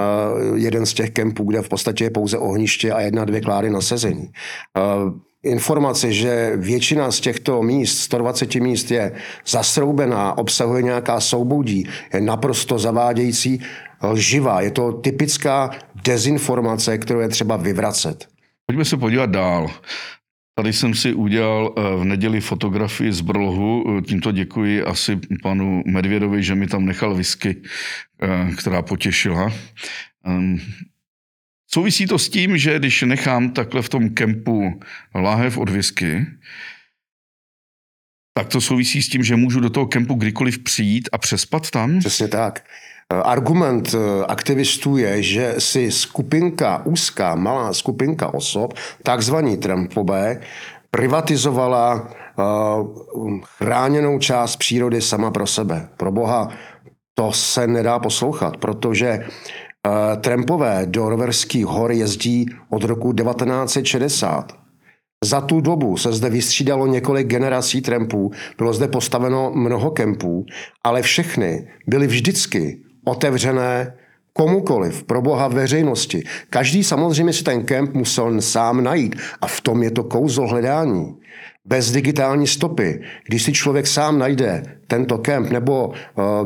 jeden 0.56 0.86
z 0.86 0.94
těch 0.94 1.10
kempů, 1.10 1.44
kde 1.44 1.62
v 1.62 1.70
podstatě 1.70 2.04
je 2.04 2.10
pouze 2.10 2.38
ohniště 2.38 2.92
a 2.92 3.02
jedna, 3.02 3.26
dvě 3.26 3.42
klády 3.42 3.70
na 3.70 3.82
sezení. 3.82 4.32
Informace, 5.44 6.12
že 6.12 6.54
většina 6.56 7.12
z 7.12 7.20
těchto 7.20 7.64
míst, 7.64 8.00
120 8.00 8.56
míst, 8.56 8.92
je 8.92 9.12
zasroubená, 9.48 10.38
obsahuje 10.38 10.84
nějaká 10.84 11.20
souboudí, 11.20 11.88
je 12.14 12.22
naprosto 12.22 12.80
zavádějící 12.80 13.62
lživá. 14.04 14.62
Je 14.62 14.72
to 14.72 14.92
typická 14.92 15.72
dezinformace, 16.04 16.98
kterou 16.98 17.20
je 17.20 17.30
třeba 17.30 17.58
vyvracet. 17.58 18.28
Pojďme 18.66 18.86
se 18.86 18.98
podívat 18.98 19.30
dál. 19.30 19.70
Tady 20.56 20.74
jsem 20.74 20.96
si 20.96 21.14
udělal 21.14 21.76
eh, 21.78 21.96
v 21.96 22.06
neděli 22.06 22.42
fotografii 22.42 23.12
z 23.14 23.22
Brlohu. 23.22 24.02
Tímto 24.02 24.32
děkuji 24.32 24.84
asi 24.84 25.20
panu 25.44 25.84
Medvědovi, 25.86 26.44
že 26.44 26.56
mi 26.56 26.68
tam 26.68 26.86
nechal 26.86 27.16
whisky, 27.16 27.62
eh, 28.22 28.56
která 28.56 28.82
potěšila. 28.82 29.54
Ehm, 30.26 30.60
souvisí 31.68 32.06
to 32.06 32.20
s 32.20 32.30
tím, 32.30 32.58
že 32.58 32.80
když 32.80 33.02
nechám 33.02 33.50
takhle 33.50 33.82
v 33.82 33.90
tom 33.90 34.10
kempu 34.10 34.80
láhev 35.16 35.58
od 35.58 35.70
whisky, 35.70 36.26
tak 38.34 38.48
to 38.48 38.62
souvisí 38.62 39.02
s 39.02 39.10
tím, 39.10 39.24
že 39.24 39.36
můžu 39.36 39.60
do 39.60 39.70
toho 39.70 39.86
kempu 39.86 40.14
kdykoliv 40.14 40.60
přijít 40.60 41.10
a 41.12 41.18
přespat 41.18 41.70
tam? 41.70 42.00
Přesně 42.00 42.28
tak. 42.28 42.64
Argument 43.12 43.96
eh, 43.96 44.26
aktivistů 44.26 44.98
je, 44.98 45.24
že 45.24 45.56
si 45.58 45.92
skupinka, 45.92 46.86
úzká, 46.86 47.36
malá 47.36 47.74
skupinka 47.74 48.34
osob, 48.34 48.74
takzvaní 49.04 49.58
Trumpové, 49.58 50.42
privatizovala 50.92 52.10
eh, 52.10 52.44
chráněnou 53.44 54.20
část 54.20 54.56
přírody 54.56 55.02
sama 55.02 55.32
pro 55.32 55.48
sebe. 55.48 55.90
Pro 55.98 56.12
boha, 56.12 56.50
to 57.14 57.32
se 57.32 57.68
nedá 57.68 58.00
poslouchat, 58.00 58.58
protože 58.58 59.08
eh, 59.08 60.18
Trumpové 60.18 60.86
do 60.86 61.10
Roverských 61.10 61.66
hor 61.66 61.92
jezdí 61.92 62.46
od 62.70 62.84
roku 62.84 63.14
1960. 63.14 64.54
Za 65.24 65.42
tu 65.42 65.62
dobu 65.62 65.98
se 65.98 66.14
zde 66.14 66.30
vystřídalo 66.30 66.88
několik 66.88 67.28
generací 67.28 67.82
trampů, 67.82 68.32
bylo 68.58 68.74
zde 68.74 68.88
postaveno 68.88 69.52
mnoho 69.56 69.92
kempů, 69.92 70.46
ale 70.84 71.02
všechny 71.02 71.68
byly 71.88 72.08
vždycky 72.08 72.89
otevřené 73.10 73.94
komukoliv, 74.34 75.04
pro 75.04 75.22
boha 75.22 75.48
veřejnosti. 75.48 76.24
Každý 76.50 76.84
samozřejmě 76.84 77.34
si 77.34 77.44
ten 77.44 77.64
kemp 77.64 77.94
musel 77.94 78.42
sám 78.42 78.84
najít 78.84 79.16
a 79.42 79.48
v 79.48 79.62
tom 79.62 79.84
je 79.84 79.92
to 79.92 80.04
kouzlo 80.04 80.48
hledání 80.48 81.16
bez 81.66 81.92
digitální 81.92 82.48
stopy, 82.48 83.02
když 83.28 83.44
si 83.44 83.54
člověk 83.54 83.88
sám 83.88 84.20
najde 84.20 84.64
tento 84.88 85.18
kemp 85.18 85.50
nebo 85.50 85.88
uh, 85.88 85.94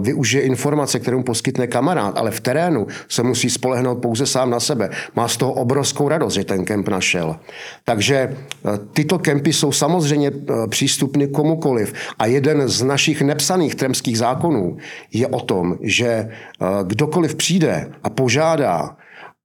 využije 0.03 0.43
informace, 0.43 0.99
kterou 0.99 1.23
poskytne 1.23 1.67
kamarád, 1.67 2.17
ale 2.17 2.31
v 2.31 2.39
terénu 2.39 2.87
se 3.09 3.23
musí 3.23 3.49
spolehnout 3.49 4.01
pouze 4.01 4.25
sám 4.25 4.49
na 4.49 4.59
sebe. 4.59 4.89
Má 5.15 5.27
z 5.27 5.37
toho 5.37 5.53
obrovskou 5.53 6.07
radost, 6.07 6.33
že 6.33 6.43
ten 6.43 6.65
kemp 6.65 6.87
našel. 6.87 7.35
Takže 7.83 8.35
uh, 8.63 8.77
tyto 8.93 9.19
kempy 9.19 9.53
jsou 9.53 9.71
samozřejmě 9.71 10.31
uh, 10.31 10.67
přístupny 10.67 11.27
komukoliv. 11.27 11.93
A 12.19 12.25
jeden 12.25 12.67
z 12.67 12.83
našich 12.83 13.21
nepsaných 13.21 13.75
tremských 13.75 14.17
zákonů 14.17 14.77
je 15.13 15.27
o 15.27 15.39
tom, 15.39 15.77
že 15.81 16.29
kdokoliv 16.83 17.35
přijde 17.35 17.91
a 18.03 18.09
požádá 18.09 18.95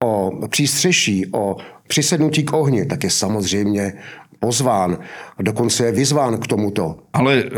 o 0.05 0.31
přístřeší, 0.49 1.27
o 1.33 1.57
přisednutí 1.89 2.43
k 2.43 2.53
ohni, 2.53 2.87
tak 2.87 3.05
je 3.05 3.11
samozřejmě 3.11 3.93
pozván, 4.41 4.99
dokonce 5.43 5.87
je 5.87 5.93
vyzván 5.93 6.39
k 6.39 6.47
tomuto. 6.47 6.99
Ale 7.13 7.45
uh, 7.45 7.51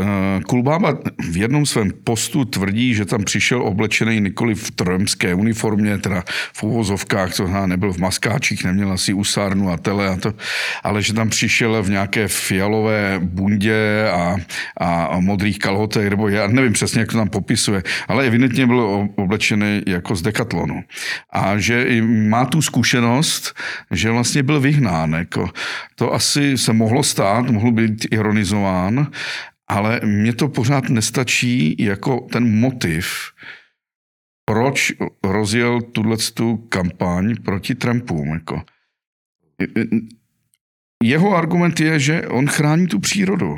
Kulbába 0.47 0.99
v 1.31 1.37
jednom 1.37 1.67
svém 1.67 1.91
postu 2.05 2.45
tvrdí, 2.45 2.95
že 2.95 3.05
tam 3.05 3.25
přišel 3.25 3.63
oblečený 3.63 4.21
nikoli 4.21 4.55
v 4.55 4.71
trojemské 4.71 5.35
uniformě, 5.35 5.99
teda 5.99 6.25
v 6.53 6.63
uvozovkách, 6.63 7.35
to 7.35 7.47
nebyl 7.67 7.93
v 7.93 7.99
maskáčích, 7.99 8.65
neměl 8.65 8.93
asi 8.93 9.13
usárnu 9.13 9.71
a 9.71 9.77
tele, 9.77 10.09
a 10.09 10.17
to, 10.17 10.33
ale 10.83 11.03
že 11.03 11.15
tam 11.15 11.29
přišel 11.29 11.83
v 11.83 11.91
nějaké 11.91 12.29
fialové 12.29 13.21
bundě 13.23 14.09
a, 14.13 14.37
a, 14.77 15.05
a 15.05 15.21
modrých 15.21 15.59
kalhotech, 15.59 16.11
nebo 16.11 16.29
já 16.29 16.47
nevím 16.47 16.73
přesně, 16.73 17.01
jak 17.01 17.13
to 17.13 17.19
tam 17.19 17.29
popisuje, 17.29 17.83
ale 18.09 18.27
evidentně 18.27 18.67
byl 18.67 19.09
oblečený 19.17 19.83
jako 19.87 20.17
z 20.17 20.23
dekatlonu. 20.23 20.85
A 21.33 21.59
že 21.59 22.03
má 22.03 22.45
tu 22.45 22.63
zkušenost, 22.63 23.55
že 23.91 24.11
vlastně 24.11 24.43
byl 24.43 24.61
vyhnán. 24.61 25.13
Jako. 25.13 25.49
To 25.95 26.15
asi 26.15 26.59
se 26.59 26.73
mohlo 26.73 27.03
stát, 27.03 27.51
mohl 27.71 27.89
být 27.89 28.07
ironizován, 28.11 29.11
ale 29.69 30.01
mně 30.05 30.33
to 30.33 30.49
pořád 30.49 30.89
nestačí 30.89 31.77
jako 31.79 32.21
ten 32.33 32.61
motiv, 32.61 33.07
proč 34.45 34.93
rozjel 35.25 35.83
tuhle 35.83 36.17
tu 36.35 36.57
kampaň 36.57 37.37
proti 37.45 37.75
Trumpům. 37.75 38.29
Jako. 38.29 38.63
Jeho 41.03 41.37
argument 41.37 41.81
je, 41.81 41.99
že 41.99 42.29
on 42.29 42.47
chrání 42.47 42.87
tu 42.87 43.01
přírodu. 43.01 43.57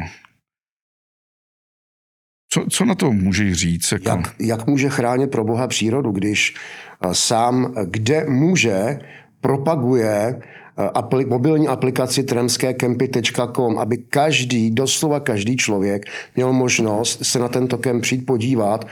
Co, 2.53 2.66
co 2.70 2.85
na 2.85 2.94
to 2.94 3.12
může 3.12 3.55
říct? 3.55 3.92
Jako? 3.92 4.09
Jak, 4.09 4.35
jak 4.40 4.66
může 4.66 4.88
chránit 4.88 5.31
pro 5.31 5.44
Boha 5.44 5.68
přírodu, 5.68 6.11
když 6.11 6.55
sám, 7.12 7.75
kde 7.90 8.25
může, 8.29 8.98
propaguje 9.40 10.35
Eh, 10.35 10.62
apli- 10.76 11.28
mobilní 11.28 11.68
aplikaci 11.68 12.22
tremskekempy.com, 12.22 13.78
aby 13.78 13.98
každý, 13.98 14.70
doslova 14.70 15.20
každý 15.20 15.56
člověk 15.56 16.06
měl 16.37 16.52
možnost 16.52 17.24
se 17.24 17.38
na 17.38 17.48
tento 17.48 17.78
kemp 17.78 18.02
přijít 18.02 18.26
podívat, 18.26 18.87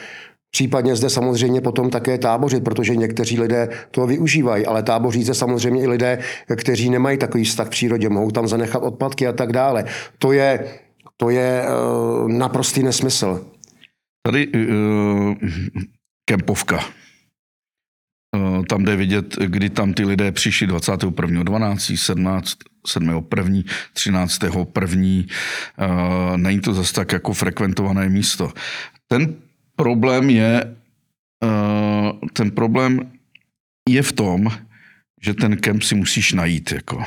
Případně 0.53 0.97
zde 0.97 1.11
samozřejmě 1.11 1.61
potom 1.61 1.91
také 1.91 2.19
tábořit, 2.19 2.65
protože 2.65 2.97
někteří 2.97 3.41
lidé 3.41 3.69
to 3.91 4.07
využívají, 4.07 4.67
ale 4.67 4.83
táboří 4.83 5.23
zde 5.23 5.35
samozřejmě 5.35 5.83
i 5.83 5.87
lidé, 5.87 6.19
kteří 6.57 6.91
nemají 6.91 7.19
takový 7.19 7.45
vztah 7.45 7.67
k 7.67 7.71
přírodě, 7.71 8.09
mohou 8.09 8.31
tam 8.31 8.49
zanechat 8.49 8.83
odpadky 8.83 9.27
a 9.27 9.33
tak 9.33 9.53
dále. 9.53 9.85
To 10.19 10.33
je, 10.33 10.65
to 11.17 11.31
je 11.31 11.63
uh, 11.63 12.29
naprostý 12.29 12.83
nesmysl. 12.83 13.47
Tady 14.27 14.49
uh, 14.49 15.35
kempovka. 16.25 16.81
Eh, 18.37 18.63
tam 18.69 18.85
jde 18.85 18.97
vidět, 18.97 19.37
kdy 19.47 19.71
tam 19.71 19.93
ty 19.93 20.05
lidé 20.05 20.33
přišli 20.33 20.67
21.12., 20.67 21.97
17. 21.97 22.59
7.1., 22.87 23.65
13.1. 23.95 25.27
Není 26.37 26.61
to 26.61 26.75
zase 26.75 26.95
tak 26.95 27.13
jako 27.13 27.33
frekventované 27.33 28.09
místo. 28.09 28.53
Ten 29.09 29.35
problém 29.77 30.31
je, 30.31 30.77
eh, 31.45 32.13
ten 32.33 32.51
problém 32.51 33.13
je 33.89 34.03
v 34.03 34.13
tom, 34.13 34.49
že 35.23 35.35
ten 35.35 35.57
kemp 35.57 35.83
si 35.83 35.95
musíš 35.95 36.33
najít. 36.33 36.73
Jako. 36.73 37.05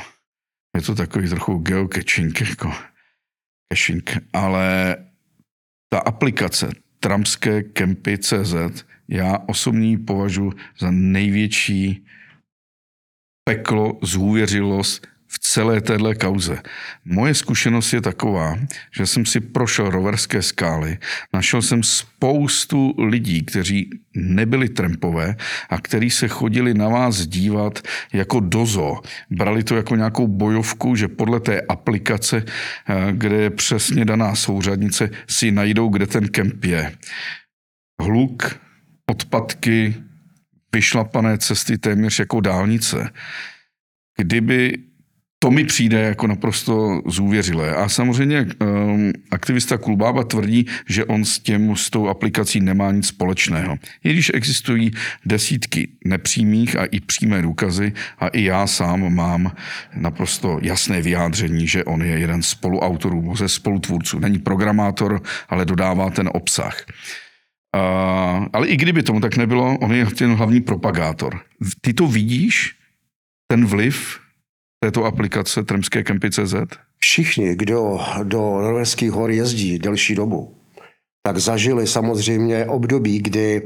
Je 0.76 0.82
to 0.82 0.94
takový 0.94 1.28
trochu 1.28 1.58
geocaching, 1.58 2.40
jako 2.40 2.72
caching, 3.72 4.10
ale 4.32 4.96
ta 5.88 5.98
aplikace 5.98 6.70
Trumpské 7.00 7.62
kempy 7.62 8.18
CZ 8.18 8.54
já 9.08 9.38
osobně 9.46 9.98
považuji 9.98 10.52
za 10.78 10.90
největší 10.90 12.04
peklo, 13.44 13.98
zhůvěřilost 14.02 15.06
v 15.34 15.38
celé 15.38 15.80
téhle 15.80 16.14
kauze. 16.14 16.62
Moje 17.04 17.34
zkušenost 17.34 17.92
je 17.92 18.00
taková, 18.00 18.58
že 18.96 19.06
jsem 19.06 19.26
si 19.26 19.40
prošel 19.40 19.90
roverské 19.90 20.42
skály, 20.42 20.98
našel 21.32 21.62
jsem 21.62 21.82
spoustu 21.82 22.94
lidí, 22.98 23.42
kteří 23.42 23.90
nebyli 24.16 24.68
trampové 24.68 25.36
a 25.70 25.80
kteří 25.80 26.10
se 26.10 26.28
chodili 26.28 26.74
na 26.74 26.88
vás 26.88 27.26
dívat 27.26 27.78
jako 28.12 28.40
dozo. 28.40 29.00
Brali 29.30 29.64
to 29.64 29.76
jako 29.76 29.96
nějakou 29.96 30.26
bojovku, 30.26 30.96
že 30.96 31.08
podle 31.08 31.40
té 31.40 31.60
aplikace, 31.60 32.44
eh, 32.46 33.12
kde 33.12 33.36
je 33.36 33.50
přesně 33.50 34.04
daná 34.04 34.34
souřadnice, 34.34 35.10
si 35.28 35.50
najdou, 35.50 35.88
kde 35.88 36.06
ten 36.06 36.28
kemp 36.28 36.64
je. 36.64 36.92
Hluk, 38.02 38.63
odpadky, 39.10 39.94
vyšlapané 40.74 41.38
cesty 41.38 41.78
téměř 41.78 42.18
jako 42.18 42.40
dálnice. 42.40 43.10
kdyby 44.16 44.78
to 45.44 45.50
mi 45.50 45.64
přijde 45.64 46.00
jako 46.00 46.26
naprosto 46.26 47.02
zůvěřilé. 47.06 47.74
A 47.74 47.88
samozřejmě 47.88 48.46
um, 48.60 49.12
aktivista 49.30 49.78
Kulbába 49.78 50.24
tvrdí, 50.24 50.66
že 50.88 51.04
on 51.04 51.24
s, 51.24 51.38
těm, 51.38 51.76
s 51.76 51.90
tou 51.90 52.08
aplikací 52.08 52.60
nemá 52.60 52.92
nic 52.92 53.06
společného. 53.06 53.76
I 54.04 54.12
když 54.12 54.30
existují 54.34 54.90
desítky 55.26 55.88
nepřímých 56.04 56.76
a 56.76 56.84
i 56.84 57.00
přímé 57.00 57.42
důkazy 57.42 57.92
a 58.18 58.28
i 58.28 58.44
já 58.44 58.66
sám 58.66 59.14
mám 59.14 59.52
naprosto 59.96 60.58
jasné 60.62 61.02
vyjádření, 61.02 61.68
že 61.68 61.84
on 61.84 62.02
je 62.02 62.18
jeden 62.18 62.42
z 62.42 62.48
spoluautorů, 62.48 63.36
ze 63.36 63.48
spolutvůrců. 63.48 64.18
Není 64.18 64.38
programátor, 64.38 65.22
ale 65.48 65.64
dodává 65.64 66.10
ten 66.10 66.30
obsah. 66.32 66.84
Uh, 67.74 68.46
ale 68.52 68.68
i 68.68 68.76
kdyby 68.76 69.02
tomu 69.02 69.20
tak 69.20 69.36
nebylo, 69.36 69.78
on 69.78 69.92
je 69.92 70.06
ten 70.06 70.34
hlavní 70.34 70.60
propagátor. 70.60 71.40
Ty 71.80 71.94
to 71.94 72.06
vidíš, 72.06 72.76
ten 73.50 73.66
vliv 73.66 74.20
této 74.84 75.04
aplikace 75.04 75.62
Tremské 75.62 76.02
kempy 76.02 76.30
CZ? 76.30 76.54
Všichni, 76.98 77.56
kdo 77.56 78.00
do 78.22 78.38
Norveských 78.38 79.10
hor 79.10 79.30
jezdí 79.30 79.78
delší 79.78 80.14
dobu, 80.14 80.56
tak 81.26 81.38
zažili 81.38 81.86
samozřejmě 81.86 82.66
období, 82.66 83.18
kdy 83.18 83.62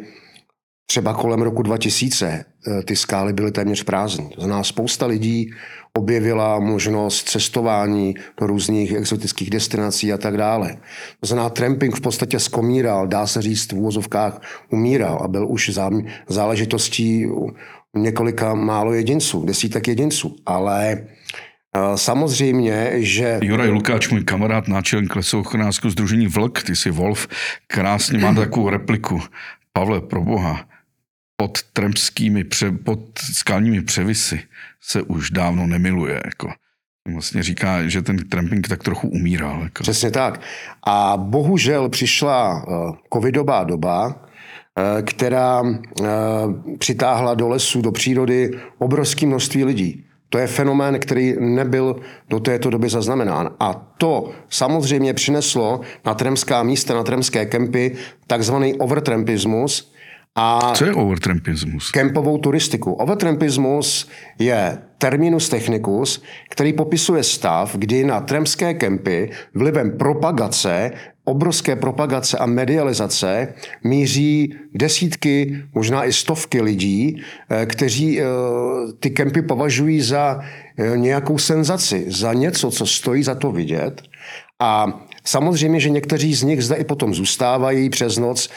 třeba 0.91 1.15
kolem 1.15 1.43
roku 1.43 1.63
2000 1.63 2.27
eh, 2.27 2.83
ty 2.83 2.97
skály 2.97 3.33
byly 3.33 3.53
téměř 3.53 3.83
prázdné. 3.83 4.29
To 4.35 4.41
znamená, 4.41 4.65
spousta 4.65 5.07
lidí 5.07 5.51
objevila 5.99 6.59
možnost 6.59 7.29
cestování 7.29 8.15
do 8.41 8.47
různých 8.47 8.93
exotických 8.93 9.51
destinací 9.51 10.13
a 10.13 10.19
tak 10.19 10.37
dále. 10.37 10.77
To 11.21 11.27
znamená, 11.27 11.51
tramping 11.51 11.97
v 11.97 12.01
podstatě 12.01 12.39
skomíral, 12.39 13.07
dá 13.07 13.27
se 13.27 13.43
říct 13.43 13.73
v 13.73 13.77
úvozovkách 13.77 14.41
umíral 14.71 15.19
a 15.25 15.29
byl 15.29 15.47
už 15.49 15.71
záležitostí 16.29 17.27
několika 17.97 18.55
málo 18.55 18.93
jedinců, 18.93 19.45
desítek 19.45 19.89
jedinců, 19.89 20.37
ale 20.47 20.93
eh, 20.93 21.01
Samozřejmě, 21.95 22.93
že... 22.95 23.41
Juraj 23.43 23.69
Lukáč, 23.69 24.09
můj 24.09 24.25
kamarád, 24.25 24.69
náčelník 24.69 25.17
lesochránářského 25.17 25.91
združení 25.91 26.27
Vlk, 26.27 26.63
ty 26.63 26.77
jsi 26.77 26.91
Wolf, 26.91 27.29
krásně 27.67 28.19
má 28.19 28.35
takovou 28.35 28.69
repliku. 28.69 29.21
Pavle, 29.73 30.01
pro 30.01 30.21
boha, 30.21 30.65
pod 31.41 31.63
tremskými, 31.63 32.45
pře, 32.45 32.73
pod 32.73 33.01
skalními 33.19 33.83
převisy 33.83 34.41
se 34.81 35.03
už 35.03 35.31
dávno 35.31 35.67
nemiluje. 35.67 36.21
Jako. 36.25 36.53
Vlastně 37.13 37.43
říká, 37.43 37.89
že 37.89 38.03
ten 38.03 38.29
tramping 38.29 38.69
tak 38.69 38.83
trochu 38.83 39.09
umíral. 39.09 39.63
Jako. 39.63 39.83
Přesně 39.83 40.11
tak. 40.11 40.41
A 40.87 41.17
bohužel 41.17 41.89
přišla 41.89 42.67
uh, 42.67 42.97
covidová 43.13 43.65
doba, 43.65 44.29
Eh, 44.79 45.03
která 45.03 45.63
eh, 45.65 46.07
přitáhla 46.79 47.35
do 47.35 47.49
lesů, 47.49 47.83
do 47.83 47.93
přírody 47.93 48.51
obrovské 48.79 49.27
množství 49.27 49.65
lidí. 49.65 50.05
To 50.29 50.39
je 50.39 50.47
fenomén, 50.47 50.99
který 50.99 51.35
nebyl 51.41 51.97
do 52.29 52.41
této 52.41 52.71
doby 52.71 52.89
zaznamenán. 52.89 53.51
A 53.61 53.75
to 53.75 54.31
samozřejmě 54.49 55.15
přineslo 55.15 55.81
na 56.05 56.15
tremská 56.15 56.63
místa, 56.63 56.95
na 56.95 57.03
tremské 57.03 57.47
kempy, 57.47 57.97
takzvaný 58.27 58.75
overtrampismus, 58.75 59.93
a 60.39 60.73
Co 60.75 60.85
je 60.85 60.95
overtrampismus? 60.95 61.91
Kempovou 61.91 62.39
turistiku. 62.39 62.93
Overtrampismus 62.93 64.09
je 64.39 64.79
terminus 64.99 65.49
technicus, 65.49 66.23
který 66.51 66.73
popisuje 66.73 67.23
stav, 67.23 67.77
kdy 67.77 68.05
na 68.05 68.21
tremské 68.21 68.75
kempy 68.75 69.31
vlivem 69.55 69.99
propagace, 69.99 70.91
obrovské 71.25 71.77
propagace 71.77 72.39
a 72.39 72.47
medializace 72.47 73.55
míří 73.85 74.55
desítky, 74.75 75.63
možná 75.75 76.05
i 76.05 76.13
stovky 76.13 76.61
lidí, 76.61 77.23
eh, 77.51 77.67
kteří 77.67 78.21
eh, 78.21 78.25
ty 79.01 79.11
kempy 79.11 79.43
považují 79.43 80.01
za 80.01 80.41
eh, 80.79 80.97
nějakou 80.97 81.39
senzaci, 81.39 82.05
za 82.09 82.33
něco, 82.33 82.71
co 82.71 82.87
stojí 82.87 83.23
za 83.23 83.35
to 83.35 83.53
vidět. 83.53 84.03
A 84.61 85.01
Samozřejmě, 85.29 85.81
že 85.81 85.91
někteří 85.91 86.35
z 86.35 86.43
nich 86.43 86.65
zde 86.65 86.77
i 86.77 86.85
potom 86.85 87.15
zůstávají 87.15 87.91
přes 87.91 88.19
noc, 88.19 88.51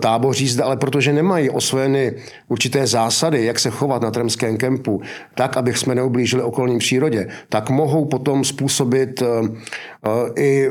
táboří 0.00 0.48
zde, 0.48 0.62
ale 0.62 0.76
protože 0.76 1.12
nemají 1.12 1.50
osvojeny 1.50 2.12
určité 2.48 2.86
zásady, 2.86 3.44
jak 3.44 3.58
se 3.58 3.70
chovat 3.70 4.02
na 4.02 4.10
tremském 4.10 4.56
kempu, 4.56 5.00
tak, 5.34 5.56
abych 5.56 5.78
jsme 5.78 5.94
neublížili 5.94 6.42
okolním 6.42 6.78
přírodě, 6.78 7.28
tak 7.48 7.70
mohou 7.70 8.04
potom 8.04 8.44
způsobit 8.44 9.22
eh, 9.22 9.26
eh, 9.26 10.42
i 10.42 10.66
eh, 10.66 10.70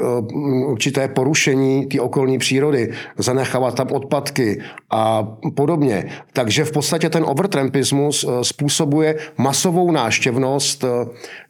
určité 0.66 1.08
porušení 1.08 1.86
té 1.86 2.02
okolní 2.02 2.38
přírody, 2.38 2.92
zanechávat 3.18 3.76
tam 3.76 3.88
odpadky 3.92 4.62
a 4.92 5.28
podobně. 5.56 6.10
Takže 6.34 6.66
v 6.66 6.72
podstatě 6.72 7.10
ten 7.10 7.24
overtrampismus 7.28 8.26
způsobuje 8.42 9.16
masovou 9.38 9.92
náštěvnost 9.92 10.86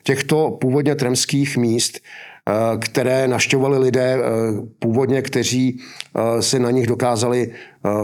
těchto 0.03 0.57
původně 0.61 0.95
tremských 0.95 1.57
míst, 1.57 1.99
které 2.79 3.27
naštěvovali 3.27 3.77
lidé 3.77 4.17
eh, 4.17 4.21
původně, 4.79 5.21
kteří 5.21 5.79
eh, 5.79 6.41
se 6.41 6.59
na 6.59 6.71
nich 6.71 6.87
dokázali 6.87 7.51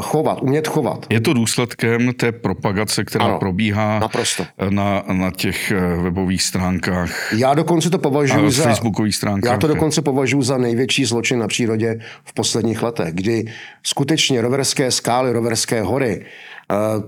chovat, 0.02 0.42
umět 0.42 0.68
chovat. 0.68 1.06
Je 1.10 1.22
to 1.22 1.34
důsledkem 1.34 2.14
té 2.14 2.32
propagace, 2.32 3.04
která 3.04 3.26
ano, 3.26 3.40
probíhá 3.40 4.00
naprosto. 4.00 4.46
Na, 4.70 5.04
na 5.12 5.32
těch 5.32 5.74
webových 6.04 6.44
stránkách. 6.44 7.34
Já 7.34 7.54
dokonce 7.54 7.90
to 7.90 7.98
považuji 7.98 8.52
za... 8.52 8.64
Facebookových 8.64 9.16
stránkách. 9.16 9.52
Já 9.52 9.58
to 9.58 9.68
dokonce 9.68 10.02
považuji 10.02 10.42
za 10.42 10.58
největší 10.58 11.06
zločin 11.06 11.40
na 11.40 11.48
přírodě 11.48 12.00
v 12.24 12.34
posledních 12.34 12.84
letech, 12.84 13.14
kdy 13.14 13.46
skutečně 13.84 14.42
roverské 14.42 14.92
skály, 14.92 15.34
roverské 15.34 15.82
hory, 15.82 16.26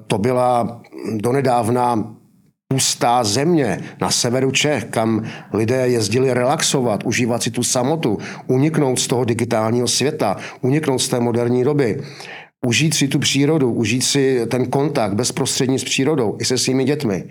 to 0.07 0.17
byla 0.17 0.81
donedávna 1.15 2.15
pustá 2.73 3.23
země 3.23 3.79
na 4.01 4.11
severu 4.11 4.51
Čech, 4.51 4.85
kam 4.85 5.25
lidé 5.53 5.87
jezdili 5.87 6.33
relaxovat, 6.33 7.03
užívat 7.03 7.43
si 7.43 7.51
tu 7.51 7.63
samotu, 7.63 8.17
uniknout 8.47 8.99
z 8.99 9.07
toho 9.07 9.25
digitálního 9.25 9.87
světa, 9.87 10.37
uniknout 10.61 10.99
z 10.99 11.07
té 11.07 11.19
moderní 11.19 11.63
doby, 11.63 12.01
užít 12.65 12.93
si 12.93 13.07
tu 13.07 13.19
přírodu, 13.19 13.73
užít 13.73 14.03
si 14.03 14.45
ten 14.47 14.65
kontakt 14.65 15.13
bezprostřední 15.13 15.79
s 15.79 15.83
přírodou 15.83 16.37
i 16.41 16.45
se 16.45 16.57
svými 16.57 16.83
dětmi. 16.83 17.23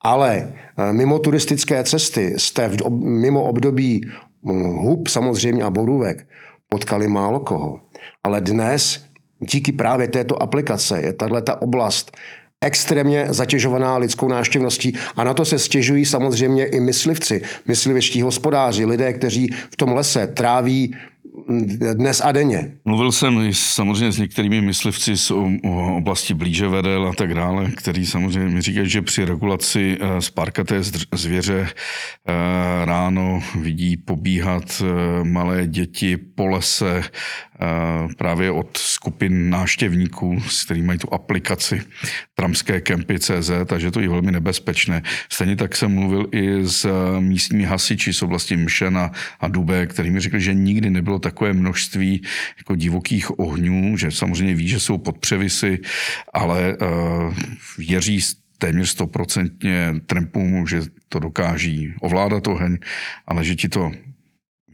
Ale 0.00 0.52
eh, 0.78 0.92
mimo 0.92 1.18
turistické 1.18 1.84
cesty 1.84 2.34
jste 2.36 2.68
v, 2.68 2.76
mimo 3.00 3.42
období 3.42 4.00
hm, 4.44 4.76
hub 4.76 5.08
samozřejmě 5.08 5.62
a 5.62 5.70
borůvek 5.70 6.26
potkali 6.68 7.08
málo 7.08 7.40
koho. 7.40 7.80
Ale 8.24 8.40
dnes 8.40 9.04
díky 9.40 9.72
právě 9.72 10.08
této 10.08 10.42
aplikace 10.42 11.00
je 11.00 11.12
tato 11.12 11.56
oblast 11.56 12.16
extrémně 12.66 13.26
zatěžovaná 13.28 13.96
lidskou 13.96 14.28
návštěvností 14.28 14.92
a 15.16 15.24
na 15.24 15.34
to 15.34 15.44
se 15.44 15.58
stěžují 15.58 16.04
samozřejmě 16.04 16.66
i 16.66 16.80
myslivci, 16.80 17.42
myslivečtí 17.66 18.22
hospodáři, 18.22 18.84
lidé, 18.84 19.12
kteří 19.12 19.50
v 19.70 19.76
tom 19.76 19.92
lese 19.92 20.26
tráví 20.26 20.94
dnes 21.94 22.22
a 22.24 22.32
denně. 22.32 22.72
Mluvil 22.84 23.12
jsem 23.12 23.52
samozřejmě 23.52 24.12
s 24.12 24.18
některými 24.18 24.60
myslivci 24.60 25.16
z 25.16 25.32
oblasti 25.96 26.34
blíže 26.34 26.68
vedel 26.68 27.06
a 27.06 27.12
tak 27.12 27.34
dále, 27.34 27.70
kteří 27.70 28.06
samozřejmě 28.06 28.54
mi 28.54 28.62
říkají, 28.62 28.88
že 28.88 29.02
při 29.02 29.24
regulaci 29.24 29.98
eh, 30.00 30.20
zvěře 31.12 31.68
eh, 31.68 32.32
ráno 32.84 33.42
vidí 33.60 33.96
pobíhat 33.96 34.82
eh, 34.82 35.24
malé 35.24 35.66
děti 35.66 36.16
po 36.16 36.46
lese 36.46 37.02
právě 38.16 38.50
od 38.50 38.76
skupin 38.76 39.50
náštěvníků, 39.50 40.40
s 40.48 40.64
kterými 40.64 40.86
mají 40.86 40.98
tu 40.98 41.14
aplikaci 41.14 41.82
Tramské 42.34 42.80
kempy 42.80 43.18
CZ, 43.18 43.50
takže 43.66 43.90
to 43.90 44.00
je 44.00 44.08
velmi 44.08 44.32
nebezpečné. 44.32 45.02
Stejně 45.32 45.56
tak 45.56 45.76
jsem 45.76 45.94
mluvil 45.94 46.28
i 46.32 46.68
s 46.68 46.88
místními 47.20 47.64
hasiči 47.64 48.12
z 48.12 48.22
oblasti 48.22 48.56
Mšena 48.56 49.10
a 49.40 49.48
Dubé, 49.48 49.86
který 49.86 50.10
mi 50.10 50.20
řekli, 50.20 50.40
že 50.40 50.54
nikdy 50.54 50.90
nebylo 50.90 51.18
takové 51.18 51.52
množství 51.52 52.22
jako 52.58 52.76
divokých 52.76 53.38
ohňů, 53.38 53.96
že 53.96 54.10
samozřejmě 54.10 54.54
ví, 54.54 54.68
že 54.68 54.80
jsou 54.80 54.98
pod 54.98 55.18
převisy, 55.18 55.78
ale 56.32 56.76
uh, 56.76 57.34
věří 57.78 58.20
téměř 58.58 58.88
stoprocentně 58.88 59.94
trampům, 60.06 60.66
že 60.66 60.80
to 61.08 61.18
dokáží 61.18 61.94
ovládat 62.00 62.46
oheň, 62.46 62.78
ale 63.26 63.44
že 63.44 63.54
ti 63.54 63.68
to 63.68 63.92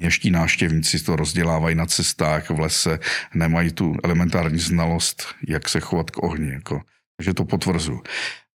měští 0.03 0.31
náštěvníci 0.31 1.05
to 1.05 1.17
rozdělávají 1.17 1.77
na 1.77 1.87
cestách 1.87 2.51
v 2.51 2.59
lese, 2.59 2.99
nemají 3.35 3.73
tu 3.73 3.97
elementární 4.03 4.59
znalost, 4.59 5.25
jak 5.49 5.69
se 5.69 5.81
chovat 5.81 6.11
k 6.11 6.23
ohni. 6.23 6.53
Jako. 6.53 6.83
Takže 7.17 7.35
to 7.35 7.45
potvrzuji. 7.45 8.03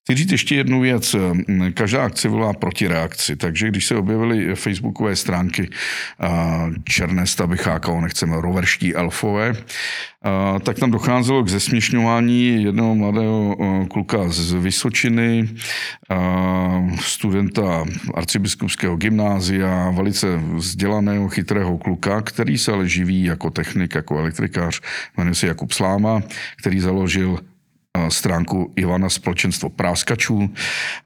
Chci 0.03 0.15
říct 0.15 0.31
ještě 0.31 0.55
jednu 0.55 0.81
věc. 0.81 1.15
Každá 1.73 2.03
akce 2.03 2.27
volá 2.29 2.53
proti 2.53 2.87
reakci, 2.87 3.35
takže 3.35 3.67
když 3.67 3.85
se 3.85 3.95
objevily 3.95 4.55
facebookové 4.55 5.15
stránky 5.15 5.69
černé 6.83 7.27
stavy 7.27 7.57
chákalo, 7.57 8.01
nechceme 8.01 8.41
roverští 8.41 8.95
elfové, 8.95 9.53
tak 10.63 10.79
tam 10.79 10.91
docházelo 10.91 11.43
k 11.43 11.49
zesměšňování 11.49 12.63
jednoho 12.63 12.95
mladého 12.95 13.57
kluka 13.91 14.29
z 14.29 14.53
Vysočiny, 14.53 15.49
studenta 17.01 17.85
arcibiskupského 18.13 18.95
gymnázia, 18.95 19.89
velice 19.89 20.37
vzdělaného, 20.37 21.29
chytrého 21.29 21.77
kluka, 21.77 22.21
který 22.21 22.57
se 22.57 22.71
ale 22.71 22.87
živí 22.87 23.23
jako 23.23 23.49
technik, 23.49 23.95
jako 23.95 24.19
elektrikář, 24.19 24.81
jmenuje 25.17 25.35
se 25.35 25.47
Jakub 25.47 25.71
Sláma, 25.71 26.21
který 26.57 26.79
založil 26.79 27.39
stránku 28.09 28.73
Ivana 28.75 29.09
Společenstvo 29.09 29.69
práskačů 29.69 30.53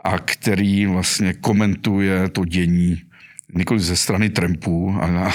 a 0.04 0.20
který 0.20 0.86
vlastně 0.86 1.34
komentuje 1.34 2.30
to 2.30 2.46
dění 2.46 3.02
nikoli 3.54 3.80
ze 3.80 3.96
strany 3.96 4.30
Trumpů 4.30 4.96
a, 5.02 5.06
a, 5.06 5.32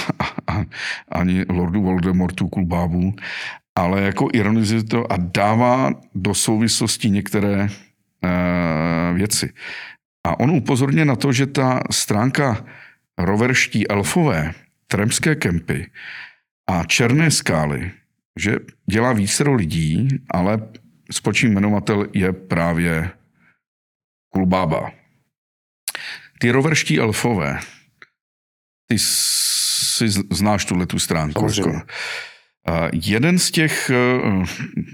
a, 0.47 0.65
ani 1.11 1.45
Lordu 1.49 1.81
Voldemortu 1.81 2.47
Kulbábů, 2.47 3.15
ale 3.75 4.01
jako 4.01 4.27
ironizuje 4.33 4.83
to 4.83 5.11
a 5.11 5.17
dává 5.17 5.91
do 6.15 6.33
souvislosti 6.33 7.09
některé 7.09 7.67
e, 7.67 7.69
věci. 9.13 9.53
A 10.27 10.39
on 10.39 10.51
upozorně 10.51 11.05
na 11.05 11.15
to, 11.15 11.31
že 11.31 11.47
ta 11.47 11.79
stránka 11.91 12.65
roverští 13.17 13.89
elfové, 13.89 14.53
tremské 14.87 15.35
kempy 15.35 15.91
a 16.69 16.83
černé 16.83 17.31
skály, 17.31 17.91
že 18.39 18.55
dělá 18.89 19.13
více 19.13 19.43
lidí, 19.49 20.07
ale 20.31 20.59
spočím 21.13 21.51
jmenovatel 21.51 22.07
je 22.13 22.33
právě 22.33 23.11
Kulbába. 24.29 24.91
Ty 26.39 26.51
roverští 26.51 26.99
elfové, 26.99 27.59
ty 28.87 28.99
si 28.99 30.09
znáš 30.31 30.65
tuhle 30.65 30.85
tu 30.85 30.99
stránku. 30.99 31.47
Jeden 32.93 33.39
z 33.39 33.51
těch, 33.51 33.89
eh, 33.89 34.45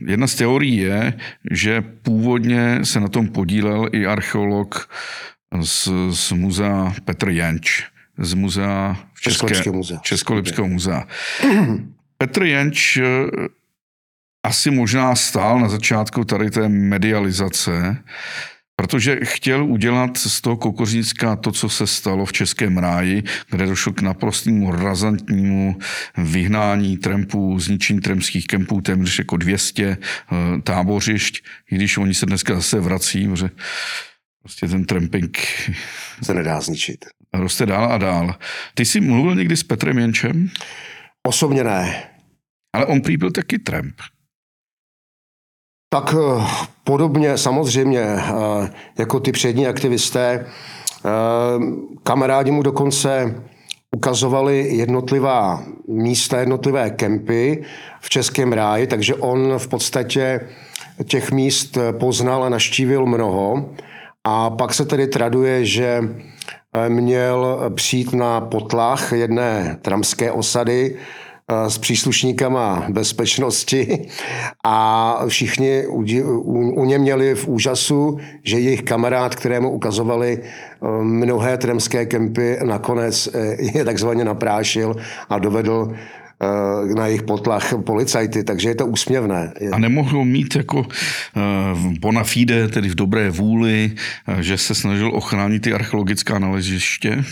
jedna 0.05 0.27
z 0.27 0.35
teorií 0.35 0.77
je, 0.77 1.13
že 1.51 1.81
původně 1.81 2.85
se 2.85 2.99
na 2.99 3.07
tom 3.07 3.27
podílel 3.27 3.89
i 3.91 4.05
archeolog 4.05 4.89
z, 5.61 5.89
z 6.09 6.31
muzea 6.31 6.93
Petr 7.05 7.29
Janč, 7.29 7.83
z 8.17 8.33
muzea 8.33 8.97
v 9.13 9.21
České, 9.21 9.71
muzea. 9.71 9.99
Českolipského 9.99 10.67
muzea. 10.67 11.07
Petr 12.17 12.43
Janč 12.43 12.97
eh, 12.97 13.03
asi 14.49 14.71
možná 14.71 15.15
stál 15.15 15.59
na 15.59 15.69
začátku 15.69 16.25
tady 16.25 16.51
té 16.51 16.69
medializace, 16.69 17.97
protože 18.75 19.19
chtěl 19.23 19.65
udělat 19.65 20.17
z 20.17 20.41
toho 20.41 20.57
Kokořínska 20.57 21.35
to, 21.35 21.51
co 21.51 21.69
se 21.69 21.87
stalo 21.87 22.25
v 22.25 22.33
Českém 22.33 22.77
ráji, 22.77 23.23
kde 23.49 23.65
došlo 23.65 23.93
k 23.93 24.01
naprostému 24.01 24.71
razantnímu 24.71 25.77
vyhnání 26.17 26.97
trampů, 26.97 27.59
zničení 27.59 28.01
tremských 28.01 28.47
kempů, 28.47 28.81
téměř 28.81 29.19
jako 29.19 29.37
200 29.37 29.83
eh, 29.85 29.97
tábořišť, 30.63 31.45
i 31.71 31.75
když 31.75 31.97
oni 31.97 32.13
se 32.13 32.25
dneska 32.25 32.55
zase 32.55 32.79
vrací, 32.79 33.27
protože 33.27 33.49
prostě 34.41 34.67
ten 34.67 34.85
tramping 34.85 35.37
se 36.23 36.33
nedá 36.33 36.61
zničit. 36.61 37.05
Roste 37.33 37.65
dál 37.65 37.93
a 37.93 37.97
dál. 37.97 38.35
Ty 38.73 38.85
jsi 38.85 38.99
mluvil 38.99 39.35
někdy 39.35 39.57
s 39.57 39.63
Petrem 39.63 39.97
Jenčem? 39.97 40.49
Osobně 41.27 41.63
ne. 41.63 42.03
Ale 42.73 42.85
on 42.85 43.01
prý 43.01 43.17
byl 43.17 43.31
taky 43.31 43.59
tramp. 43.59 44.01
Tak 45.91 46.15
eh, 46.17 46.45
podobně 46.83 47.37
samozřejmě 47.37 48.01
eh, 48.01 48.23
jako 48.97 49.19
ty 49.19 49.31
přední 49.31 49.67
aktivisté, 49.67 50.45
eh, 50.45 51.09
kamarádi 52.03 52.51
mu 52.51 52.63
dokonce 52.63 53.35
ukazovali 53.95 54.67
jednotlivá 54.75 55.63
místa, 55.87 56.39
jednotlivé 56.39 56.89
kempy 56.89 57.63
v 58.01 58.09
Českém 58.09 58.53
ráji, 58.53 58.87
takže 58.87 59.15
on 59.15 59.53
v 59.57 59.67
podstatě 59.67 60.41
těch 61.03 61.31
míst 61.31 61.77
poznal 61.91 62.43
a 62.43 62.49
naštívil 62.49 63.05
mnoho. 63.05 63.69
A 64.23 64.49
pak 64.49 64.73
se 64.73 64.85
tedy 64.85 65.07
traduje, 65.07 65.65
že 65.65 66.01
měl 66.87 67.59
přijít 67.75 68.13
na 68.13 68.41
potlach 68.41 69.11
jedné 69.11 69.77
tramské 69.81 70.31
osady, 70.31 70.97
s 71.67 71.77
příslušníkama 71.77 72.85
bezpečnosti 72.89 74.05
a 74.63 75.15
všichni 75.27 75.87
u 76.75 76.85
ně 76.85 76.97
měli 76.97 77.35
v 77.35 77.47
úžasu, 77.47 78.17
že 78.43 78.59
jejich 78.59 78.81
kamarád, 78.81 79.35
kterému 79.35 79.69
ukazovali 79.69 80.39
eh, 80.41 81.03
mnohé 81.03 81.57
tremské 81.57 82.05
kempy, 82.05 82.57
nakonec 82.63 83.29
eh, 83.33 83.55
je 83.77 83.85
takzvaně 83.85 84.25
naprášil 84.25 84.95
a 85.29 85.39
dovedl 85.39 85.91
eh, 85.91 86.95
na 86.95 87.07
jejich 87.07 87.23
potlach 87.23 87.73
policajty, 87.85 88.43
takže 88.43 88.69
je 88.69 88.75
to 88.75 88.87
úsměvné. 88.87 89.53
A 89.71 89.79
nemohou 89.79 90.23
mít 90.23 90.55
jako 90.55 90.85
bona 91.99 92.23
fide, 92.23 92.67
tedy 92.67 92.89
v 92.89 92.95
dobré 92.95 93.29
vůli, 93.29 93.91
že 94.39 94.57
se 94.57 94.75
snažil 94.75 95.15
ochránit 95.15 95.59
ty 95.59 95.73
archeologická 95.73 96.39
naleziště? 96.39 97.23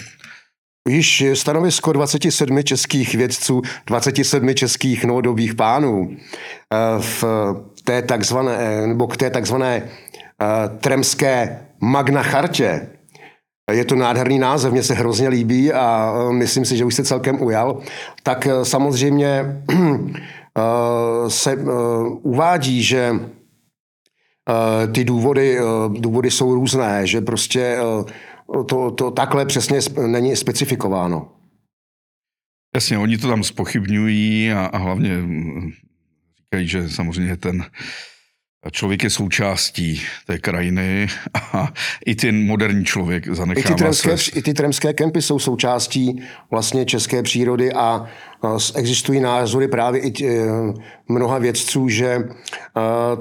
Již 0.88 1.24
stanovisko 1.34 1.92
27 1.94 2.64
českých 2.64 3.16
vědců, 3.16 3.62
27 3.86 4.54
českých 4.54 5.06
novodobých 5.06 5.56
pánů 5.56 6.10
eh, 6.12 6.78
v 7.00 7.24
té 7.84 8.02
takzvané, 8.02 8.88
nebo 8.88 9.08
k 9.08 9.18
té 9.18 9.30
takzvané 9.30 9.84
eh, 9.84 10.46
tremské 10.80 11.60
Magna 11.82 12.24
Chartě, 12.24 12.88
je 13.72 13.86
to 13.86 13.96
nádherný 13.96 14.40
název, 14.40 14.72
mně 14.72 14.84
se 14.84 14.94
hrozně 14.94 15.30
líbí 15.30 15.74
a 15.74 16.14
eh, 16.16 16.34
myslím 16.34 16.66
si, 16.66 16.78
že 16.78 16.86
už 16.86 16.96
se 16.96 17.04
celkem 17.04 17.42
ujal. 17.42 17.82
Tak 18.24 18.48
samozřejmě 18.64 19.62
se 21.28 21.58
uvádí, 22.22 22.84
že 22.84 23.16
ty 24.92 25.04
důvody, 25.04 25.60
důvody 25.88 26.32
jsou 26.32 26.54
různé, 26.54 27.08
že 27.08 27.22
prostě 27.22 27.78
to, 28.70 28.92
to 28.92 29.12
takhle 29.12 29.46
přesně 29.46 29.80
není 30.08 30.36
specifikováno. 30.36 31.32
Jasně, 32.76 32.98
oni 32.98 33.18
to 33.18 33.28
tam 33.28 33.44
spochybňují 33.44 34.52
a, 34.52 34.66
a 34.66 34.78
hlavně 34.78 35.18
mm, 35.18 35.72
říkají, 36.38 36.68
že 36.68 36.90
samozřejmě 36.90 37.38
ten 37.38 37.66
člověk 38.72 39.04
je 39.04 39.10
součástí 39.10 40.02
té 40.28 40.38
krajiny 40.38 41.08
a 41.54 41.74
i 42.06 42.16
ten 42.16 42.46
moderní 42.46 42.86
člověk 42.86 43.36
zanechává 43.36 43.70
I 43.70 43.74
ty, 43.74 43.84
tremské, 43.84 44.18
se... 44.18 44.32
I 44.32 44.42
ty 44.42 44.54
tremské 44.54 44.94
kempy 44.94 45.22
jsou 45.22 45.40
součástí 45.40 46.22
vlastně 46.52 46.86
české 46.86 47.24
přírody 47.24 47.74
a 47.74 48.06
existují 48.76 49.20
názory 49.20 49.68
právě 49.68 50.02
i 50.02 50.26
e, 50.26 50.48
mnoha 51.08 51.38
vědců, 51.38 51.90
že 51.90 52.20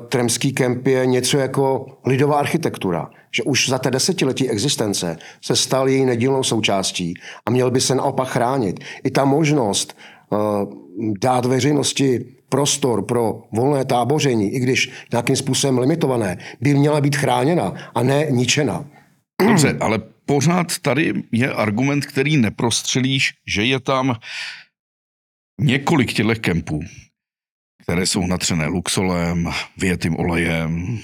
tremský 0.09 0.53
kemp 0.53 0.87
je 0.87 1.07
něco 1.07 1.39
jako 1.39 1.87
lidová 2.05 2.39
architektura 2.39 3.11
že 3.37 3.43
už 3.43 3.69
za 3.69 3.79
té 3.79 3.91
desetiletí 3.91 4.51
existence 4.51 5.19
se 5.43 5.57
stal 5.57 5.89
její 5.89 6.05
nedílnou 6.05 6.43
součástí 6.43 7.15
a 7.47 7.51
měl 7.51 7.71
by 7.71 7.81
se 7.81 7.95
naopak 7.95 8.29
chránit. 8.29 8.81
I 9.05 9.11
ta 9.11 9.25
možnost 9.25 9.97
uh, 10.31 10.39
dát 11.21 11.47
veřejnosti 11.47 12.36
prostor 12.49 13.05
pro 13.05 13.43
volné 13.53 13.85
táboření, 13.85 14.55
i 14.55 14.61
když 14.61 14.91
nějakým 15.13 15.37
způsobem 15.37 15.79
limitované, 15.79 16.39
by 16.61 16.75
měla 16.75 17.01
být 17.01 17.17
chráněna 17.17 17.75
a 17.95 18.03
ne 18.03 18.27
ničena. 18.31 18.85
Dobře, 19.43 19.77
ale 19.81 19.99
pořád 20.27 20.79
tady 20.79 21.13
je 21.33 21.53
argument, 21.53 22.07
který 22.07 22.37
neprostřelíš, 22.37 23.35
že 23.47 23.65
je 23.65 23.81
tam 23.81 24.17
několik 25.61 26.13
těchto 26.13 26.35
kempů, 26.35 26.81
které 27.83 28.07
jsou 28.07 28.27
natřené 28.27 28.67
luxolem, 28.67 29.51
větým 29.79 30.17
olejem, 30.17 30.99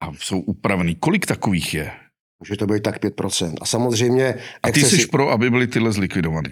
a 0.00 0.12
jsou 0.18 0.40
upravený. 0.40 0.94
Kolik 0.94 1.26
takových 1.26 1.74
je? 1.74 1.92
Může 2.40 2.56
to 2.56 2.66
být 2.66 2.82
tak 2.82 3.02
5%. 3.02 3.54
A 3.60 3.66
samozřejmě... 3.66 4.34
A 4.62 4.70
ty 4.70 4.80
excesi... 4.80 5.02
jsi 5.02 5.06
pro, 5.06 5.30
aby 5.30 5.50
byly 5.50 5.66
tyhle 5.66 5.92
zlikvidovaný? 5.92 6.48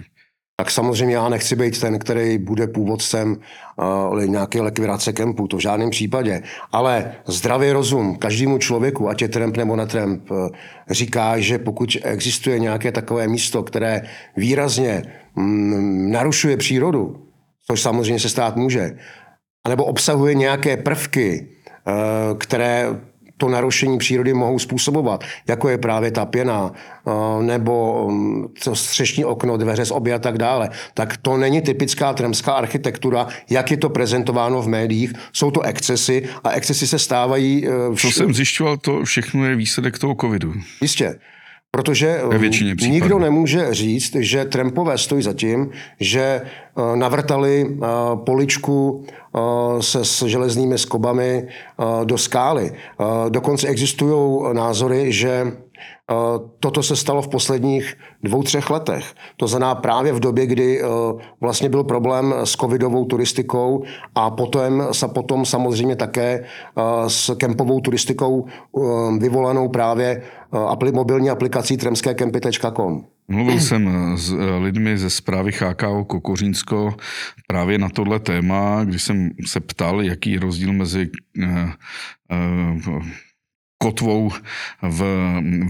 Tak 0.59 0.70
samozřejmě 0.70 1.14
já 1.14 1.28
nechci 1.28 1.57
být 1.57 1.80
ten, 1.80 1.98
který 1.98 2.38
bude 2.38 2.66
původcem 2.66 3.36
uh, 4.11 4.24
nějaké 4.24 4.62
likvidace 4.62 5.12
kempu, 5.12 5.48
to 5.48 5.57
v 5.57 5.61
žádném 5.61 5.90
případě. 5.90 6.42
Ale 6.72 7.12
zdravý 7.26 7.72
rozum 7.72 8.16
každému 8.16 8.59
člověku, 8.59 9.09
ať 9.09 9.22
je 9.22 9.28
Trump 9.28 9.57
nebo 9.57 9.76
netrump, 9.76 10.30
uh, 10.30 10.48
říká, 10.90 11.38
že 11.38 11.59
pokud 11.59 11.96
existuje 12.02 12.59
nějaké 12.59 12.92
takové 12.92 13.28
místo, 13.28 13.62
které 13.62 14.02
výrazně 14.36 15.02
mm, 15.34 16.11
narušuje 16.11 16.57
přírodu, 16.57 17.26
což 17.66 17.82
samozřejmě 17.82 18.20
se 18.20 18.28
stát 18.28 18.57
může, 18.57 18.96
anebo 19.66 19.84
obsahuje 19.84 20.34
nějaké 20.34 20.76
prvky, 20.76 21.48
uh, 21.86 22.38
které 22.38 22.86
to 23.37 23.49
narušení 23.49 23.99
přírody 23.99 24.34
mohou 24.34 24.59
způsobovat, 24.59 25.24
jako 25.49 25.68
je 25.68 25.78
právě 25.78 26.11
ta 26.11 26.26
pěna, 26.26 26.72
eh, 26.72 27.43
nebo 27.43 28.07
mm, 28.11 28.47
to 28.64 28.74
střešní 28.74 29.24
okno, 29.24 29.57
dveře 29.57 29.84
z 29.84 29.91
obě 29.91 30.14
a 30.14 30.18
tak 30.18 30.39
dále, 30.39 30.70
tak 30.95 31.16
to 31.16 31.37
není 31.37 31.61
typická 31.61 32.12
tremská 32.12 32.53
architektura, 32.53 33.26
jak 33.51 33.70
je 33.70 33.76
to 33.76 33.89
prezentováno 33.89 34.62
v 34.62 34.68
médiích. 34.68 35.12
Jsou 35.32 35.51
to 35.51 35.62
excesy 35.62 36.22
a 36.45 36.51
excesy 36.51 36.87
se 36.87 36.99
stávají... 36.99 37.66
Eh, 37.66 37.70
vš- 37.70 38.01
Co 38.01 38.11
jsem 38.11 38.34
zjišťoval, 38.34 38.76
to 38.76 39.05
všechno 39.05 39.47
je 39.47 39.57
výsledek 39.57 39.99
toho 39.99 40.14
covidu. 40.20 40.53
Jistě. 40.82 41.18
Protože 41.70 42.20
eh, 42.32 42.89
nikdo 42.89 43.18
nemůže 43.18 43.66
říct, 43.70 44.14
že 44.14 44.45
Trumpové 44.45 44.99
stojí 44.99 45.22
za 45.22 45.32
tím, 45.32 45.70
že 46.01 46.41
navrtali 46.95 47.76
poličku 48.24 49.07
se 49.80 50.05
s 50.05 50.22
železnými 50.22 50.78
skobami 50.78 51.49
do 52.05 52.18
skály. 52.18 52.72
Dokonce 53.28 53.68
existují 53.68 54.43
názory, 54.55 55.12
že 55.12 55.53
Toto 56.61 56.82
se 56.82 56.97
stalo 56.97 57.22
v 57.22 57.28
posledních 57.28 57.95
dvou, 58.22 58.43
třech 58.43 58.70
letech. 58.70 59.05
To 59.37 59.47
znamená 59.47 59.74
právě 59.74 60.12
v 60.12 60.20
době, 60.20 60.47
kdy 60.47 60.82
vlastně 61.41 61.68
byl 61.68 61.84
problém 61.84 62.34
s 62.45 62.53
covidovou 62.53 63.05
turistikou 63.05 63.82
a 64.14 64.30
potom, 64.30 64.89
potom 65.07 65.45
samozřejmě 65.45 65.97
také 65.97 66.45
s 67.09 67.34
kempovou 67.34 67.80
turistikou 67.80 68.47
vyvolanou 69.18 69.68
právě 69.68 70.22
mobilní 70.93 71.30
aplikací 71.30 71.76
tremskekempy.com. 71.76 73.15
Mluvil 73.29 73.61
jsem 73.61 74.16
s 74.18 74.35
lidmi 74.59 74.99
ze 74.99 75.11
zprávy 75.11 75.53
HKO 75.53 76.05
Kokořínsko 76.05 76.97
právě 77.47 77.79
na 77.79 77.89
tohle 77.89 78.20
téma, 78.20 78.85
kdy 78.85 78.99
jsem 78.99 79.31
se 79.47 79.61
ptal, 79.61 80.03
jaký 80.03 80.31
je 80.31 80.41
rozdíl 80.41 80.72
mezi 80.72 81.11
kotvou 83.79 84.31
v, 84.83 85.01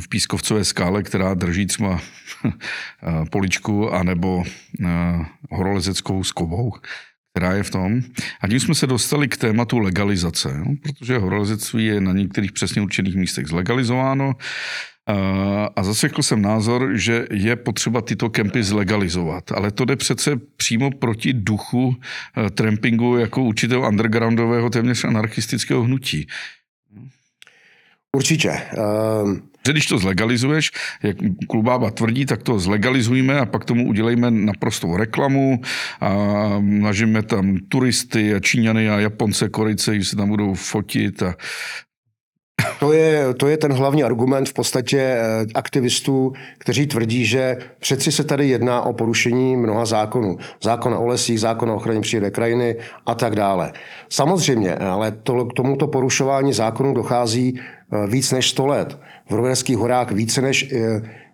v 0.01 0.09
pískovcové 0.09 0.65
skále, 0.65 1.03
která 1.03 1.35
drží 1.35 1.67
třeba 1.67 2.01
poličku, 3.31 3.93
anebo 3.93 4.45
horolezeckou 5.51 6.25
skobou, 6.25 6.73
která 7.37 7.53
je 7.53 7.63
v 7.63 7.71
tom. 7.71 8.01
A 8.41 8.49
tím 8.49 8.61
jsme 8.61 8.75
se 8.75 8.87
dostali 8.87 9.29
k 9.29 9.37
tématu 9.37 9.79
legalizace, 9.79 10.55
no, 10.59 10.75
protože 10.83 11.19
horolezectví 11.19 11.85
je 11.85 12.01
na 12.01 12.13
některých 12.13 12.53
přesně 12.53 12.83
určených 12.83 13.17
místech 13.17 13.47
zlegalizováno. 13.47 14.33
A 15.77 15.83
zasekl 15.83 16.23
jsem 16.23 16.43
názor, 16.43 16.91
že 16.95 17.27
je 17.31 17.57
potřeba 17.57 18.01
tyto 18.01 18.31
kempy 18.31 18.63
zlegalizovat. 18.63 19.53
Ale 19.53 19.71
to 19.71 19.85
jde 19.85 19.97
přece 19.97 20.31
přímo 20.57 20.91
proti 20.91 21.33
duchu 21.33 21.97
trampingu 22.55 23.19
jako 23.19 23.43
určitého 23.43 23.89
undergroundového, 23.89 24.71
téměř 24.71 25.05
anarchistického 25.05 25.83
hnutí. 25.83 26.27
Určitě. 28.13 28.61
Um... 29.25 29.43
Když 29.73 29.87
to 29.87 29.99
zlegalizuješ, 29.99 30.71
jak 31.03 31.17
klubába 31.49 31.91
tvrdí, 31.91 32.27
tak 32.27 32.43
to 32.43 32.59
zlegalizujeme 32.59 33.41
a 33.41 33.47
pak 33.47 33.65
tomu 33.65 33.89
udělejme 33.89 34.31
naprostou 34.31 34.97
reklamu 34.97 35.61
a 36.01 36.15
nažíme 36.61 37.23
tam 37.23 37.59
turisty 37.69 38.35
a 38.35 38.41
Číňany 38.41 38.91
a 38.91 39.01
Japonce, 39.01 39.49
Korice, 39.49 39.99
že 39.99 40.05
se 40.05 40.17
tam 40.17 40.29
budou 40.29 40.55
fotit 40.55 41.23
a 41.23 41.35
to 42.81 42.93
je, 42.93 43.35
to 43.35 43.49
je 43.49 43.57
ten 43.57 43.73
hlavní 43.73 44.05
argument 44.05 44.49
v 44.49 44.53
podstatě 44.53 44.99
eh, 44.99 45.47
aktivistů, 45.55 46.33
kteří 46.59 46.87
tvrdí, 46.87 47.25
že 47.25 47.57
přeci 47.79 48.13
se 48.13 48.25
tady 48.25 48.49
jedná 48.49 48.83
o 48.83 48.93
porušení 48.93 49.57
mnoha 49.57 49.85
zákonů. 49.85 50.37
Zákona 50.63 50.99
o 50.99 51.07
lesích, 51.07 51.41
zákona 51.41 51.73
o 51.73 51.77
ochraně 51.77 52.01
přírody 52.01 52.31
krajiny 52.31 52.77
a 53.07 53.15
tak 53.15 53.37
dále. 53.37 53.73
Samozřejmě, 54.09 54.75
ale 54.75 55.11
to, 55.11 55.45
k 55.45 55.53
tomuto 55.53 55.87
porušování 55.87 56.53
zákonů 56.53 56.95
dochází 56.95 57.61
eh, 57.61 58.07
víc 58.07 58.33
než 58.33 58.51
100 58.51 58.67
let. 58.67 58.99
V 59.31 59.35
Roverských 59.35 59.77
horách 59.77 60.13
více 60.13 60.43
než 60.43 60.75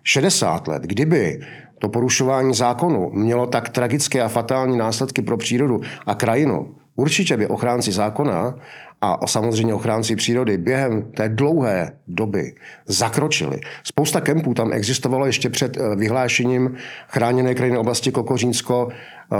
60 0.03 0.67
eh, 0.67 0.71
let. 0.71 0.83
Kdyby 0.83 1.39
to 1.79 1.89
porušování 1.89 2.53
zákonu 2.53 3.11
mělo 3.13 3.47
tak 3.47 3.69
tragické 3.69 4.21
a 4.21 4.27
fatální 4.27 4.77
následky 4.77 5.21
pro 5.21 5.37
přírodu 5.37 5.81
a 6.05 6.15
krajinu, 6.15 6.75
určitě 6.95 7.37
by 7.37 7.47
ochránci 7.47 7.91
zákona 7.91 8.55
a 9.03 9.27
samozřejmě 9.27 9.73
ochránci 9.73 10.15
přírody 10.15 10.57
během 10.57 11.11
té 11.11 11.29
dlouhé 11.29 11.91
doby 12.07 12.55
zakročili. 12.85 13.59
Spousta 13.83 14.21
kempů 14.21 14.53
tam 14.53 14.73
existovalo 14.73 15.25
ještě 15.25 15.49
před 15.49 15.77
eh, 15.77 15.95
vyhlášením 15.95 16.75
chráněné 17.07 17.55
krajiny 17.55 17.77
oblasti 17.77 18.11
Kokořínsko 18.11 18.89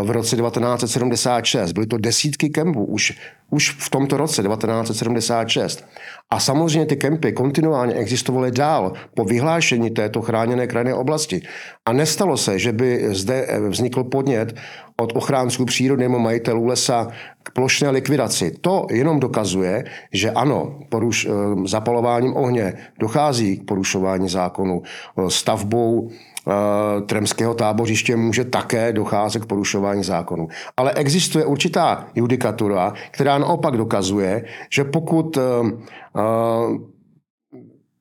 v 0.01 0.11
roce 0.11 0.35
1976. 0.35 1.71
Byly 1.71 1.85
to 1.85 1.97
desítky 1.97 2.49
kempů 2.49 2.85
už, 2.85 3.17
už 3.49 3.75
v 3.79 3.89
tomto 3.89 4.17
roce 4.17 4.43
1976. 4.43 5.85
A 6.29 6.39
samozřejmě 6.39 6.85
ty 6.85 6.95
kempy 6.95 7.33
kontinuálně 7.33 7.93
existovaly 7.93 8.51
dál 8.51 8.93
po 9.15 9.25
vyhlášení 9.25 9.89
této 9.89 10.21
chráněné 10.21 10.67
krajinné 10.67 10.93
oblasti. 10.93 11.41
A 11.85 11.93
nestalo 11.93 12.37
se, 12.37 12.59
že 12.59 12.71
by 12.71 13.05
zde 13.09 13.47
vznikl 13.69 14.03
podnět 14.03 14.55
od 14.97 15.15
ochránců 15.15 15.65
přírody 15.65 16.03
nebo 16.03 16.19
majitelů 16.19 16.65
lesa 16.65 17.07
k 17.43 17.51
plošné 17.51 17.89
likvidaci. 17.89 18.51
To 18.61 18.87
jenom 18.91 19.19
dokazuje, 19.19 19.83
že 20.13 20.31
ano, 20.31 20.79
poruš, 20.89 21.25
eh, 21.25 21.29
zapalováním 21.67 22.35
ohně 22.35 22.73
dochází 22.99 23.57
k 23.57 23.65
porušování 23.65 24.29
zákonu, 24.29 24.81
eh, 24.83 25.29
stavbou 25.29 26.09
Eh, 26.47 27.01
tremského 27.01 27.53
tábořiště 27.53 28.15
může 28.15 28.45
také 28.45 28.93
docházet 28.93 29.43
k 29.43 29.45
porušování 29.45 30.03
zákonu. 30.03 30.47
Ale 30.77 30.93
existuje 30.93 31.45
určitá 31.45 32.07
judikatura, 32.15 32.93
která 33.11 33.37
naopak 33.37 33.77
dokazuje, 33.77 34.45
že 34.69 34.83
pokud 34.83 35.37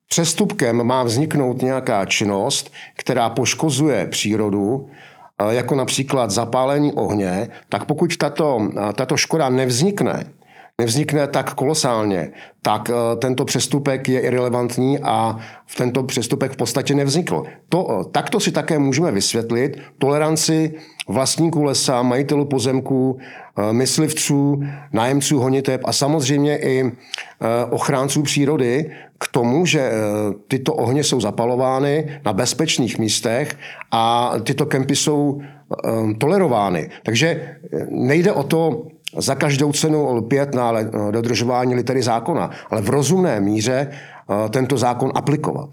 přestupkem 0.09 0.83
má 0.83 1.03
vzniknout 1.03 1.61
nějaká 1.61 2.05
činnost, 2.05 2.73
která 2.97 3.29
poškozuje 3.29 4.07
přírodu, 4.07 4.89
jako 5.49 5.75
například 5.75 6.31
zapálení 6.31 6.93
ohně, 6.93 7.47
tak 7.69 7.85
pokud 7.85 8.17
tato, 8.17 8.69
tato 8.95 9.17
škoda 9.17 9.49
nevznikne, 9.49 10.25
nevznikne 10.81 11.27
tak 11.27 11.53
kolosálně, 11.53 12.31
tak 12.61 12.89
eh, 12.89 13.15
tento 13.15 13.45
přestupek 13.45 14.09
je 14.09 14.19
irrelevantní 14.19 14.99
a 14.99 15.39
v 15.65 15.75
tento 15.75 16.03
přestupek 16.03 16.51
v 16.51 16.57
podstatě 16.57 16.95
nevznikl. 16.95 17.43
To, 17.69 17.87
eh, 17.91 18.03
takto 18.11 18.39
si 18.39 18.51
také 18.51 18.79
můžeme 18.79 19.11
vysvětlit 19.11 19.77
toleranci 19.97 20.73
vlastníků 21.07 21.63
lesa, 21.63 22.01
majitelů 22.01 22.45
pozemků, 22.45 23.17
eh, 23.19 23.73
myslivců, 23.73 24.63
nájemců 24.93 25.39
honiteb 25.39 25.81
a 25.85 25.93
samozřejmě 25.93 26.57
i 26.57 26.91
ochránců 27.69 28.23
přírody 28.23 28.91
k 29.23 29.27
tomu, 29.27 29.65
že 29.65 29.91
tyto 30.47 30.73
ohně 30.73 31.03
jsou 31.03 31.21
zapalovány 31.21 32.19
na 32.25 32.33
bezpečných 32.33 32.99
místech 32.99 33.57
a 33.91 34.33
tyto 34.43 34.65
kempy 34.65 34.95
jsou 34.95 35.41
tolerovány. 36.17 36.89
Takže 37.03 37.57
nejde 37.89 38.31
o 38.31 38.43
to 38.43 38.87
za 39.17 39.35
každou 39.35 39.71
cenu 39.71 40.15
lpět 40.15 40.55
na 40.55 40.73
dodržování 41.11 41.75
litery 41.75 42.03
zákona, 42.03 42.49
ale 42.69 42.81
v 42.81 42.89
rozumné 42.89 43.39
míře 43.39 43.87
eh, 43.89 44.49
tento 44.49 44.77
zákon 44.77 45.11
aplikovat. 45.15 45.69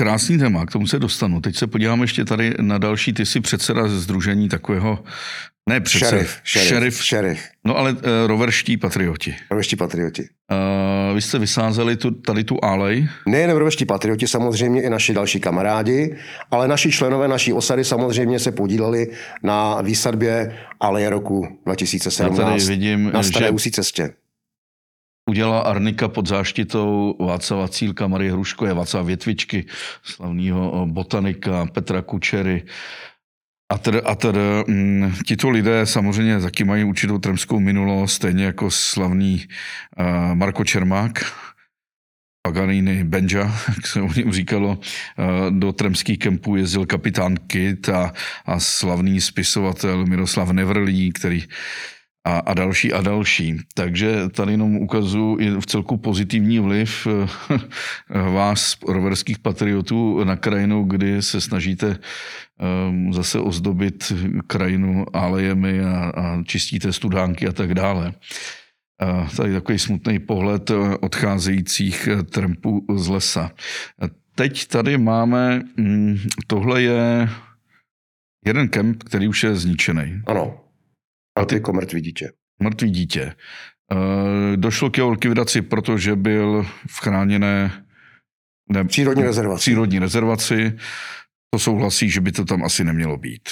Krásný 0.00 0.38
téma, 0.38 0.66
k 0.66 0.72
tomu 0.72 0.86
se 0.86 0.98
dostanu. 0.98 1.40
Teď 1.40 1.56
se 1.56 1.66
podíváme 1.66 2.04
ještě 2.04 2.24
tady 2.24 2.54
na 2.60 2.78
další. 2.78 3.12
Ty 3.12 3.26
jsi 3.26 3.40
předseda 3.40 3.88
ze 3.88 4.00
združení 4.00 4.48
takového, 4.48 4.98
ne 5.68 5.80
předseda, 5.80 6.10
šerif, 6.10 6.40
šerif, 6.44 6.68
šerif. 6.68 7.04
šerif. 7.04 7.40
No 7.64 7.76
ale 7.76 7.92
uh, 7.92 7.98
roverští 8.26 8.76
patrioti. 8.76 9.34
Roverští 9.50 9.76
patrioti. 9.76 10.22
Uh, 10.22 11.14
vy 11.14 11.22
jste 11.22 11.38
vysázeli 11.38 11.96
tu, 11.96 12.10
tady 12.10 12.44
tu 12.44 12.56
alej? 12.62 13.08
Nejen 13.26 13.50
roverští 13.50 13.84
patrioti, 13.84 14.26
samozřejmě 14.28 14.82
i 14.82 14.90
naši 14.90 15.14
další 15.14 15.40
kamarádi, 15.40 16.16
ale 16.50 16.68
naši 16.68 16.92
členové 16.92 17.28
naší 17.28 17.52
osady 17.52 17.84
samozřejmě 17.84 18.38
se 18.38 18.52
podíleli 18.52 19.06
na 19.42 19.80
výsadbě 19.80 20.56
aleje 20.80 21.10
roku 21.10 21.58
2017 21.66 22.38
Já 22.38 22.44
tady 22.44 22.64
vidím, 22.64 23.10
na 23.14 23.22
staré 23.22 23.50
že... 23.58 23.70
cestě 23.70 24.10
udělala 25.30 25.60
Arnika 25.60 26.08
pod 26.08 26.26
záštitou 26.26 27.16
Václava 27.20 27.68
Cílka, 27.68 28.06
Marie 28.06 28.32
Hruškoje, 28.32 28.74
Václava 28.74 29.06
Větvičky, 29.06 29.66
slavného 30.02 30.86
botanika 30.86 31.66
Petra 31.66 32.02
Kučery. 32.02 32.66
A 33.72 33.78
tedy, 33.78 34.02
a 34.02 34.14
tedy 34.14 34.40
m, 34.68 35.14
tito 35.26 35.50
lidé 35.50 35.86
samozřejmě 35.86 36.40
taky 36.40 36.64
mají 36.64 36.84
určitou 36.84 37.18
tremskou 37.18 37.60
minulost, 37.60 38.12
stejně 38.12 38.44
jako 38.44 38.70
slavný 38.70 39.46
uh, 39.46 40.34
Marko 40.34 40.64
Čermák, 40.64 41.22
Paganini 42.42 43.04
Benja, 43.04 43.46
jak 43.68 43.86
se 43.86 44.02
o 44.02 44.12
něm 44.12 44.32
říkalo, 44.32 44.78
do 45.50 45.72
tremských 45.72 46.18
kempů 46.18 46.56
jezdil 46.56 46.86
kapitán 46.86 47.36
Kit 47.46 47.88
a, 47.88 48.12
a 48.46 48.60
slavný 48.60 49.20
spisovatel 49.20 50.06
Miroslav 50.06 50.50
Nevrlí, 50.50 51.12
který 51.12 51.44
a, 52.24 52.38
a 52.38 52.54
další 52.54 52.92
a 52.92 53.00
další. 53.00 53.56
Takže 53.74 54.28
tady 54.28 54.52
jenom 54.52 54.76
ukazuju 54.76 55.60
v 55.60 55.66
celku 55.66 55.96
pozitivní 55.96 56.58
vliv 56.58 57.06
vás, 58.32 58.76
roverských 58.88 59.38
patriotů, 59.38 60.24
na 60.24 60.36
krajinu, 60.36 60.84
kdy 60.84 61.22
se 61.22 61.40
snažíte 61.40 61.98
um, 62.88 63.12
zase 63.12 63.40
ozdobit 63.40 64.12
krajinu 64.46 65.06
alejemi 65.12 65.80
a, 65.80 66.12
a 66.14 66.42
čistíte 66.42 66.92
studánky 66.92 67.48
a 67.48 67.52
tak 67.52 67.74
dále. 67.74 68.12
A 69.00 69.28
tady 69.36 69.52
takový 69.52 69.78
smutný 69.78 70.18
pohled 70.18 70.70
odcházejících 71.00 72.08
trampů 72.30 72.86
z 72.94 73.08
lesa. 73.08 73.50
Teď 74.34 74.66
tady 74.66 74.98
máme, 74.98 75.62
mm, 75.76 76.18
tohle 76.46 76.82
je 76.82 77.28
jeden 78.46 78.68
kemp, 78.68 79.02
který 79.02 79.28
už 79.28 79.42
je 79.42 79.54
zničený. 79.54 80.22
Ano. 80.26 80.69
A 81.40 81.44
ty 81.44 81.54
jako 81.54 81.72
mrtvý 81.72 82.00
dítě. 82.00 82.32
Mrtvý 82.62 82.90
dítě. 82.90 83.22
E, 83.22 84.56
došlo 84.56 84.90
k 84.90 84.96
jeho 84.96 85.10
likvidaci, 85.10 85.62
protože 85.62 86.16
byl 86.16 86.66
v 86.86 87.00
chráněné 87.00 87.84
ne, 88.70 88.84
přírodní 88.84 89.22
rezervaci. 89.22 89.60
Přírodní 89.60 89.98
rezervaci. 89.98 90.72
To 91.54 91.58
souhlasí, 91.58 92.10
že 92.10 92.20
by 92.20 92.32
to 92.32 92.44
tam 92.44 92.64
asi 92.64 92.84
nemělo 92.84 93.16
být. 93.16 93.48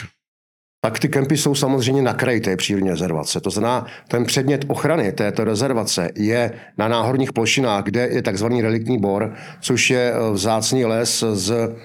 Tak 0.88 0.98
ty 0.98 1.08
kempy 1.08 1.36
jsou 1.36 1.54
samozřejmě 1.54 2.02
na 2.02 2.14
kraji 2.14 2.40
té 2.40 2.56
přírodní 2.56 2.90
rezervace. 2.90 3.40
To 3.40 3.50
znamená, 3.50 3.86
ten 4.08 4.24
předmět 4.24 4.64
ochrany 4.68 5.12
této 5.12 5.44
rezervace 5.44 6.10
je 6.14 6.52
na 6.78 6.88
náhorních 6.88 7.32
plošinách, 7.32 7.84
kde 7.84 8.08
je 8.08 8.22
takzvaný 8.22 8.62
reliktní 8.62 8.98
bor, 8.98 9.34
což 9.60 9.90
je 9.90 10.12
eh, 10.12 10.32
vzácný 10.32 10.84
les 10.84 11.24
z 11.32 11.76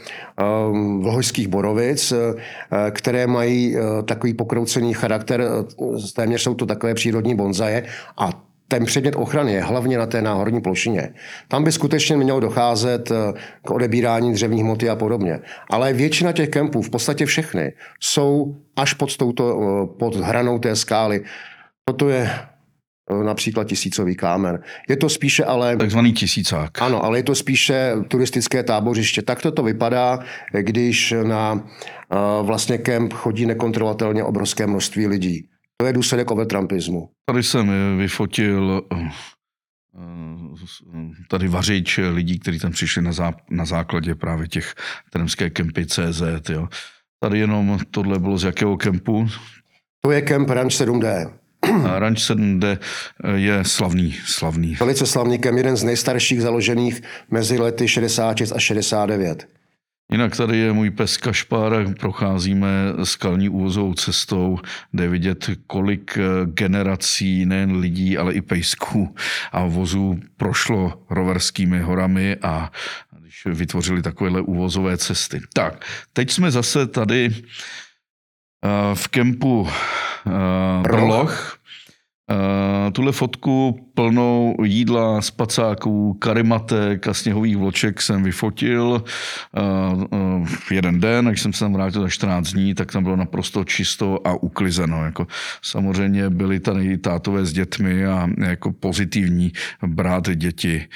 vlhojských 0.99 1.47
borovic, 1.47 2.14
které 2.91 3.28
mají 3.28 3.76
takový 4.06 4.34
pokroucený 4.34 4.93
charakter, 4.93 5.45
téměř 6.16 6.41
jsou 6.41 6.54
to 6.54 6.66
takové 6.66 6.93
přírodní 6.93 7.36
bonzaje 7.36 7.84
a 8.18 8.30
ten 8.74 8.86
předmět 8.86 9.16
ochrany 9.16 9.54
je 9.54 9.64
hlavně 9.64 9.98
na 9.98 10.06
té 10.06 10.22
náhorní 10.22 10.62
plošině. 10.62 11.14
Tam 11.48 11.64
by 11.64 11.72
skutečně 11.72 12.18
mělo 12.18 12.40
docházet 12.40 13.12
eh, 13.12 13.34
k 13.66 13.72
odebírání 13.72 14.34
dřevních 14.34 14.64
hmoty 14.64 14.90
a 14.90 14.96
podobně. 14.96 15.40
Ale 15.70 15.94
většina 15.94 16.32
těch 16.32 16.50
kempů, 16.50 16.82
v 16.82 16.90
podstatě 16.90 17.26
všechny, 17.26 17.74
jsou 18.00 18.56
až 18.76 18.94
pod, 18.94 19.18
touto, 19.18 19.62
eh, 19.62 19.98
pod 20.00 20.16
hranou 20.16 20.60
té 20.60 20.76
skály. 20.76 21.24
Toto 21.86 22.10
je 22.10 22.30
eh, 22.30 23.24
například 23.24 23.68
tisícový 23.68 24.16
kámen. 24.16 24.60
Je 24.90 24.98
to 24.98 25.10
spíše 25.10 25.46
ale... 25.46 25.78
Takzvaný 25.78 26.14
tisícák. 26.14 26.82
Ano, 26.82 27.06
ale 27.06 27.20
je 27.20 27.24
to 27.24 27.36
spíše 27.36 27.94
turistické 28.08 28.64
tábořiště. 28.64 29.22
Tak 29.22 29.42
to 29.42 29.64
vypadá, 29.64 30.20
když 30.60 31.14
na 31.24 31.64
vlastně 32.42 32.78
kemp 32.78 33.14
chodí 33.14 33.46
nekontrolovatelně 33.46 34.24
obrovské 34.24 34.68
množství 34.68 35.08
lidí. 35.08 35.48
To 35.84 35.88
je 35.88 35.94
důsledek 35.94 36.32
overtrumpismu. 36.32 37.10
Tady 37.26 37.44
jsem 37.44 37.72
vyfotil 37.98 38.82
eh, 38.94 39.10
tady 41.30 41.48
vařič 41.48 42.00
lidí, 42.12 42.40
kteří 42.40 42.60
tam 42.60 42.72
přišli 42.72 43.02
na, 43.02 43.12
zá, 43.12 43.34
na 43.50 43.66
základě 43.66 44.16
právě 44.16 44.48
těch 44.48 44.76
tremské 45.10 45.50
kempy 45.50 45.86
CZ. 45.86 46.50
Jo. 46.50 46.68
Tady 47.24 47.40
jenom 47.40 47.80
tohle 47.92 48.20
bylo 48.20 48.38
z 48.38 48.44
jakého 48.44 48.78
kempu? 48.78 49.28
To 50.06 50.12
je 50.12 50.22
kemp 50.22 50.50
Ranch 50.50 50.72
7D. 50.72 51.34
A 51.86 52.00
Ranch 52.00 52.18
7D 52.18 52.78
je 53.36 53.64
slavný, 53.64 54.16
slavný. 54.26 54.76
Velice 54.80 55.06
slavný 55.06 55.40
kemp, 55.40 55.58
jeden 55.58 55.78
z 55.78 55.84
nejstarších 55.84 56.42
založených 56.42 57.02
mezi 57.32 57.60
lety 57.60 57.88
66 57.88 58.52
a 58.52 58.60
69. 58.60 59.48
Jinak 60.14 60.36
tady 60.36 60.57
je 60.57 60.74
můj 60.74 60.89
pes 60.89 61.18
Kašpar, 61.18 61.93
procházíme 61.99 62.70
skalní 63.03 63.49
úvozovou 63.49 63.93
cestou, 63.93 64.59
kde 64.91 65.09
vidět, 65.09 65.49
kolik 65.68 66.18
eh, 66.18 66.45
generací 66.45 67.45
nejen 67.45 67.76
lidí, 67.76 68.18
ale 68.18 68.34
i 68.34 68.41
pejsků 68.41 69.16
a 69.51 69.66
vozů 69.66 70.20
prošlo 70.38 71.03
roverskými 71.09 71.80
horami 71.80 72.36
a 72.41 72.72
když 73.20 73.45
vytvořili 73.45 74.01
takovéhle 74.01 74.41
úvozové 74.41 74.97
cesty. 74.97 75.41
Tak, 75.53 75.86
teď 76.14 76.32
jsme 76.32 76.51
zase 76.51 76.88
tady 76.88 77.30
eh, 77.36 78.95
v 78.95 79.07
kempu 79.07 79.68
eh, 79.68 80.82
Brloch. 80.82 81.57
Uh, 82.32 82.91
tuhle 82.91 83.11
fotku 83.11 83.91
plnou 83.94 84.56
jídla, 84.64 85.22
spacáků, 85.22 86.14
karimatek 86.14 87.08
a 87.08 87.14
sněhových 87.14 87.58
vloček 87.58 88.02
jsem 88.02 88.24
vyfotil 88.24 89.04
uh, 89.58 90.04
uh, 90.20 90.46
v 90.46 90.72
jeden 90.72 91.00
den, 91.00 91.26
když 91.26 91.41
jsem 91.41 91.54
se 91.54 91.60
tam 91.60 91.74
vrátil 91.74 92.02
za 92.02 92.10
14 92.10 92.48
dní, 92.48 92.76
tak 92.76 92.91
tam 92.91 93.04
bylo 93.04 93.16
naprosto 93.16 93.64
čisto 93.64 94.28
a 94.28 94.34
uklizeno. 94.34 95.06
Jako, 95.06 95.28
samozřejmě 95.62 96.30
byli 96.30 96.60
tady 96.60 96.98
tátové 96.98 97.46
s 97.46 97.54
dětmi 97.54 98.06
a 98.06 98.30
jako 98.38 98.72
pozitivní 98.72 99.52
brát 99.88 100.30
děti 100.36 100.88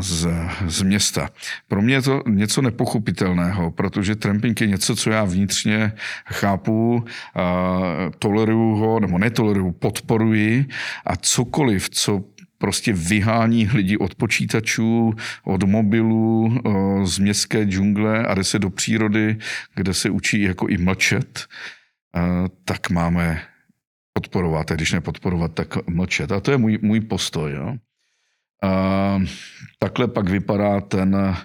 z, 0.00 0.28
z 0.66 0.82
města. 0.82 1.28
Pro 1.68 1.82
mě 1.82 1.94
je 1.94 2.02
to 2.02 2.22
něco 2.28 2.62
nepochopitelného, 2.62 3.70
protože 3.70 4.16
tramping 4.16 4.60
je 4.60 4.66
něco, 4.66 4.96
co 4.96 5.10
já 5.10 5.24
vnitřně 5.24 5.92
chápu, 6.26 7.04
toleruju 8.18 8.74
ho, 8.74 9.00
nebo 9.00 9.18
netoleruju, 9.18 9.72
podporuji 9.72 10.66
a 11.06 11.16
cokoliv, 11.16 11.90
co 12.00 12.24
prostě 12.58 12.92
vyhání 12.92 13.68
lidi 13.74 13.96
od 13.96 14.14
počítačů, 14.14 15.14
od 15.44 15.62
mobilů, 15.62 16.58
z 17.04 17.18
městské 17.18 17.64
džungle 17.64 18.26
a 18.26 18.34
jde 18.34 18.44
se 18.44 18.58
do 18.58 18.70
přírody, 18.70 19.36
kde 19.74 19.94
se 19.94 20.10
učí 20.10 20.42
jako 20.42 20.68
i 20.68 20.78
mlčet, 20.78 21.46
tak 22.64 22.90
máme 22.90 23.42
podporovat, 24.12 24.70
a 24.70 24.74
když 24.74 24.92
nepodporovat, 24.92 25.54
tak 25.54 25.88
mlčet. 25.88 26.32
A 26.32 26.40
to 26.40 26.50
je 26.50 26.58
můj, 26.58 26.78
můj 26.82 27.00
postoj. 27.00 27.52
Jo. 27.52 27.76
A 28.62 29.22
takhle 29.78 30.08
pak 30.08 30.28
vypadá 30.28 30.80
ten, 30.80 31.36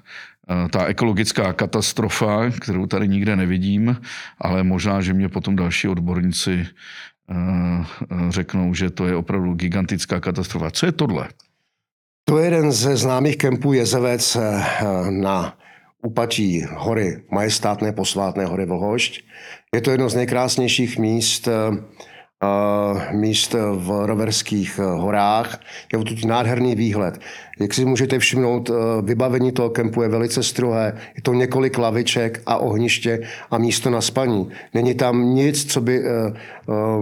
ta 0.72 0.86
ekologická 0.86 1.54
katastrofa, 1.54 2.50
kterou 2.50 2.86
tady 2.86 3.08
nikde 3.08 3.36
nevidím, 3.36 3.98
ale 4.42 4.64
možná, 4.64 5.02
že 5.02 5.14
mě 5.14 5.30
potom 5.30 5.56
další 5.56 5.88
odborníci 5.88 6.68
řeknou, 8.30 8.74
že 8.74 8.90
to 8.90 9.08
je 9.08 9.16
opravdu 9.16 9.54
gigantická 9.54 10.20
katastrofa. 10.20 10.72
Co 10.72 10.86
je 10.86 10.92
tohle? 10.92 11.30
To 12.26 12.38
je 12.38 12.46
jeden 12.46 12.72
ze 12.72 12.98
známých 12.98 13.38
kempů 13.38 13.74
Jezevec 13.74 14.36
e, 14.36 14.64
na 15.10 15.58
úpatí 16.04 16.66
hory, 16.74 17.24
majestátné 17.32 17.92
posvátné 17.92 18.46
hory 18.46 18.66
Vlhošť. 18.66 19.24
Je 19.74 19.82
to 19.82 19.92
jedno 19.92 20.10
z 20.10 20.16
nejkrásnějších 20.16 20.98
míst 20.98 21.48
e, 21.48 21.52
míst 23.12 23.54
v 23.54 24.06
Roverských 24.06 24.80
horách. 24.80 25.60
Je 25.94 26.00
to 26.00 26.28
nádherný 26.28 26.76
výhled. 26.76 27.20
Jak 27.60 27.74
si 27.74 27.86
můžete 27.86 28.20
všimnout, 28.20 28.72
vybavení 29.02 29.52
toho 29.52 29.70
kempu 29.70 30.02
je 30.02 30.10
velice 30.10 30.44
strohé. 30.44 30.94
Je 31.16 31.22
to 31.22 31.34
několik 31.34 31.78
laviček 31.78 32.42
a 32.46 32.58
ohniště 32.58 33.20
a 33.52 33.58
místo 33.58 33.90
na 33.90 34.02
spaní. 34.02 34.50
Není 34.74 34.94
tam 34.94 35.36
nic, 35.36 35.74
co 35.74 35.82
by 35.82 36.04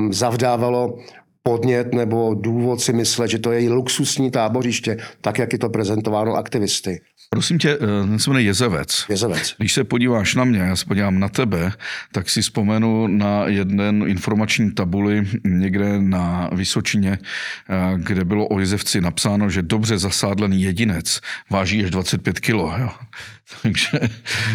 zavdávalo 0.09 0.97
podnět 1.43 1.93
nebo 1.93 2.33
důvod 2.33 2.81
si 2.81 2.93
myslet, 2.93 3.27
že 3.27 3.39
to 3.39 3.51
je 3.51 3.69
luxusní 3.69 4.31
tábořiště, 4.31 4.97
tak 5.21 5.39
jak 5.39 5.53
je 5.53 5.59
to 5.59 5.69
prezentováno 5.69 6.35
aktivisty. 6.35 7.01
Prosím 7.29 7.59
tě, 7.59 7.69
eh, 7.69 7.77
ten 8.07 8.19
se 8.19 8.29
jmenuje 8.29 8.45
Jezevec. 8.45 9.05
Jezevec. 9.09 9.55
Když 9.57 9.73
se 9.73 9.83
podíváš 9.83 10.35
na 10.35 10.43
mě, 10.43 10.59
já 10.59 10.75
se 10.75 10.85
podívám 10.85 11.19
na 11.19 11.29
tebe, 11.29 11.71
tak 12.11 12.29
si 12.29 12.41
vzpomenu 12.41 13.07
na 13.07 13.47
jeden 13.47 14.03
informační 14.07 14.71
tabuli 14.71 15.23
někde 15.43 16.01
na 16.01 16.49
Vysočině, 16.53 17.19
eh, 17.69 17.93
kde 17.97 18.25
bylo 18.25 18.47
o 18.47 18.59
Jezevci 18.59 19.01
napsáno, 19.01 19.49
že 19.49 19.61
dobře 19.61 19.97
zasádlený 19.97 20.61
jedinec 20.61 21.21
váží 21.49 21.83
až 21.83 21.91
25 21.91 22.39
kilo. 22.39 22.73
Jo. 22.77 22.89
Takže... 23.61 23.99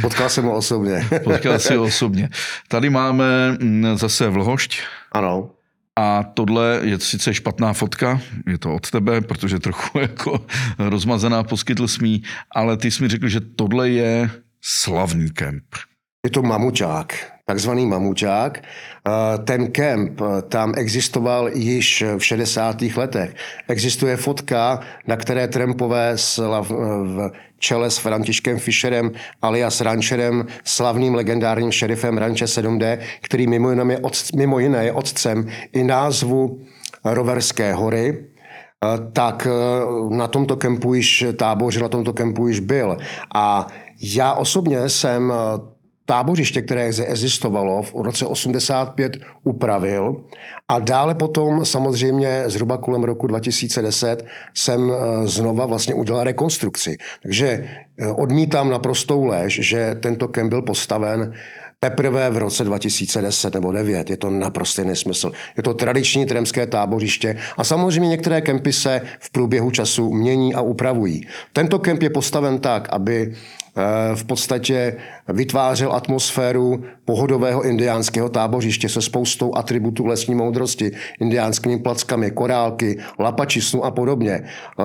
Potkal 0.01 0.29
jsem 0.29 0.45
ho 0.45 0.57
osobně. 0.57 1.09
Potkal 1.25 1.59
si 1.59 1.75
ho 1.75 1.85
osobně. 1.85 2.29
Tady 2.69 2.91
máme 2.91 3.53
mm, 3.61 3.97
zase 3.97 4.29
vlhošť. 4.29 4.81
Ano. 5.13 5.58
A 5.99 6.23
tohle 6.23 6.81
je 6.83 7.01
sice 7.01 7.35
špatná 7.35 7.73
fotka, 7.73 8.21
je 8.47 8.59
to 8.59 8.75
od 8.75 8.91
tebe, 8.91 9.21
protože 9.21 9.59
trochu 9.59 9.99
jako 10.01 10.47
rozmazená 10.79 11.43
poskytl 11.43 11.89
smí, 11.89 12.23
ale 12.55 12.77
ty 12.77 12.91
jsi 12.91 13.03
mi 13.03 13.09
řekl, 13.09 13.29
že 13.29 13.41
tohle 13.41 13.91
je 13.91 14.31
slavný 14.61 15.31
kemp. 15.31 15.65
Je 16.25 16.31
to 16.31 16.43
mamučák, 16.43 17.33
takzvaný 17.49 17.87
mamučák. 17.87 18.61
Eh, 18.61 19.39
ten 19.45 19.73
kemp 19.73 20.21
eh, 20.21 20.43
tam 20.43 20.73
existoval 20.77 21.49
již 21.49 22.05
v 22.19 22.25
60. 22.25 22.77
letech. 22.97 23.35
Existuje 23.69 24.17
fotka, 24.17 24.81
na 25.07 25.17
které 25.17 25.49
Trampové 25.49 26.17
v 26.63 27.31
čele 27.59 27.91
s 27.91 27.99
Františkem 27.99 28.59
Fischerem 28.59 29.11
alias 29.43 29.81
Rancherem, 29.81 30.47
slavným 30.65 31.15
legendárním 31.15 31.73
šerifem 31.73 32.19
Ranče 32.19 32.45
7D, 32.45 32.99
který 33.21 33.47
mimo 33.47 33.71
jiné 33.71 33.95
je, 33.95 33.99
od, 33.99 34.13
mimo 34.37 34.59
jiné 34.59 34.85
je 34.85 34.93
otcem 34.93 35.49
i 35.73 35.85
názvu 35.85 36.61
Roverské 37.05 37.73
hory, 37.73 38.13
eh, 38.13 38.87
tak 39.13 39.49
na 40.11 40.29
tomto 40.29 40.57
kempu 40.57 40.95
již 40.95 41.25
tábořil, 41.37 41.83
na 41.83 41.89
tomto 41.89 42.13
kempu 42.13 42.49
již 42.49 42.61
byl. 42.61 42.97
A 43.35 43.67
já 44.01 44.33
osobně 44.33 44.89
jsem 44.89 45.33
tábořiště, 46.09 46.63
které 46.63 46.85
existovalo 46.85 47.83
v 47.83 47.95
roce 47.95 48.27
85, 48.27 49.17
upravil 49.45 50.25
a 50.69 50.79
dále 50.79 51.15
potom 51.15 51.65
samozřejmě 51.65 52.45
zhruba 52.47 52.77
kolem 52.77 53.05
roku 53.05 53.27
2010 53.27 54.25
jsem 54.55 54.93
eh, 54.93 55.27
znova 55.27 55.67
vlastně 55.67 55.95
udělal 55.95 56.25
rekonstrukci. 56.25 56.97
Takže 57.23 57.47
eh, 57.47 58.07
odmítám 58.07 58.71
naprostou 58.71 59.25
lež, 59.25 59.61
že 59.63 59.97
tento 60.01 60.29
kem 60.29 60.49
byl 60.49 60.63
postaven 60.63 61.33
teprve 61.81 62.31
v 62.31 62.37
roce 62.37 62.65
2010 62.65 63.55
nebo 63.55 63.73
9. 63.73 64.11
Je 64.11 64.17
to 64.17 64.31
naprostý 64.31 64.85
nesmysl. 64.85 65.33
Je 65.57 65.63
to 65.63 65.75
tradiční 65.75 66.27
tremské 66.27 66.67
tábořiště 66.67 67.37
a 67.57 67.65
samozřejmě 67.65 68.09
některé 68.09 68.41
kempy 68.41 68.73
se 68.73 69.01
v 69.21 69.31
průběhu 69.31 69.71
času 69.71 70.13
mění 70.13 70.55
a 70.55 70.61
upravují. 70.61 71.27
Tento 71.53 71.79
kemp 71.79 72.03
je 72.03 72.11
postaven 72.11 72.59
tak, 72.59 72.89
aby 72.91 73.35
v 74.15 74.25
podstatě 74.25 74.97
vytvářel 75.29 75.93
atmosféru 75.93 76.85
pohodového 77.05 77.63
indiánského 77.63 78.29
tábořiště 78.29 78.89
se 78.89 79.03
spoustou 79.03 79.55
atributů 79.55 80.07
lesní 80.07 80.35
moudrosti, 80.35 80.93
indiánskými 81.21 81.79
plackami, 81.79 82.31
korálky, 82.31 82.99
lapačisnu 83.19 83.85
a 83.85 83.91
podobně. 83.91 84.33
Eh, 84.41 84.85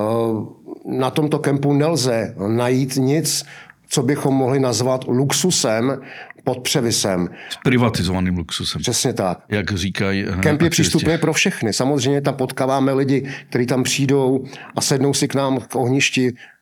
na 0.86 1.10
tomto 1.10 1.38
kempu 1.38 1.72
nelze 1.72 2.34
najít 2.48 2.96
nic, 2.96 3.44
co 3.88 4.02
bychom 4.02 4.34
mohli 4.34 4.60
nazvat 4.60 5.04
luxusem 5.08 6.00
pod 6.44 6.60
převisem. 6.60 7.28
S 7.48 7.56
privatizovaným 7.64 8.38
luxusem. 8.38 8.80
Přesně 8.80 9.12
tak. 9.12 9.38
Jak 9.48 9.72
říkají. 9.72 10.24
Kemp 10.40 10.62
je 10.62 10.70
přístupný 10.70 11.18
pro 11.18 11.32
všechny. 11.32 11.72
Samozřejmě 11.72 12.20
tam 12.20 12.34
potkáváme 12.34 12.92
lidi, 12.92 13.30
kteří 13.48 13.66
tam 13.66 13.82
přijdou 13.82 14.44
a 14.76 14.80
sednou 14.80 15.14
si 15.14 15.28
k 15.28 15.34
nám 15.34 15.60
k 15.60 15.76
ohništi, 15.76 16.32
eh, 16.32 16.53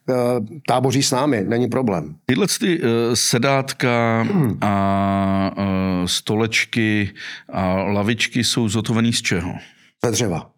táboří 0.66 1.02
s 1.02 1.10
námi, 1.10 1.44
není 1.48 1.68
problém. 1.68 2.14
Tyhle 2.26 2.46
ty 2.60 2.80
uh, 2.80 2.88
sedátka 3.14 4.26
a 4.60 5.54
uh, 5.56 6.06
stolečky 6.06 7.10
a 7.52 7.74
lavičky 7.74 8.44
jsou 8.44 8.68
zhotovený 8.68 9.12
z 9.12 9.22
čeho? 9.22 9.54
Ze 10.04 10.10
dřeva. 10.10 10.50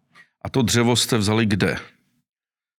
A 0.45 0.49
to 0.49 0.61
dřevo 0.61 0.95
jste 0.95 1.17
vzali 1.17 1.45
kde? 1.45 1.75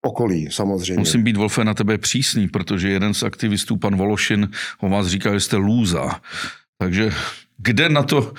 Okolí, 0.05 0.47
samozřejmě. 0.51 0.99
Musím 0.99 1.23
být, 1.23 1.37
Wolfe, 1.37 1.63
na 1.63 1.73
tebe 1.73 1.97
přísný, 1.97 2.47
protože 2.47 2.89
jeden 2.89 3.13
z 3.13 3.23
aktivistů, 3.23 3.77
pan 3.77 3.95
Vološin, 3.95 4.49
o 4.79 4.89
vás 4.89 5.07
říká, 5.07 5.33
že 5.33 5.39
jste 5.39 5.55
lůza. 5.55 6.21
Takže 6.77 7.11
kde 7.57 7.89
na 7.89 8.03
to, 8.03 8.33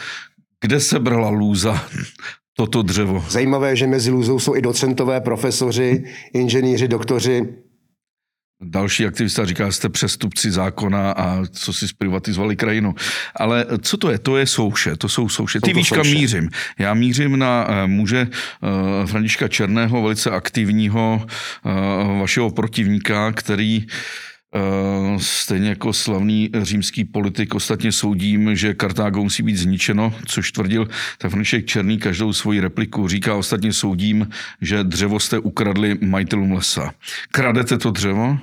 kde 0.61 0.81
se 0.81 0.99
brala 0.99 1.29
lůza 1.29 1.85
toto 2.57 2.83
dřevo? 2.83 3.25
Zajímavé, 3.29 3.77
že 3.77 3.87
mezi 3.87 4.11
lůzou 4.11 4.39
jsou 4.39 4.57
i 4.57 4.63
docentové, 4.63 5.21
profesoři, 5.21 6.05
inženýři, 6.33 6.89
doktoři. 6.89 7.49
Další 8.63 9.07
aktivista 9.07 9.45
říká, 9.45 9.67
že 9.67 9.73
jste 9.73 9.89
přestupci 9.89 10.51
zákona 10.51 11.13
a 11.13 11.47
co 11.51 11.73
si 11.73 11.89
zprivatizovali 11.89 12.57
krajinu. 12.57 12.95
Ale 13.37 13.67
co 13.83 13.97
to 13.97 14.11
je? 14.11 14.19
To 14.19 14.37
je 14.37 14.47
souše. 14.47 14.97
To 14.97 15.09
jsou 15.09 15.29
souše. 15.29 15.61
Ty 15.61 15.73
víš, 15.73 15.91
kam 15.91 16.07
mířím. 16.07 16.51
Já 16.79 16.95
mířím 16.95 17.39
na 17.39 17.67
eh, 17.69 17.87
muže 17.87 18.29
eh, 18.29 19.07
Františka 19.07 19.49
Černého, 19.49 20.03
velice 20.03 20.31
aktivního 20.31 21.27
eh, 21.27 22.19
vašeho 22.21 22.51
protivníka, 22.51 23.33
který 23.33 23.87
stejně 25.17 25.69
jako 25.69 25.93
slavný 25.93 26.51
římský 26.63 27.05
politik 27.05 27.55
ostatně 27.55 27.93
soudím, 27.93 28.57
že 28.57 28.75
Kartágo 28.75 29.23
musí 29.23 29.43
být 29.43 29.57
zničeno, 29.57 30.15
což 30.27 30.53
tvrdil 30.53 30.89
tak 31.19 31.31
František 31.31 31.67
Černý 31.67 31.99
každou 31.99 32.33
svoji 32.33 32.61
repliku. 32.61 33.09
Říká 33.09 33.35
ostatně 33.35 33.73
soudím, 33.73 34.29
že 34.61 34.85
dřevo 34.85 35.21
jste 35.21 35.39
ukradli 35.39 35.99
majitelům 36.01 36.53
lesa. 36.53 36.93
Kradete 37.33 37.79
to 37.79 37.91
dřevo? 37.91 38.39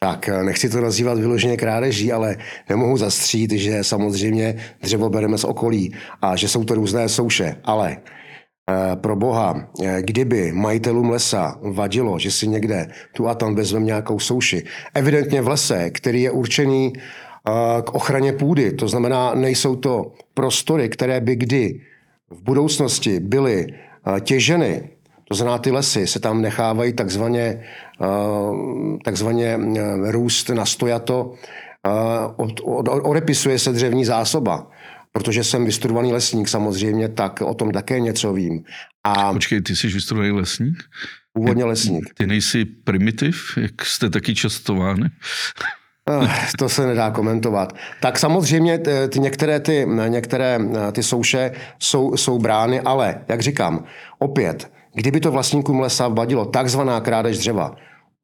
Tak 0.00 0.28
eh, 0.28 0.42
nechci 0.42 0.68
to 0.70 0.80
nazývat 0.80 1.18
vyloženě 1.18 1.56
krádeží, 1.56 2.12
ale 2.12 2.36
nemohu 2.68 2.96
zastřít, 2.96 3.52
že 3.52 3.84
samozřejmě 3.84 4.56
dřevo 4.82 5.10
bereme 5.10 5.38
z 5.38 5.44
okolí 5.44 5.94
a 6.22 6.36
že 6.36 6.48
jsou 6.48 6.64
to 6.64 6.74
různé 6.74 7.08
souše. 7.08 7.56
Ale 7.64 7.96
eh, 7.96 8.17
pro 8.94 9.16
boha, 9.16 9.68
eh, 9.84 9.96
kdyby 10.02 10.52
majitelům 10.52 11.10
lesa 11.10 11.58
vadilo, 11.62 12.18
že 12.18 12.30
si 12.30 12.48
někde 12.48 12.88
tu 13.12 13.28
a 13.28 13.34
tam 13.34 13.54
vezmeme 13.54 13.86
nějakou 13.86 14.18
souši, 14.18 14.64
evidentně 14.94 15.42
v 15.42 15.48
lese, 15.48 15.90
který 15.90 16.22
je 16.22 16.30
určený 16.30 16.92
eh, 16.96 17.50
k 17.82 17.94
ochraně 17.94 18.32
půdy, 18.32 18.72
to 18.72 18.88
znamená, 18.88 19.34
nejsou 19.34 19.76
to 19.76 20.12
prostory, 20.34 20.88
které 20.88 21.20
by 21.20 21.36
kdy 21.36 21.80
v 22.30 22.42
budoucnosti 22.42 23.20
byly 23.20 23.66
eh, 23.72 24.20
těženy, 24.20 24.88
to 25.28 25.34
znamená, 25.34 25.58
ty 25.58 25.70
lesy 25.70 26.06
se 26.06 26.20
tam 26.20 26.42
nechávají 26.42 26.92
takzvaně, 26.92 27.60
eh, 28.00 28.06
takzvaně 29.04 29.58
eh, 29.76 30.12
růst 30.12 30.48
na 30.48 30.64
stojato, 30.66 31.32
eh, 31.86 31.90
od- 32.36 32.60
od- 32.64 32.88
odepisuje 32.88 33.58
se 33.58 33.72
dřevní 33.72 34.04
zásoba. 34.04 34.66
Protože 35.18 35.44
jsem 35.44 35.64
vystudovaný 35.64 36.12
lesník 36.12 36.48
samozřejmě, 36.48 37.08
tak 37.08 37.40
o 37.40 37.54
tom 37.54 37.70
také 37.70 38.00
něco 38.00 38.32
vím. 38.32 38.62
A 39.04 39.32
Počkej, 39.32 39.60
ty 39.62 39.76
jsi 39.76 39.86
vystudovaný 39.88 40.32
lesník? 40.32 40.82
původně 41.32 41.64
lesník. 41.64 42.14
Ty 42.14 42.26
nejsi 42.26 42.64
primitiv, 42.64 43.58
jak 43.60 43.84
jste 43.84 44.10
taky 44.10 44.34
častovány? 44.34 45.10
Eh, 46.10 46.28
To 46.58 46.68
se 46.68 46.86
nedá 46.86 47.10
komentovat. 47.10 47.72
Tak 48.00 48.18
samozřejmě 48.18 48.78
t- 48.78 49.08
ty 49.08 49.20
některé, 49.20 49.60
ty, 49.60 49.86
některé 50.08 50.58
eh, 50.88 50.92
ty 50.92 51.02
souše 51.02 51.52
jsou, 51.78 52.16
jsou 52.16 52.38
brány, 52.38 52.80
ale 52.80 53.20
jak 53.28 53.40
říkám, 53.40 53.84
opět, 54.18 54.70
kdyby 54.94 55.20
to 55.20 55.30
vlastníkům 55.32 55.80
lesa 55.80 56.08
vadilo, 56.08 56.44
takzvaná 56.46 57.00
krádež 57.00 57.38
dřeva, 57.38 57.76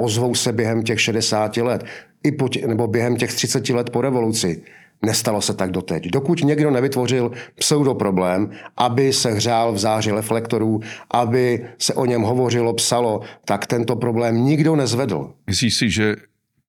ozvou 0.03 0.35
se 0.35 0.53
během 0.53 0.83
těch 0.83 1.01
60 1.01 1.57
let, 1.57 1.85
i 2.25 2.33
po 2.33 2.49
tě, 2.49 2.67
nebo 2.67 2.87
během 2.87 3.17
těch 3.17 3.35
30 3.35 3.69
let 3.69 3.91
po 3.91 4.01
revoluci. 4.01 4.63
Nestalo 5.05 5.41
se 5.41 5.55
tak 5.55 5.71
doteď. 5.71 6.11
Dokud 6.11 6.41
někdo 6.45 6.71
nevytvořil 6.71 7.31
pseudoproblém, 7.59 8.51
aby 8.77 9.13
se 9.13 9.33
hřál 9.33 9.73
v 9.73 9.79
záři 9.79 10.11
reflektorů, 10.11 10.81
aby 11.11 11.67
se 11.79 11.95
o 11.95 12.07
něm 12.07 12.23
hovořilo, 12.23 12.75
psalo, 12.75 13.21
tak 13.45 13.67
tento 13.67 13.97
problém 13.97 14.45
nikdo 14.45 14.77
nezvedl. 14.77 15.33
Myslíš 15.47 15.75
si, 15.75 15.91
že 15.91 16.17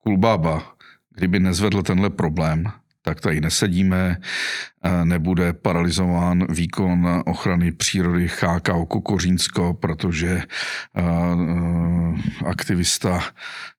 Kulbába, 0.04 0.64
kdyby 1.16 1.40
nezvedl 1.40 1.82
tenhle 1.82 2.10
problém, 2.10 2.64
tak 3.06 3.22
tady 3.22 3.41
nesedíme, 3.41 4.18
nebude 5.03 5.53
paralizován 5.53 6.47
výkon 6.49 7.24
ochrany 7.26 7.72
přírody 7.72 8.28
Chákao 8.28 8.86
Kokořínsko, 8.86 9.74
protože 9.74 10.41
aktivista, 12.45 13.24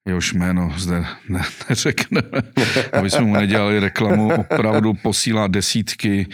jehož 0.06 0.32
jméno 0.32 0.72
zde 0.76 1.04
ne, 1.28 1.42
neřekneme, 1.68 2.42
aby 2.92 3.10
jsme 3.10 3.24
mu 3.24 3.32
nedělali 3.32 3.80
reklamu, 3.80 4.32
opravdu 4.36 4.94
posílá 4.94 5.46
desítky 5.46 6.26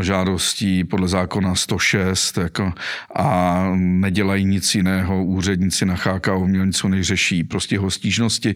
žádostí 0.00 0.84
podle 0.84 1.08
zákona 1.08 1.54
106 1.54 2.38
jako, 2.38 2.72
a 3.16 3.66
nedělají 3.76 4.44
nic 4.44 4.74
jiného. 4.74 5.24
Úředníci 5.24 5.86
na 5.86 5.96
Chákao 5.96 6.46
měl 6.46 6.66
něco 6.66 6.88
neřeší, 6.88 7.44
prostě 7.44 7.74
jeho 7.74 7.90
stížnosti. 7.90 8.54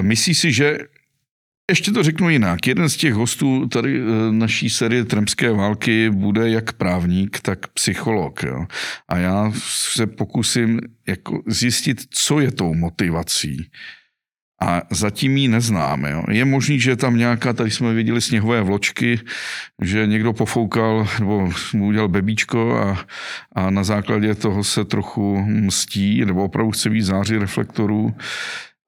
Myslí 0.00 0.34
si, 0.34 0.52
že 0.52 0.78
ještě 1.70 1.90
to 1.92 2.02
řeknu 2.02 2.30
jinak. 2.30 2.66
Jeden 2.66 2.88
z 2.88 2.96
těch 2.96 3.14
hostů 3.14 3.66
tady 3.68 4.00
eh, 4.00 4.32
naší 4.32 4.70
série 4.70 5.04
Tremské 5.04 5.52
války 5.52 6.10
bude 6.10 6.50
jak 6.50 6.72
právník, 6.72 7.40
tak 7.40 7.66
psycholog. 7.68 8.42
Jo. 8.42 8.66
A 9.08 9.16
já 9.16 9.52
se 9.58 10.06
pokusím 10.06 10.80
jako 11.08 11.42
zjistit, 11.46 12.02
co 12.10 12.40
je 12.40 12.52
tou 12.52 12.74
motivací. 12.74 13.70
A 14.62 14.82
zatím 14.90 15.36
ji 15.36 15.48
neznáme. 15.48 16.10
Jo. 16.10 16.24
Je 16.30 16.44
možný, 16.44 16.80
že 16.80 16.96
tam 16.96 17.16
nějaká, 17.16 17.52
tady 17.52 17.70
jsme 17.70 17.94
viděli 17.94 18.20
sněhové 18.20 18.62
vločky, 18.62 19.20
že 19.82 20.06
někdo 20.06 20.32
pofoukal 20.32 21.08
nebo 21.18 21.50
mu 21.72 21.86
udělal 21.86 22.08
bebíčko 22.08 22.78
a, 22.78 23.06
a 23.52 23.70
na 23.70 23.84
základě 23.84 24.34
toho 24.34 24.64
se 24.64 24.84
trochu 24.84 25.44
mstí, 25.46 26.24
nebo 26.24 26.44
opravdu 26.44 26.70
chce 26.70 26.88
víc 26.88 27.06
záři 27.06 27.38
reflektorů. 27.38 28.14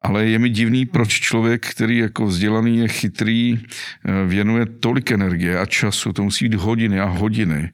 Ale 0.07 0.26
je 0.26 0.38
mi 0.38 0.50
divný, 0.50 0.86
proč 0.86 1.09
člověk, 1.09 1.66
který 1.66 1.98
jako 1.98 2.26
vzdělaný 2.26 2.78
je 2.78 2.88
chytrý, 2.88 3.59
eh, 3.59 4.26
věnuje 4.26 4.66
tolik 4.66 5.11
energie 5.11 5.59
a 5.59 5.66
času, 5.66 6.12
to 6.12 6.22
musí 6.22 6.48
být 6.48 6.54
hodiny 6.54 7.00
a 7.00 7.04
hodiny, 7.04 7.70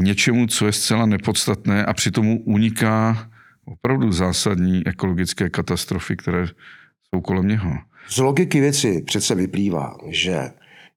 něčemu, 0.00 0.46
co 0.46 0.66
je 0.66 0.72
zcela 0.72 1.06
nepodstatné 1.06 1.84
a 1.84 1.92
přitom 1.92 2.38
uniká 2.44 3.30
opravdu 3.64 4.12
zásadní 4.12 4.86
ekologické 4.86 5.50
katastrofy, 5.50 6.16
které 6.16 6.46
jsou 6.46 7.20
kolem 7.20 7.48
něho. 7.48 7.72
Z 8.08 8.18
logiky 8.18 8.60
věci 8.60 9.02
přece 9.06 9.34
vyplývá, 9.34 9.96
že 10.08 10.50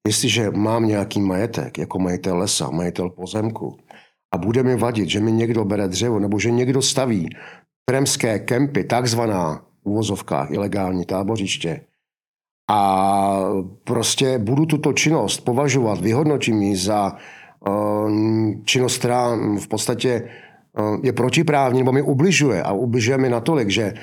jestliže 0.07 0.51
mám 0.51 0.87
nějaký 0.87 1.21
majetek, 1.21 1.77
jako 1.77 1.99
majitel 1.99 2.37
lesa, 2.37 2.69
majitel 2.69 3.09
pozemku, 3.09 3.77
a 4.33 4.37
bude 4.37 4.63
mi 4.63 4.75
vadit, 4.75 5.09
že 5.09 5.19
mi 5.19 5.31
někdo 5.31 5.65
bere 5.65 5.87
dřevo, 5.87 6.19
nebo 6.19 6.39
že 6.39 6.51
někdo 6.51 6.81
staví 6.81 7.29
tremské 7.85 8.39
kempy, 8.39 8.83
takzvaná 8.83 9.70
uvozovkách 9.83 10.51
ilegální 10.51 11.05
tábořiště, 11.05 11.81
a 12.71 13.39
prostě 13.83 14.39
budu 14.39 14.65
tuto 14.65 14.93
činnost 14.93 15.39
považovat, 15.39 16.01
vyhodnotím 16.01 16.61
ji 16.61 16.75
za 16.75 17.15
uh, 17.67 18.11
činnost, 18.63 18.97
která 18.97 19.35
v 19.59 19.67
podstatě 19.67 20.29
uh, 20.79 20.99
je 21.03 21.13
protiprávní 21.13 21.79
nebo 21.79 21.91
mi 21.91 22.01
ubližuje 22.01 22.63
a 22.63 22.71
ubližuje 22.71 23.17
mi 23.17 23.29
natolik, 23.29 23.69
že 23.69 23.93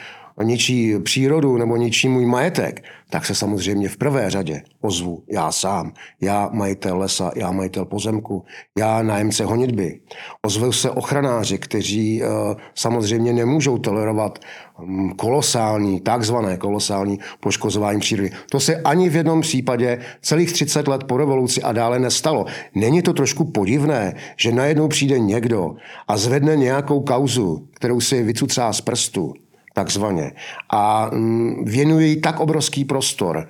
ničí 0.43 0.99
přírodu 0.99 1.57
nebo 1.57 1.77
ničí 1.77 2.09
můj 2.09 2.27
majetek, 2.27 2.83
tak 3.11 3.27
se 3.27 3.35
samozřejmě 3.35 3.89
v 3.89 3.97
prvé 3.97 4.31
řadě 4.31 4.63
ozvu 4.81 5.23
já 5.33 5.53
sám. 5.53 5.93
Já 6.21 6.51
majitel 6.53 6.99
lesa, 6.99 7.33
já 7.37 7.53
majitel 7.53 7.85
pozemku, 7.85 8.45
já 8.79 9.03
nájemce 9.03 9.45
honitby. 9.45 10.01
Ozvou 10.47 10.73
se 10.73 10.91
ochranáři, 10.91 11.59
kteří 11.59 12.23
uh, 12.23 12.29
samozřejmě 12.75 13.33
nemůžou 13.33 13.79
tolerovat 13.79 14.39
um, 14.83 15.15
kolosální, 15.17 16.01
takzvané 16.01 16.57
kolosální 16.57 17.19
poškozování 17.41 18.01
přírody. 18.01 18.31
To 18.51 18.61
se 18.61 18.77
ani 18.77 19.09
v 19.09 19.17
jednom 19.17 19.41
případě 19.41 19.99
celých 20.23 20.53
30 20.53 20.89
let 20.89 21.05
po 21.05 21.17
revoluci 21.17 21.63
a 21.63 21.73
dále 21.73 21.99
nestalo. 21.99 22.47
Není 22.75 23.03
to 23.03 23.13
trošku 23.13 23.45
podivné, 23.45 24.15
že 24.37 24.53
najednou 24.53 24.89
přijde 24.89 25.19
někdo 25.19 25.75
a 26.09 26.17
zvedne 26.17 26.57
nějakou 26.57 27.01
kauzu, 27.01 27.69
kterou 27.75 28.01
si 28.01 28.23
vycucá 28.23 28.73
z 28.73 28.81
prstu, 28.81 29.35
takzvaně, 29.79 30.33
a 30.71 31.11
mm, 31.15 31.65
věnuje 31.65 32.07
jí 32.07 32.21
tak 32.21 32.41
obrovský 32.41 32.85
prostor. 32.85 33.49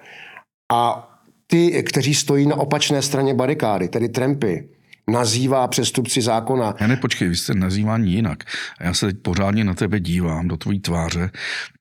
A 0.72 1.08
ty, 1.46 1.82
kteří 1.82 2.14
stojí 2.14 2.46
na 2.46 2.56
opačné 2.56 3.02
straně 3.02 3.34
barikády, 3.34 3.88
tedy 3.88 4.08
trampy, 4.08 4.68
nazývá 5.08 5.68
přestupci 5.68 6.22
zákona. 6.22 6.74
Ne, 6.80 6.88
ne, 6.88 6.96
počkej, 6.96 7.28
vy 7.28 7.36
jste 7.36 7.54
nazývání 7.54 8.12
jinak. 8.12 8.44
A 8.78 8.84
já 8.84 8.94
se 8.94 9.06
teď 9.06 9.16
pořádně 9.22 9.64
na 9.64 9.74
tebe 9.74 10.00
dívám, 10.00 10.48
do 10.48 10.56
tvojí 10.56 10.80
tváře, 10.80 11.30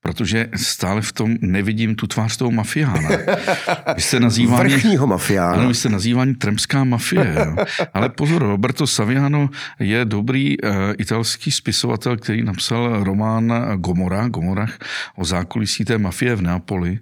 protože 0.02 0.50
stále 0.56 1.02
v 1.02 1.12
tom 1.14 1.36
nevidím 1.42 1.96
tu 1.96 2.08
tvář 2.08 2.38
toho 2.38 2.52
mafiána. 2.52 3.10
Vy 3.96 4.02
jste 4.02 4.20
nazývání... 4.20 4.74
Vrchního 4.74 5.08
mafiána. 5.08 5.54
Ano, 5.54 5.68
vy 5.68 5.74
jste 5.74 5.90
nazývání 5.90 6.36
tremská 6.36 6.84
mafie. 6.84 7.36
Jo. 7.46 7.56
Ale 7.94 8.10
pozor, 8.10 8.42
Roberto 8.42 8.88
Saviano 8.88 9.50
je 9.80 10.06
dobrý 10.06 10.62
uh, 10.62 10.72
italský 10.98 11.52
spisovatel, 11.52 12.18
který 12.18 12.44
napsal 12.44 13.04
román 13.04 13.54
Gomora, 13.76 14.28
Gomorach 14.28 14.78
o 15.16 15.26
zákulisí 15.26 15.86
té 15.86 15.98
mafie 15.98 16.36
v 16.36 16.42
Neapoli. 16.42 17.00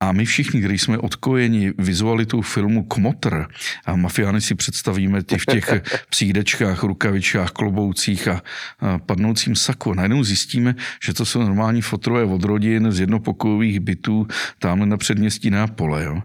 A 0.00 0.12
my 0.12 0.24
všichni, 0.24 0.60
kteří 0.60 0.78
jsme 0.78 0.98
odkojeni 0.98 1.72
vizualitou 1.78 2.40
filmu 2.40 2.84
Kmotr, 2.84 3.46
a 3.86 3.96
mafiány 3.96 4.40
si 4.40 4.54
představíme 4.54 5.20
v 5.20 5.44
těch 5.44 5.82
psídečkách, 6.10 6.82
rukavičkách, 6.82 7.50
kloboucích 7.50 8.28
a, 8.28 8.42
a 8.80 8.98
padnoucím 8.98 9.56
saku. 9.56 9.94
Najednou 9.94 10.24
zjistíme, 10.24 10.74
že 11.04 11.14
to 11.14 11.24
jsou 11.24 11.42
normální 11.42 11.82
fotrové 11.82 12.24
od 12.24 12.44
rodin 12.44 12.92
z 12.92 13.00
jednopokojových 13.00 13.80
bytů 13.80 14.26
tamhle 14.58 14.86
na 14.86 14.96
předměstí 14.96 15.50
Neapole. 15.50 16.04
Jo. 16.04 16.22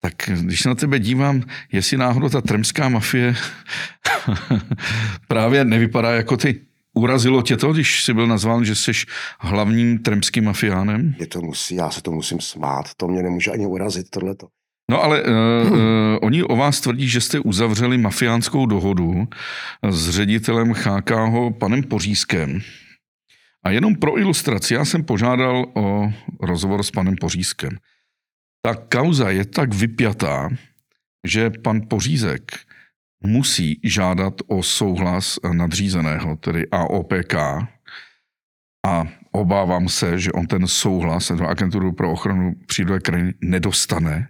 Tak 0.00 0.14
když 0.40 0.64
na 0.64 0.74
tebe 0.74 0.98
dívám, 0.98 1.42
jestli 1.72 1.96
náhodou 1.96 2.28
ta 2.28 2.40
tremská 2.40 2.88
mafie 2.88 3.34
právě 5.28 5.64
nevypadá 5.64 6.10
jako 6.10 6.36
ty 6.36 6.60
Urazilo 6.94 7.42
tě 7.42 7.56
to, 7.56 7.72
když 7.72 8.04
jsi 8.04 8.14
byl 8.14 8.26
nazván, 8.26 8.64
že 8.64 8.74
jsi 8.74 8.92
hlavním 9.40 9.98
tremským 9.98 10.44
mafiánem? 10.44 11.14
Je 11.18 11.26
to 11.26 11.40
musí, 11.40 11.74
já 11.74 11.90
se 11.90 12.02
to 12.02 12.10
musím 12.10 12.40
smát, 12.40 12.94
to 12.96 13.08
mě 13.08 13.22
nemůže 13.22 13.50
ani 13.50 13.66
urazit, 13.66 14.10
tohleto. 14.10 14.46
No 14.90 15.02
ale 15.02 15.22
uh, 15.22 15.28
uh, 15.72 15.78
oni 16.22 16.42
o 16.42 16.56
vás 16.56 16.80
tvrdí, 16.80 17.08
že 17.08 17.20
jste 17.20 17.40
uzavřeli 17.40 17.98
mafiánskou 17.98 18.66
dohodu 18.66 19.28
s 19.90 20.10
ředitelem 20.10 20.72
HKH 20.72 21.58
panem 21.58 21.82
Pořízkem. 21.82 22.60
A 23.64 23.70
jenom 23.70 23.94
pro 23.94 24.18
ilustraci, 24.18 24.74
já 24.74 24.84
jsem 24.84 25.04
požádal 25.04 25.66
o 25.74 26.12
rozhovor 26.40 26.82
s 26.82 26.90
panem 26.90 27.16
Pořízkem. 27.20 27.78
Ta 28.62 28.74
kauza 28.74 29.30
je 29.30 29.44
tak 29.44 29.74
vypjatá, 29.74 30.48
že 31.26 31.50
pan 31.50 31.80
Pořízek 31.88 32.42
musí 33.26 33.80
žádat 33.84 34.34
o 34.46 34.62
souhlas 34.62 35.38
nadřízeného, 35.52 36.36
tedy 36.36 36.66
AOPK, 36.70 37.34
a 38.84 39.04
obávám 39.32 39.88
se, 39.88 40.18
že 40.18 40.32
on 40.32 40.46
ten 40.46 40.66
souhlas 40.66 41.32
do 41.32 41.48
agenturu 41.48 41.92
pro 41.92 42.12
ochranu 42.12 42.54
přírody 42.66 43.00
krajiny 43.00 43.34
nedostane, 43.40 44.28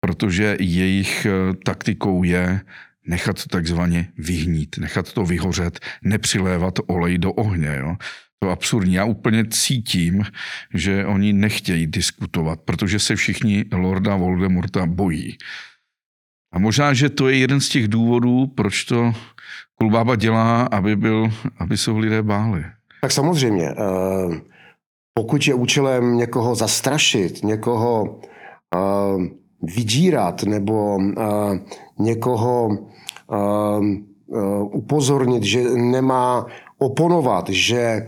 protože 0.00 0.56
jejich 0.60 1.26
eh, 1.26 1.54
taktikou 1.64 2.22
je 2.24 2.60
nechat 3.06 3.42
to 3.42 3.48
takzvaně 3.48 4.08
vyhnít, 4.18 4.78
nechat 4.78 5.12
to 5.12 5.24
vyhořet, 5.24 5.80
nepřilévat 6.02 6.74
olej 6.86 7.18
do 7.18 7.32
ohně. 7.32 7.76
Jo. 7.78 7.96
To 8.42 8.50
absurdní. 8.50 8.94
Já 8.94 9.04
úplně 9.04 9.44
cítím, 9.50 10.24
že 10.74 11.06
oni 11.06 11.32
nechtějí 11.32 11.86
diskutovat, 11.86 12.60
protože 12.64 12.98
se 12.98 13.16
všichni 13.16 13.64
Lorda 13.72 14.16
Voldemorta 14.16 14.86
bojí. 14.86 15.36
A 16.52 16.58
možná, 16.58 16.94
že 16.94 17.08
to 17.08 17.28
je 17.28 17.38
jeden 17.38 17.60
z 17.60 17.68
těch 17.68 17.88
důvodů, 17.88 18.46
proč 18.46 18.84
to 18.84 19.12
Kulbába 19.74 20.16
dělá, 20.16 20.62
aby, 20.62 20.96
byl, 20.96 21.28
aby 21.58 21.76
se 21.76 21.90
ho 21.90 21.98
lidé 21.98 22.22
báli. 22.22 22.64
Tak 23.00 23.12
samozřejmě. 23.12 23.68
Eh, 23.70 24.40
pokud 25.14 25.46
je 25.46 25.54
účelem 25.54 26.16
někoho 26.16 26.54
zastrašit, 26.54 27.44
někoho 27.44 28.20
eh, 28.74 28.78
vydírat 29.62 30.42
nebo 30.42 30.98
eh, 31.00 31.24
někoho 31.98 32.78
upozornit, 34.72 35.42
že 35.42 35.62
nemá 35.70 36.46
oponovat, 36.80 37.48
že 37.48 38.06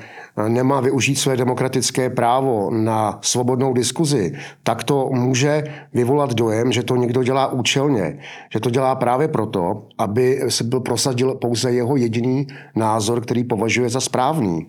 nemá 0.49 0.81
využít 0.81 1.17
své 1.17 1.37
demokratické 1.37 2.11
právo 2.11 2.71
na 2.71 3.19
svobodnou 3.23 3.73
diskuzi, 3.73 4.33
tak 4.63 4.85
to 4.85 5.09
může 5.13 5.65
vyvolat 5.95 6.35
dojem, 6.35 6.73
že 6.73 6.83
to 6.83 6.97
někdo 6.97 7.23
dělá 7.23 7.53
účelně. 7.53 8.19
Že 8.53 8.61
to 8.61 8.71
dělá 8.71 8.95
právě 8.95 9.29
proto, 9.29 9.83
aby 9.99 10.41
se 10.49 10.65
byl 10.65 10.81
prosadil 10.81 11.35
pouze 11.35 11.73
jeho 11.73 11.97
jediný 11.97 12.47
názor, 12.77 13.21
který 13.21 13.45
považuje 13.45 13.89
za 13.89 14.01
správný. 14.01 14.67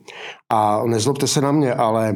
A 0.50 0.82
nezlobte 0.86 1.28
se 1.28 1.42
na 1.42 1.52
mě, 1.52 1.74
ale 1.74 2.16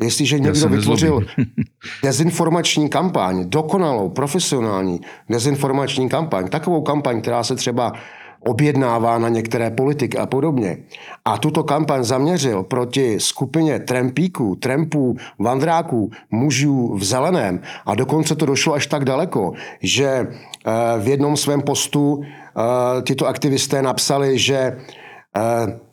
Jestliže 0.00 0.38
někdo 0.38 0.68
vytvořil 0.68 1.20
dezinformační 2.02 2.88
kampaň, 2.88 3.44
dokonalou, 3.48 4.08
profesionální 4.08 5.00
dezinformační 5.30 6.08
kampaň, 6.08 6.48
takovou 6.48 6.82
kampaň, 6.82 7.20
která 7.20 7.44
se 7.44 7.56
třeba 7.56 7.92
objednává 8.40 9.18
na 9.18 9.28
některé 9.28 9.70
politiky 9.70 10.18
a 10.18 10.26
podobně. 10.26 10.78
A 11.24 11.38
tuto 11.38 11.62
kampaň 11.62 12.04
zaměřil 12.04 12.62
proti 12.62 13.20
skupině 13.20 13.78
trempíků, 13.78 14.54
trempů, 14.54 15.16
vandráků, 15.38 16.10
mužů 16.30 16.94
v 16.94 17.04
zeleném 17.04 17.60
a 17.86 17.94
dokonce 17.94 18.34
to 18.34 18.46
došlo 18.46 18.74
až 18.74 18.86
tak 18.86 19.04
daleko, 19.04 19.52
že 19.82 20.06
eh, 20.06 20.72
v 20.98 21.08
jednom 21.08 21.36
svém 21.36 21.62
postu 21.62 22.22
eh, 22.22 23.02
tyto 23.02 23.26
aktivisté 23.26 23.82
napsali, 23.82 24.38
že 24.38 24.56
eh, 24.56 25.87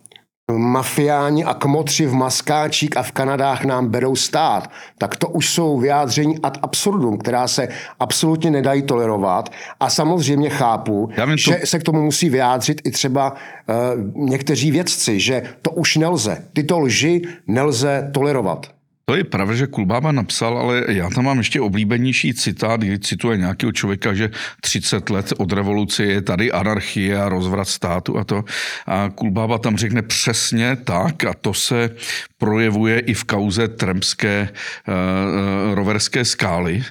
mafiáni 0.51 1.43
a 1.43 1.53
kmotři 1.53 2.05
v 2.05 2.13
maskáčích 2.13 2.97
a 2.97 3.03
v 3.03 3.11
Kanadách 3.11 3.65
nám 3.65 3.87
berou 3.87 4.15
stát, 4.15 4.71
tak 4.97 5.15
to 5.15 5.27
už 5.27 5.49
jsou 5.49 5.79
vyjádření 5.79 6.39
ad 6.43 6.57
absurdum, 6.61 7.17
která 7.17 7.47
se 7.47 7.67
absolutně 7.99 8.51
nedají 8.51 8.81
tolerovat. 8.81 9.49
A 9.79 9.89
samozřejmě 9.89 10.49
chápu, 10.49 11.09
to... 11.15 11.37
že 11.37 11.59
se 11.63 11.79
k 11.79 11.83
tomu 11.83 12.01
musí 12.01 12.29
vyjádřit 12.29 12.81
i 12.83 12.91
třeba 12.91 13.31
uh, 13.33 14.27
někteří 14.29 14.71
vědci, 14.71 15.19
že 15.19 15.43
to 15.61 15.71
už 15.71 15.95
nelze. 15.95 16.45
Tyto 16.53 16.79
lži 16.79 17.21
nelze 17.47 18.09
tolerovat. 18.13 18.67
To 19.05 19.15
je 19.15 19.23
pravda, 19.23 19.53
že 19.55 19.67
Kulbába 19.67 20.11
napsal, 20.11 20.57
ale 20.57 20.83
já 20.87 21.09
tam 21.09 21.25
mám 21.25 21.37
ještě 21.37 21.61
oblíbenější 21.61 22.33
citát, 22.33 22.81
kdy 22.81 22.99
cituje 22.99 23.37
nějakého 23.37 23.71
člověka, 23.71 24.13
že 24.13 24.29
30 24.61 25.09
let 25.09 25.33
od 25.37 25.51
revoluce 25.51 26.03
je 26.03 26.21
tady 26.21 26.51
anarchie 26.51 27.21
a 27.21 27.29
rozvrat 27.29 27.67
státu 27.67 28.17
a 28.17 28.23
to. 28.23 28.43
A 28.85 29.09
Kulbába 29.15 29.57
tam 29.57 29.77
řekne 29.77 30.01
přesně 30.01 30.75
tak 30.75 31.23
a 31.23 31.33
to 31.33 31.53
se 31.53 31.95
projevuje 32.37 32.99
i 32.99 33.13
v 33.13 33.23
kauze 33.23 33.67
Tremské 33.67 34.49
uh, 34.49 35.73
roverské 35.75 36.25
skály, 36.25 36.83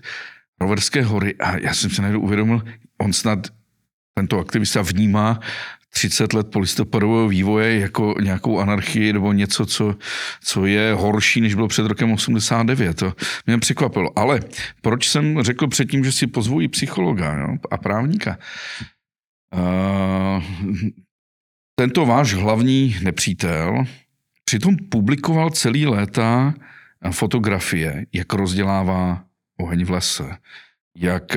roverské 0.61 1.03
hory. 1.03 1.35
A 1.35 1.59
já 1.59 1.75
jsem 1.75 1.91
se 1.91 2.03
najednou 2.03 2.21
uvědomil, 2.21 2.62
on 2.99 3.12
snad 3.12 3.39
tento 4.15 4.39
aktivista 4.39 4.83
vnímá 4.83 5.41
30 5.95 6.32
let 6.32 6.51
polistopadového 6.51 7.28
vývoje 7.28 7.80
jako 7.80 8.14
nějakou 8.22 8.59
anarchii 8.59 9.12
nebo 9.12 9.32
něco, 9.32 9.66
co, 9.66 9.95
co 10.45 10.66
je 10.66 10.95
horší, 10.95 11.40
než 11.40 11.55
bylo 11.55 11.68
před 11.68 11.86
rokem 11.86 12.12
89. 12.12 12.97
To 12.97 13.12
mě 13.47 13.59
překvapilo. 13.59 14.18
Ale 14.18 14.40
proč 14.82 15.09
jsem 15.09 15.42
řekl 15.42 15.68
předtím, 15.68 16.05
že 16.05 16.12
si 16.12 16.26
pozvu 16.26 16.61
i 16.61 16.68
psychologa 16.68 17.38
jo, 17.38 17.57
a 17.70 17.76
právníka? 17.78 18.38
Uh, 19.55 20.42
tento 21.74 22.07
váš 22.07 22.34
hlavní 22.34 22.97
nepřítel 23.03 23.84
přitom 24.45 24.76
publikoval 24.76 25.51
celý 25.51 25.86
léta 25.86 26.55
fotografie, 27.11 28.07
jak 28.12 28.32
rozdělává 28.32 29.24
oheň 29.61 29.84
v 29.84 29.90
lese, 29.90 30.36
jak 30.97 31.36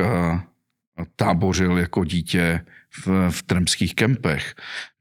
tábořil 1.16 1.78
jako 1.78 2.04
dítě 2.04 2.66
v, 3.06 3.32
v 3.32 3.40
tremských 3.44 3.96
kempech. 3.96 4.56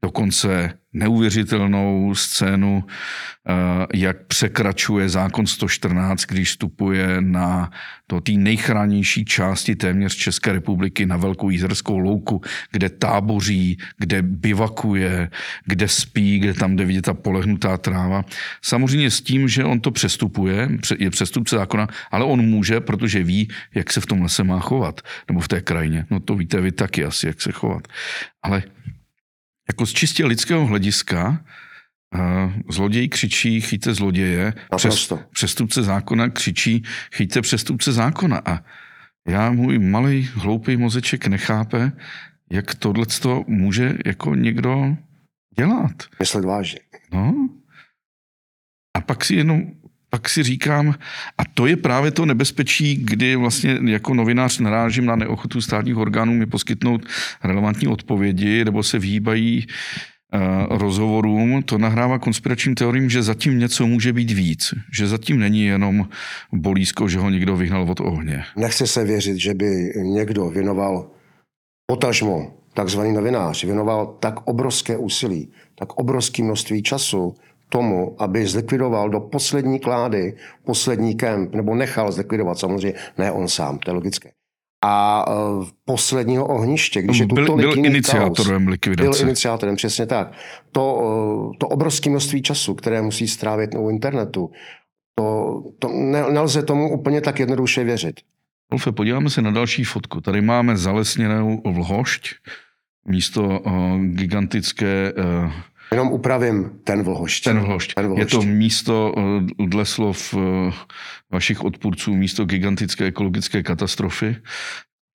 Dokonce 0.07 0.73
neuvěřitelnou 0.93 2.15
scénu, 2.15 2.83
eh, 2.83 3.53
jak 3.93 4.25
překračuje 4.25 5.09
zákon 5.09 5.47
114, 5.47 6.25
když 6.25 6.49
vstupuje 6.49 7.21
na 7.21 7.71
to 8.07 8.21
té 8.21 8.31
nejchránější 8.31 9.25
části 9.25 9.75
téměř 9.75 10.15
České 10.15 10.51
republiky 10.51 11.05
na 11.05 11.17
Velkou 11.17 11.49
jízerskou 11.49 11.97
louku, 11.97 12.41
kde 12.71 12.89
táboří, 12.89 13.77
kde 13.97 14.21
bivakuje, 14.21 15.29
kde 15.65 15.87
spí, 15.87 16.39
kde 16.39 16.53
tam 16.53 16.75
jde 16.75 16.85
vidět 16.85 17.05
ta 17.05 17.13
polehnutá 17.13 17.77
tráva. 17.77 18.23
Samozřejmě 18.61 19.11
s 19.11 19.21
tím, 19.21 19.47
že 19.47 19.63
on 19.63 19.79
to 19.79 19.91
přestupuje, 19.91 20.69
je 20.99 21.09
přestupce 21.09 21.55
zákona, 21.55 21.87
ale 22.11 22.25
on 22.25 22.41
může, 22.41 22.79
protože 22.79 23.23
ví, 23.23 23.49
jak 23.75 23.93
se 23.93 24.01
v 24.01 24.05
tom 24.05 24.21
lese 24.21 24.43
má 24.43 24.59
chovat, 24.59 25.01
nebo 25.27 25.39
v 25.39 25.47
té 25.47 25.61
krajině. 25.61 26.05
No 26.09 26.19
to 26.19 26.35
víte 26.35 26.61
vy 26.61 26.71
taky 26.71 27.05
asi, 27.05 27.27
jak 27.27 27.41
se 27.41 27.51
chovat. 27.51 27.87
Ale 28.43 28.63
jako 29.69 29.85
z 29.85 29.93
čistě 29.93 30.25
lidského 30.25 30.65
hlediska 30.65 31.45
uh, 32.15 32.53
zloděj 32.69 33.09
křičí 33.09 33.61
chyťte 33.61 33.93
zloděje, 33.93 34.53
přes, 34.75 35.13
přestupce 35.33 35.83
zákona 35.83 36.29
křičí 36.29 36.83
chyťte 37.15 37.41
přestupce 37.41 37.91
zákona. 37.91 38.41
A 38.45 38.59
já, 39.27 39.51
můj 39.51 39.79
malý 39.79 40.29
hloupý 40.33 40.77
mozeček 40.77 41.27
nechápe, 41.27 41.91
jak 42.51 42.75
tohle 42.75 43.05
může 43.47 43.93
jako 44.05 44.35
někdo 44.35 44.97
dělat. 45.57 46.03
Myslet 46.19 46.45
vážně. 46.45 46.79
No. 47.11 47.49
A 48.93 49.01
pak 49.01 49.25
si 49.25 49.35
jenom 49.35 49.71
pak 50.09 50.29
si 50.29 50.43
říkám, 50.43 50.95
a 51.37 51.41
to 51.53 51.67
je 51.67 51.77
právě 51.77 52.11
to 52.11 52.25
nebezpečí, 52.25 52.95
kdy 52.95 53.35
vlastně 53.35 53.79
jako 53.85 54.13
novinář 54.13 54.59
narážím 54.59 55.05
na 55.05 55.15
neochotu 55.15 55.61
státních 55.61 55.97
orgánů 55.97 56.33
mi 56.33 56.45
poskytnout 56.45 57.01
relevantní 57.43 57.87
odpovědi, 57.87 58.65
nebo 58.65 58.83
se 58.83 58.99
vyhýbají 58.99 59.67
uh, 60.33 60.77
rozhovorům, 60.77 61.63
to 61.63 61.77
nahrává 61.77 62.19
konspiračním 62.19 62.75
teoriím, 62.75 63.09
že 63.09 63.23
zatím 63.23 63.59
něco 63.59 63.87
může 63.87 64.13
být 64.13 64.31
víc. 64.31 64.73
Že 64.93 65.07
zatím 65.07 65.39
není 65.39 65.65
jenom 65.65 66.07
bolízko, 66.53 67.09
že 67.09 67.19
ho 67.19 67.29
někdo 67.29 67.57
vyhnal 67.57 67.91
od 67.91 67.99
ohně. 67.99 68.43
Nechce 68.55 68.87
se 68.87 69.03
věřit, 69.03 69.37
že 69.37 69.53
by 69.53 69.93
někdo 69.95 70.49
věnoval 70.49 71.11
potažmo, 71.91 72.53
takzvaný 72.73 73.13
novinář, 73.13 73.63
věnoval 73.63 74.17
tak 74.19 74.47
obrovské 74.47 74.97
úsilí, 74.97 75.51
tak 75.75 75.93
obrovské 75.93 76.43
množství 76.43 76.83
času 76.83 77.35
tomu, 77.69 78.15
aby 78.19 78.45
zlikvidoval 78.45 79.09
do 79.09 79.19
poslední 79.19 79.79
klády 79.79 80.35
poslední 80.65 81.15
kemp, 81.15 81.55
nebo 81.55 81.75
nechal 81.75 82.11
zlikvidovat 82.11 82.59
samozřejmě, 82.59 82.93
ne 83.17 83.31
on 83.31 83.47
sám, 83.47 83.77
to 83.77 83.91
je 83.91 83.95
logické. 83.95 84.31
A 84.85 85.25
uh, 85.27 85.67
posledního 85.85 86.45
ohniště, 86.45 87.01
když 87.01 87.17
je 87.17 87.27
tu 87.27 87.35
byl, 87.35 87.55
byl 87.55 87.77
iniciátorem 87.77 88.61
chaos, 88.61 88.71
likvidace. 88.71 89.09
Byl 89.09 89.27
iniciátorem, 89.27 89.75
přesně 89.75 90.05
tak. 90.05 90.31
To, 90.71 90.93
uh, 90.95 91.53
to 91.57 91.67
obrovské 91.67 92.09
množství 92.09 92.41
času, 92.41 92.73
které 92.73 93.01
musí 93.01 93.27
strávit 93.27 93.75
u 93.75 93.89
internetu, 93.89 94.51
to, 95.15 95.63
to 95.79 95.89
nelze 96.31 96.63
tomu 96.63 96.93
úplně 96.93 97.21
tak 97.21 97.39
jednoduše 97.39 97.83
věřit. 97.83 98.19
Wolfe, 98.71 98.91
podíváme 98.91 99.29
se 99.29 99.41
na 99.41 99.51
další 99.51 99.83
fotku. 99.83 100.21
Tady 100.21 100.41
máme 100.41 100.77
zalesněnou 100.77 101.61
vlhošť, 101.65 102.35
místo 103.07 103.59
uh, 103.59 104.01
gigantické 104.01 105.13
uh, 105.13 105.51
Jenom 105.91 106.11
upravím 106.11 106.79
ten 106.83 107.03
vlhošť. 107.03 107.43
Ten 107.43 107.59
vlhošť. 107.59 107.93
Ten 107.93 108.07
vlhošť. 108.07 108.19
Je 108.19 108.25
to 108.25 108.41
místo, 108.41 108.95
eh, 109.15 109.67
dle 109.67 109.85
slov 109.85 110.19
eh, 110.33 110.71
vašich 111.31 111.63
odpůrců, 111.63 112.15
místo 112.15 112.45
gigantické 112.45 113.05
ekologické 113.05 113.63
katastrofy. 113.63 114.35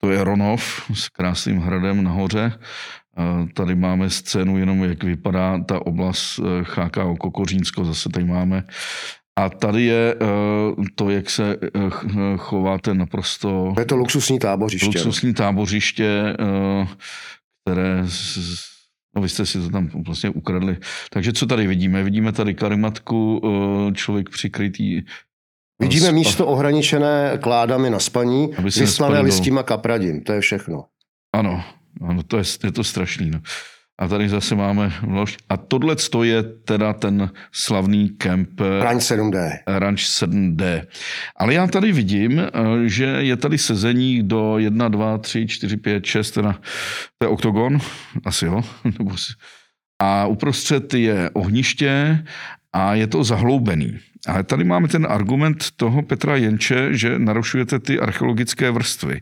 To 0.00 0.10
je 0.10 0.24
Ronov 0.24 0.90
s 0.94 1.08
krásným 1.08 1.58
hradem 1.58 2.04
nahoře. 2.04 2.52
Eh, 2.52 3.46
tady 3.54 3.74
máme 3.74 4.10
scénu 4.10 4.58
jenom, 4.58 4.84
jak 4.84 5.04
vypadá 5.04 5.58
ta 5.58 5.86
oblast 5.86 6.40
cháká 6.62 7.04
Kokořínsko, 7.20 7.84
zase 7.84 8.08
tady 8.08 8.24
máme. 8.24 8.64
A 9.38 9.48
tady 9.48 9.82
je 9.84 10.16
to, 10.94 11.10
jak 11.10 11.30
se 11.30 11.56
chováte 12.36 12.94
naprosto... 12.94 13.74
Je 13.78 13.84
to 13.84 13.96
luxusní 13.96 14.38
tábořiště. 14.38 14.86
Luxusní 14.86 15.34
tábořiště, 15.34 16.36
které 17.64 18.04
No 19.16 19.22
vy 19.22 19.28
jste 19.28 19.46
si 19.46 19.58
to 19.58 19.70
tam 19.70 19.90
vlastně 20.06 20.30
ukradli. 20.30 20.76
Takže 21.10 21.32
co 21.32 21.46
tady 21.46 21.66
vidíme? 21.66 22.02
Vidíme 22.02 22.32
tady 22.32 22.54
karimatku, 22.54 23.42
eh, 23.44 23.92
člověk 23.92 24.30
přikrytý 24.30 25.02
Vidíme 25.80 26.06
spa... 26.06 26.12
místo 26.12 26.46
ohraničené 26.46 27.38
kládami 27.42 27.90
na 27.90 27.98
spaní, 27.98 28.50
vyslané 28.58 29.20
listíma 29.20 29.62
kapradím. 29.62 30.20
To 30.20 30.32
je 30.32 30.40
všechno. 30.40 30.84
Ano, 31.34 31.64
ano 32.08 32.22
to 32.22 32.38
je, 32.38 32.44
je 32.64 32.72
to 32.72 32.84
strašný. 32.84 33.30
No. 33.30 33.40
A 33.98 34.08
tady 34.08 34.28
zase 34.28 34.54
máme 34.54 34.92
vlož. 35.02 35.36
A 35.48 35.56
tohle 35.56 35.96
je 36.22 36.42
teda 36.42 36.92
ten 36.92 37.30
slavný 37.52 38.08
kemp 38.08 38.60
eh, 38.60 38.84
Ranch 38.84 39.02
7D. 39.02 39.58
Ranch 39.66 39.98
7D. 39.98 40.86
Ale 41.36 41.54
já 41.54 41.66
tady 41.66 41.92
vidím, 41.92 42.38
eh, 42.40 42.48
že 42.84 43.04
je 43.04 43.36
tady 43.36 43.58
sezení 43.58 44.22
do 44.22 44.58
1, 44.58 44.88
2, 44.88 45.18
3, 45.18 45.46
4, 45.46 45.76
5, 45.76 46.06
6, 46.06 46.30
teda 46.30 46.52
to 47.18 47.24
je 47.24 47.28
oktogon, 47.28 47.78
asi 48.24 48.46
jo. 48.46 48.62
A 50.02 50.26
uprostřed 50.26 50.94
je 50.94 51.30
ohniště 51.30 52.24
a 52.72 52.94
je 52.94 53.06
to 53.06 53.24
zahloubený. 53.24 53.98
Ale 54.26 54.42
tady 54.44 54.64
máme 54.64 54.88
ten 54.88 55.06
argument 55.10 55.64
toho 55.76 56.02
Petra 56.02 56.36
Jenče, 56.36 56.88
že 56.90 57.18
narušujete 57.18 57.78
ty 57.78 58.00
archeologické 58.00 58.70
vrstvy 58.70 59.20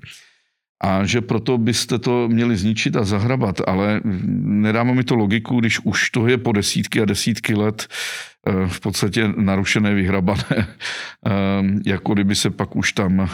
a 0.80 1.04
že 1.04 1.20
proto 1.20 1.58
byste 1.58 1.98
to 1.98 2.28
měli 2.28 2.56
zničit 2.56 2.96
a 2.96 3.04
zahrabat, 3.04 3.60
ale 3.66 4.00
nedává 4.44 4.92
mi 4.92 5.04
to 5.04 5.14
logiku, 5.14 5.60
když 5.60 5.80
už 5.80 6.10
to 6.10 6.26
je 6.26 6.38
po 6.38 6.52
desítky 6.52 7.00
a 7.00 7.04
desítky 7.04 7.54
let 7.54 7.86
eh, 7.86 8.68
v 8.68 8.80
podstatě 8.80 9.28
narušené, 9.36 9.94
vyhrabané, 9.94 10.42
eh, 10.56 10.66
jako 11.86 12.14
kdyby 12.14 12.34
se 12.34 12.50
pak 12.50 12.76
už 12.76 12.92
tam 12.92 13.28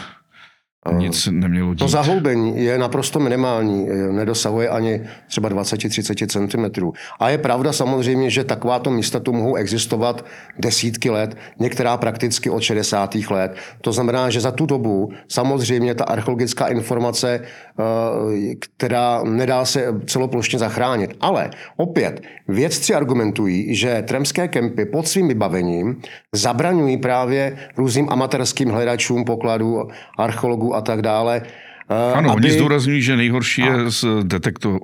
nic 0.91 1.29
nemělo 1.31 1.73
dít. 1.73 1.79
To 1.79 1.87
zahloubení 1.87 2.63
je 2.63 2.77
naprosto 2.77 3.19
minimální, 3.19 3.87
nedosahuje 4.11 4.69
ani 4.69 5.01
třeba 5.27 5.49
20-30 5.49 6.27
cm. 6.27 6.91
A 7.19 7.29
je 7.29 7.37
pravda 7.37 7.73
samozřejmě, 7.73 8.29
že 8.29 8.43
takováto 8.43 8.91
místa 8.91 9.19
tu 9.19 9.33
mohou 9.33 9.55
existovat 9.55 10.25
desítky 10.59 11.09
let, 11.09 11.37
některá 11.59 11.97
prakticky 11.97 12.49
od 12.49 12.61
60. 12.61 13.15
let. 13.29 13.55
To 13.81 13.91
znamená, 13.91 14.29
že 14.29 14.41
za 14.41 14.51
tu 14.51 14.65
dobu 14.65 15.09
samozřejmě 15.27 15.95
ta 15.95 16.03
archeologická 16.03 16.67
informace, 16.67 17.41
eh, 17.41 18.55
která 18.77 19.23
nedá 19.23 19.65
se 19.65 19.93
celoplošně 20.05 20.59
zachránit. 20.59 21.17
Ale 21.21 21.49
opět, 21.77 22.21
vědci 22.47 22.95
argumentují, 22.95 23.75
že 23.75 24.03
tremské 24.07 24.47
kempy 24.47 24.85
pod 24.85 25.07
svým 25.07 25.27
vybavením 25.27 26.01
zabraňují 26.33 26.97
právě 26.97 27.57
různým 27.77 28.07
amatérským 28.09 28.69
hledačům 28.69 29.25
pokladů 29.25 29.87
archeologů 30.17 30.75
a 30.77 30.81
tak 30.81 31.01
dále. 31.01 31.41
Eh, 31.89 32.13
ano, 32.13 32.31
aby... 32.31 32.41
oni 32.41 32.51
zdůrazňují, 32.51 33.01
že 33.01 33.17
nejhorší 33.17 33.63
a... 33.63 33.65
je 33.65 33.91
z 33.91 34.05
detekto... 34.23 34.77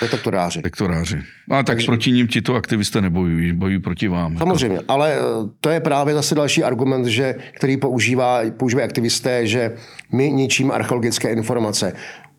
detektoráři. 0.00 0.58
detektoráři. 0.58 1.16
A 1.50 1.56
tak 1.56 1.66
Takže... 1.66 1.86
proti 1.86 2.12
ním 2.12 2.28
tito 2.28 2.54
aktivisté 2.54 3.00
nebojují, 3.00 3.52
bojují 3.52 3.78
proti 3.78 4.08
vám. 4.08 4.38
Samozřejmě, 4.38 4.76
jako... 4.76 4.92
ale 4.92 5.14
eh, 5.14 5.20
to 5.60 5.70
je 5.70 5.80
právě 5.80 6.14
zase 6.14 6.34
další 6.34 6.64
argument, 6.64 7.06
že, 7.06 7.34
který 7.52 7.76
používá, 7.76 8.40
používají 8.56 8.84
aktivisté, 8.84 9.46
že 9.46 9.72
my 10.12 10.32
ničím 10.32 10.70
archeologické 10.70 11.32
informace. 11.32 11.92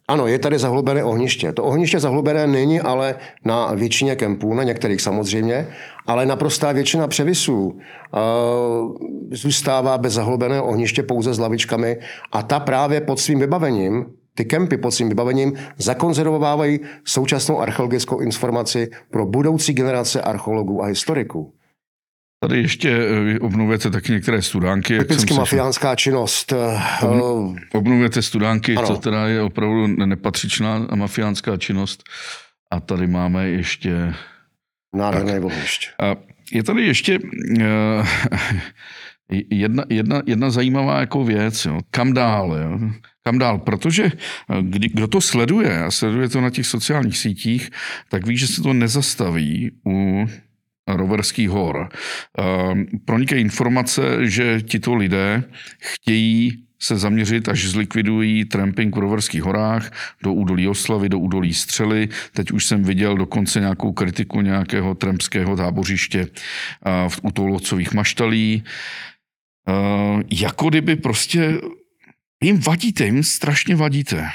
Ano, 0.08 0.28
je 0.28 0.40
tady 0.40 0.60
zahlubené 0.60 1.04
ohniště. 1.04 1.52
To 1.52 1.64
ohniště 1.64 2.00
zahlubené 2.00 2.48
není 2.48 2.82
ale 2.82 3.16
na 3.46 3.74
většině 3.74 4.16
kempů, 4.16 4.54
na 4.54 4.64
některých 4.64 5.02
samozřejmě, 5.02 5.68
ale 6.06 6.26
naprostá 6.26 6.72
většina 6.72 7.08
převisů 7.08 7.60
uh, 7.60 7.78
zůstává 9.32 9.98
bez 9.98 10.14
zahlubeného 10.14 10.66
ohniště 10.66 11.04
pouze 11.04 11.34
s 11.34 11.40
lavičkami 11.40 11.98
a 12.32 12.44
ta 12.44 12.60
právě 12.60 13.02
pod 13.02 13.20
svým 13.20 13.40
vybavením 13.40 14.06
ty 14.36 14.46
kempy 14.46 14.78
pod 14.78 14.92
svým 14.92 15.10
vybavením 15.10 15.54
zakonzervovávají 15.78 16.80
současnou 17.06 17.62
archeologickou 17.62 18.20
informaci 18.20 18.90
pro 19.12 19.26
budoucí 19.26 19.74
generace 19.74 20.22
archeologů 20.22 20.84
a 20.84 20.86
historiků. 20.86 21.54
Tady 22.40 22.58
ještě 22.58 22.92
eh, 22.92 23.40
obnovujete 23.40 23.90
taky 23.90 24.12
některé 24.12 24.42
studánky. 24.42 25.00
Typicky 25.00 25.34
mafiánská 25.34 25.96
činnost. 25.96 26.54
Eh, 26.54 27.08
obnovujete 27.74 28.22
studánky, 28.22 28.76
ano. 28.76 28.88
to 28.88 28.98
teda 28.98 29.28
je 29.28 29.42
opravdu 29.42 29.88
nepatřičná 29.88 30.88
mafiánská 30.96 31.58
činnost. 31.58 32.04
A 32.72 32.80
tady 32.80 33.08
máme 33.08 33.50
ještě... 33.50 34.14
Nádherné 34.94 35.40
vlhliště. 35.40 35.88
A 36.00 36.16
je 36.52 36.64
tady 36.64 36.86
ještě 36.86 37.20
uh, 37.20 38.08
jedna, 39.50 39.84
jedna, 39.90 40.22
jedna 40.26 40.50
zajímavá 40.50 41.00
jako 41.00 41.24
věc. 41.24 41.66
Jo. 41.66 41.80
Kam 41.92 42.14
dál? 42.14 42.58
Jo? 42.62 42.80
Kam 43.24 43.40
dál? 43.40 43.58
Protože 43.58 44.12
kdy, 44.62 44.90
kdo 44.90 45.08
to 45.08 45.22
sleduje 45.22 45.84
a 45.84 45.92
sleduje 45.92 46.30
to 46.30 46.42
na 46.42 46.50
těch 46.50 46.66
sociálních 46.66 47.18
sítích, 47.18 47.70
tak 48.10 48.28
ví, 48.28 48.38
že 48.38 48.48
se 48.48 48.62
to 48.62 48.74
nezastaví 48.74 49.72
u 49.88 50.26
Roverských 50.88 51.50
hor. 51.50 51.90
Ehm, 52.38 52.86
pronikají 53.06 53.42
informace, 53.42 54.02
že 54.22 54.62
tito 54.62 54.96
lidé 54.96 55.44
chtějí 55.80 56.64
se 56.84 56.98
zaměřit, 56.98 57.50
až 57.50 57.66
zlikvidují 57.66 58.46
tramping 58.46 58.96
v 58.96 59.00
Roverských 59.00 59.44
horách 59.44 59.92
do 60.24 60.34
údolí 60.34 60.68
Oslavy, 60.68 61.10
do 61.10 61.20
údolí 61.20 61.54
Střely. 61.54 62.10
Teď 62.34 62.52
už 62.52 62.66
jsem 62.66 62.84
viděl 62.84 63.18
dokonce 63.18 63.60
nějakou 63.60 63.92
kritiku 63.92 64.42
nějakého 64.42 64.96
trampského 64.96 65.56
tábořiště 65.56 66.28
v 67.08 67.32
Toulovcových 67.34 67.94
maštalí. 67.94 68.64
Jako 70.32 70.70
kdyby 70.70 70.96
prostě 70.96 71.58
jim 72.44 72.60
vadíte, 72.60 73.06
jim 73.06 73.24
strašně 73.24 73.76
vadíte. 73.76 74.30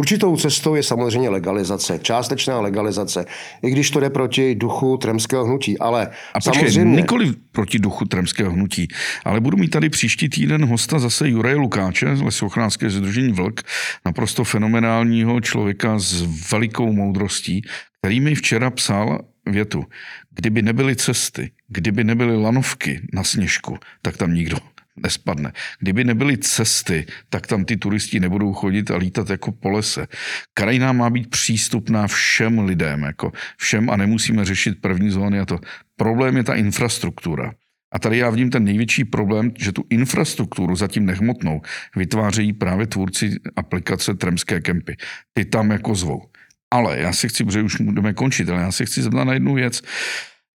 Určitou 0.00 0.36
cestou 0.36 0.74
je 0.74 0.82
samozřejmě 0.82 1.28
legalizace, 1.28 1.98
částečná 2.02 2.60
legalizace, 2.60 3.26
i 3.62 3.70
když 3.70 3.90
to 3.90 4.00
jde 4.00 4.10
proti 4.10 4.54
duchu 4.54 4.96
tremského 4.96 5.44
hnutí, 5.44 5.78
ale 5.78 6.10
A 6.34 6.40
počkej, 6.40 6.70
samozřejmě... 6.70 6.96
nikoli 6.96 7.32
proti 7.52 7.78
duchu 7.78 8.04
tremského 8.04 8.52
hnutí, 8.52 8.88
ale 9.24 9.40
budu 9.40 9.56
mít 9.56 9.68
tady 9.68 9.88
příští 9.88 10.28
týden 10.28 10.64
hosta 10.64 10.98
zase 10.98 11.28
Juraje 11.28 11.56
Lukáče 11.56 12.16
z 12.16 12.22
Lesochránské 12.22 12.90
združení 12.90 13.32
Vlk, 13.32 13.60
naprosto 14.06 14.44
fenomenálního 14.44 15.40
člověka 15.40 15.98
s 15.98 16.22
velikou 16.52 16.92
moudrostí, 16.92 17.62
který 17.98 18.20
mi 18.20 18.34
včera 18.34 18.70
psal 18.70 19.18
větu. 19.46 19.84
Kdyby 20.30 20.62
nebyly 20.62 20.96
cesty, 20.96 21.50
kdyby 21.68 22.04
nebyly 22.04 22.36
lanovky 22.36 23.00
na 23.12 23.24
sněžku, 23.24 23.78
tak 24.02 24.16
tam 24.16 24.34
nikdo 24.34 24.56
nespadne. 25.02 25.52
Kdyby 25.78 26.04
nebyly 26.04 26.38
cesty, 26.38 27.06
tak 27.28 27.46
tam 27.46 27.64
ty 27.64 27.76
turisti 27.76 28.20
nebudou 28.20 28.52
chodit 28.52 28.90
a 28.90 28.96
lítat 28.96 29.30
jako 29.30 29.52
po 29.52 29.70
lese. 29.70 30.06
Krajina 30.54 30.92
má 30.92 31.10
být 31.10 31.30
přístupná 31.30 32.06
všem 32.06 32.58
lidem, 32.58 33.02
jako 33.02 33.32
všem 33.58 33.90
a 33.90 33.96
nemusíme 33.96 34.44
řešit 34.44 34.80
první 34.80 35.10
zóny 35.10 35.40
a 35.40 35.46
to. 35.46 35.58
Problém 35.96 36.36
je 36.36 36.44
ta 36.44 36.54
infrastruktura. 36.54 37.52
A 37.92 37.98
tady 37.98 38.18
já 38.18 38.30
vidím 38.30 38.50
ten 38.50 38.64
největší 38.64 39.04
problém, 39.04 39.52
že 39.58 39.72
tu 39.72 39.84
infrastrukturu 39.90 40.76
zatím 40.76 41.06
nehmotnou 41.06 41.60
vytvářejí 41.96 42.52
právě 42.52 42.86
tvůrci 42.86 43.36
aplikace 43.56 44.14
Tremské 44.14 44.60
kempy. 44.60 44.96
Ty 45.32 45.44
tam 45.44 45.70
jako 45.70 45.94
zvou. 45.94 46.22
Ale 46.70 47.00
já 47.00 47.12
si 47.12 47.28
chci, 47.28 47.44
protože 47.44 47.62
už 47.62 47.80
budeme 47.80 48.14
končit, 48.14 48.48
ale 48.48 48.62
já 48.62 48.72
si 48.72 48.86
chci 48.86 49.02
zeptat 49.02 49.24
na 49.24 49.32
jednu 49.32 49.54
věc. 49.54 49.82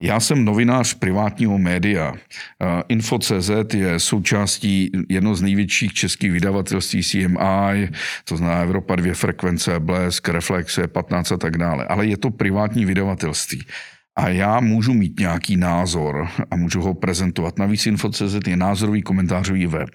Já 0.02 0.20
jsem 0.20 0.46
novinář 0.46 0.94
privátního 0.94 1.58
média. 1.58 2.14
Info.cz 2.88 3.50
je 3.74 4.00
součástí 4.00 4.92
jedno 5.10 5.36
z 5.36 5.42
největších 5.42 5.94
českých 5.94 6.32
vydavatelství 6.32 7.04
CMI, 7.04 7.90
to 8.26 8.38
znamená 8.38 8.62
Evropa 8.62 8.96
dvě 8.96 9.14
frekvence, 9.14 9.80
Blesk, 9.80 10.30
Reflexe, 10.30 10.88
15 10.88 11.32
a 11.32 11.38
tak 11.38 11.58
dále. 11.58 11.86
Ale 11.86 12.06
je 12.06 12.18
to 12.18 12.32
privátní 12.32 12.86
vydavatelství. 12.86 13.66
A 14.18 14.30
já 14.30 14.60
můžu 14.60 14.94
mít 14.94 15.20
nějaký 15.20 15.58
názor 15.58 16.28
a 16.52 16.56
můžu 16.56 16.82
ho 16.82 16.94
prezentovat. 16.94 17.60
Navíc 17.60 17.86
Info.cz 17.86 18.48
je 18.48 18.58
názorový 18.58 19.02
komentářový 19.02 19.68
web. 19.68 19.90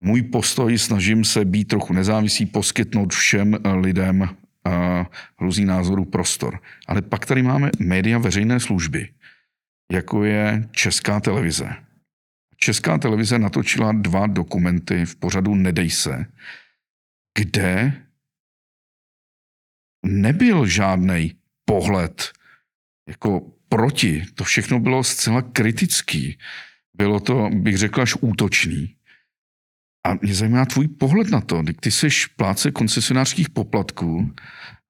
Můj 0.00 0.22
postoj 0.22 0.78
snažím 0.78 1.24
se 1.24 1.44
být 1.44 1.64
trochu 1.64 1.92
nezávislý, 1.92 2.46
poskytnout 2.46 3.12
všem 3.12 3.56
lidem 3.80 4.28
různý 5.40 5.64
názorů 5.64 6.04
prostor. 6.04 6.58
Ale 6.88 7.02
pak 7.02 7.26
tady 7.26 7.42
máme 7.42 7.70
média 7.78 8.18
veřejné 8.18 8.60
služby, 8.60 9.08
jako 9.90 10.24
je 10.24 10.68
Česká 10.70 11.20
televize. 11.20 11.68
Česká 12.56 12.98
televize 12.98 13.38
natočila 13.38 13.92
dva 13.92 14.26
dokumenty 14.26 15.04
v 15.04 15.16
pořadu 15.16 15.54
Nedej 15.54 15.90
se, 15.90 16.26
kde 17.38 17.92
nebyl 20.06 20.66
žádný 20.66 21.34
pohled 21.64 22.32
jako 23.08 23.52
proti. 23.68 24.24
To 24.34 24.44
všechno 24.44 24.80
bylo 24.80 25.04
zcela 25.04 25.42
kritický. 25.42 26.38
Bylo 26.94 27.20
to, 27.20 27.50
bych 27.54 27.78
řekl, 27.78 28.02
až 28.02 28.14
útočný. 28.20 28.96
A 30.06 30.14
mě 30.14 30.34
zajímá 30.34 30.64
tvůj 30.64 30.88
pohled 30.88 31.30
na 31.30 31.40
to. 31.40 31.62
Ty 31.80 31.90
jsi 31.90 32.08
pláce 32.36 32.70
koncesionářských 32.70 33.50
poplatků 33.50 34.34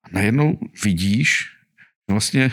a 0.02 0.08
najednou 0.12 0.58
vidíš, 0.84 1.56
vlastně 2.10 2.52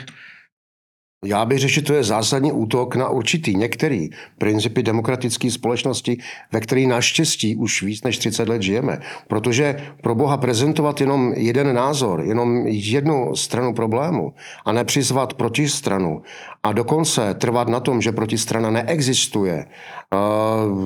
já 1.26 1.46
bych 1.46 1.60
že 1.60 1.82
to 1.82 1.94
je 1.94 2.04
zásadní 2.04 2.52
útok 2.52 2.96
na 2.96 3.10
určitý 3.10 3.56
některý 3.56 4.10
principy 4.38 4.84
demokratické 4.84 5.52
společnosti, 5.52 6.18
ve 6.52 6.60
které 6.60 6.88
naštěstí 6.88 7.56
už 7.56 7.84
víc 7.84 8.04
než 8.04 8.18
30 8.18 8.50
let 8.50 8.62
žijeme. 8.62 9.00
Protože 9.28 9.76
pro 10.02 10.16
Boha 10.16 10.38
prezentovat 10.38 11.02
jenom 11.02 11.34
jeden 11.34 11.76
názor, 11.76 12.22
jenom 12.22 12.68
jednu 12.68 13.36
stranu 13.36 13.74
problému 13.74 14.34
a 14.66 14.72
nepřizvat 14.72 15.34
protistranu 15.34 16.22
a 16.64 16.74
dokonce 16.74 17.34
trvat 17.34 17.68
na 17.68 17.80
tom, 17.80 18.02
že 18.02 18.12
protistrana 18.12 18.70
neexistuje, 18.70 19.66
eh, 19.66 20.18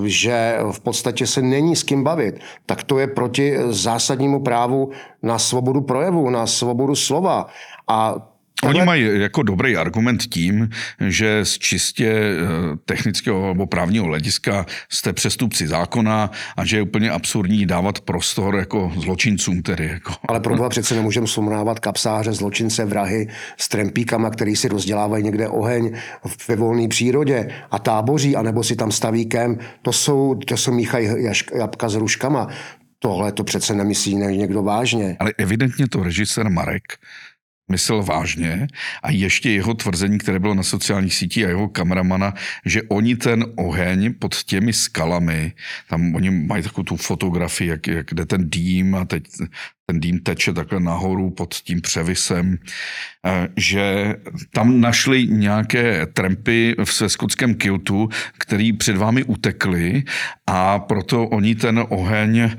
že 0.05 0.57
v 0.71 0.79
podstatě 0.79 1.27
se 1.27 1.41
není 1.41 1.75
s 1.75 1.83
kým 1.83 2.03
bavit, 2.03 2.39
tak 2.65 2.83
to 2.83 2.99
je 2.99 3.07
proti 3.07 3.57
zásadnímu 3.69 4.39
právu 4.39 4.91
na 5.23 5.39
svobodu 5.39 5.81
projevu, 5.81 6.29
na 6.29 6.47
svobodu 6.47 6.95
slova. 6.95 7.47
A 7.87 8.30
Oni 8.63 8.85
mají 8.85 9.21
jako 9.21 9.43
dobrý 9.43 9.77
argument 9.77 10.23
tím, 10.23 10.69
že 11.07 11.45
z 11.45 11.57
čistě 11.57 12.07
eh, 12.07 12.37
technického 12.85 13.47
nebo 13.47 13.65
právního 13.65 14.05
hlediska 14.05 14.65
jste 14.89 15.13
přestupci 15.13 15.67
zákona 15.67 16.31
a 16.57 16.65
že 16.65 16.77
je 16.77 16.81
úplně 16.81 17.11
absurdní 17.11 17.65
dávat 17.65 17.99
prostor 17.99 18.55
jako 18.55 18.91
zločincům 18.97 19.61
tedy. 19.61 19.87
Jako. 19.87 20.13
Ale 20.27 20.39
pro 20.39 20.55
boha 20.55 20.69
přece 20.69 20.95
nemůžeme 20.95 21.27
sumnávat 21.27 21.79
kapsáře, 21.79 22.33
zločince, 22.33 22.85
vrahy 22.85 23.27
s 23.57 23.69
trempíkama, 23.69 24.29
který 24.29 24.55
si 24.55 24.67
rozdělávají 24.67 25.23
někde 25.23 25.47
oheň 25.47 25.97
ve 26.47 26.55
volné 26.55 26.87
přírodě 26.87 27.47
a 27.71 27.79
táboří, 27.79 28.35
anebo 28.35 28.63
si 28.63 28.75
tam 28.75 28.91
staví 28.91 29.25
kem. 29.25 29.59
To 29.81 29.93
jsou, 29.93 30.35
to 30.35 30.57
jsou 30.57 30.71
míchají 30.71 31.09
jabka 31.57 31.89
s 31.89 31.95
ruškama. 31.95 32.47
Tohle 32.99 33.31
to 33.31 33.43
přece 33.43 33.73
nemyslí 33.73 34.15
někdo 34.15 34.63
vážně. 34.63 35.17
Ale 35.19 35.33
evidentně 35.37 35.87
to 35.87 36.03
režisér 36.03 36.49
Marek 36.49 36.83
myslel 37.71 38.03
vážně 38.03 38.67
a 39.03 39.11
ještě 39.11 39.51
jeho 39.51 39.73
tvrzení, 39.73 40.17
které 40.17 40.39
bylo 40.39 40.53
na 40.53 40.63
sociálních 40.63 41.15
sítích 41.15 41.45
a 41.45 41.47
jeho 41.47 41.67
kameramana, 41.67 42.33
že 42.65 42.81
oni 42.83 43.15
ten 43.15 43.45
oheň 43.55 44.13
pod 44.19 44.43
těmi 44.43 44.73
skalami, 44.73 45.53
tam 45.89 46.15
oni 46.15 46.29
mají 46.29 46.63
takovou 46.63 46.83
tu 46.83 46.95
fotografii, 46.95 47.69
jak, 47.69 47.87
jak 47.87 48.13
jde 48.13 48.25
ten 48.25 48.49
dým 48.49 48.95
a 48.95 49.05
teď 49.05 49.23
ten 49.91 49.99
dým 49.99 50.19
teče 50.19 50.53
takhle 50.53 50.79
nahoru 50.79 51.29
pod 51.29 51.53
tím 51.53 51.81
převisem, 51.81 52.57
eh, 53.25 53.47
že 53.57 54.15
tam 54.55 54.79
našli 54.81 55.27
nějaké 55.27 56.07
trampy 56.13 56.75
v 56.83 56.91
skotském 57.07 57.55
kiltu, 57.55 58.09
který 58.37 58.73
před 58.73 58.97
vámi 58.97 59.23
utekli 59.23 60.03
a 60.47 60.79
proto 60.79 61.27
oni 61.27 61.55
ten 61.55 61.83
oheň 61.89 62.39
eh, 62.39 62.55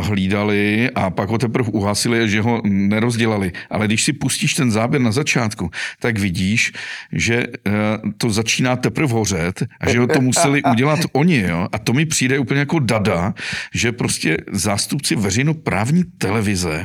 hlídali 0.00 0.90
a 0.94 1.10
pak 1.10 1.28
ho 1.28 1.38
teprve 1.38 1.70
uhasili, 1.70 2.28
že 2.28 2.42
ho 2.42 2.62
nerozdělali. 2.66 3.52
Ale 3.70 3.86
když 3.86 4.04
si 4.04 4.12
pustíš 4.12 4.54
ten 4.54 4.70
záběr 4.70 5.02
na 5.02 5.12
začátku, 5.12 5.70
tak 6.02 6.18
vidíš, 6.18 6.72
že 7.12 7.46
eh, 7.46 7.70
to 8.18 8.30
začíná 8.30 8.76
teprve 8.76 9.12
hořet 9.12 9.62
a 9.80 9.90
že 9.90 9.98
ho 9.98 10.06
to 10.06 10.20
museli 10.20 10.62
udělat 10.72 10.98
oni. 11.12 11.46
Jo? 11.46 11.68
A 11.72 11.78
to 11.78 11.92
mi 11.92 12.06
přijde 12.06 12.38
úplně 12.38 12.66
jako 12.66 12.78
dada, 12.78 13.34
že 13.74 13.92
prostě 13.92 14.36
zástupci 14.50 15.14
veřejnoprávní 15.16 16.04
televize 16.18 16.55
televize, 16.56 16.84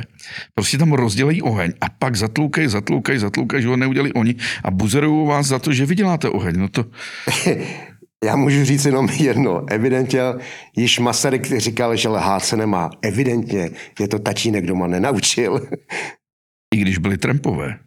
prostě 0.54 0.78
tam 0.78 0.92
rozdělají 0.92 1.42
oheň 1.42 1.72
a 1.80 1.88
pak 1.88 2.16
zatloukají, 2.16 2.68
zatloukají, 2.68 3.18
zatloukají, 3.18 3.62
že 3.62 3.68
ho 3.68 3.76
neudělali 3.76 4.12
oni 4.12 4.34
a 4.64 4.70
buzerují 4.70 5.28
vás 5.28 5.46
za 5.46 5.58
to, 5.58 5.72
že 5.72 5.86
vyděláte 5.86 6.28
oheň. 6.28 6.58
No 6.58 6.68
to... 6.68 6.84
Já 8.24 8.36
můžu 8.36 8.64
říct 8.64 8.84
jenom 8.84 9.08
jedno. 9.08 9.64
Evidentně 9.68 10.20
již 10.76 10.98
Masaryk 10.98 11.46
říkal, 11.46 11.96
že 11.96 12.08
lhát 12.08 12.44
se 12.44 12.56
nemá. 12.56 12.90
Evidentně 13.02 13.70
je 14.00 14.08
to 14.08 14.18
tatínek 14.18 14.66
doma 14.66 14.86
nenaučil. 14.86 15.60
I 16.74 16.76
když 16.76 16.98
byli 16.98 17.18
Trumpové. 17.18 17.78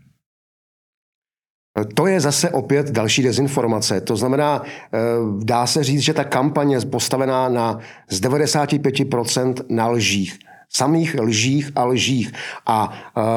To 1.93 2.07
je 2.07 2.19
zase 2.19 2.49
opět 2.49 2.91
další 2.91 3.23
dezinformace. 3.23 4.01
To 4.01 4.15
znamená, 4.15 4.63
eh, 4.63 4.97
dá 5.43 5.67
se 5.67 5.83
říct, 5.83 6.01
že 6.01 6.13
ta 6.13 6.23
kampaně 6.23 6.75
je 6.75 6.85
postavená 6.85 7.49
na 7.49 7.79
z 8.09 8.19
95% 8.19 9.61
na 9.69 9.87
lžích 9.87 10.39
samých 10.69 11.15
lžích 11.19 11.71
a 11.75 11.85
lžích. 11.85 12.31
A 12.65 12.93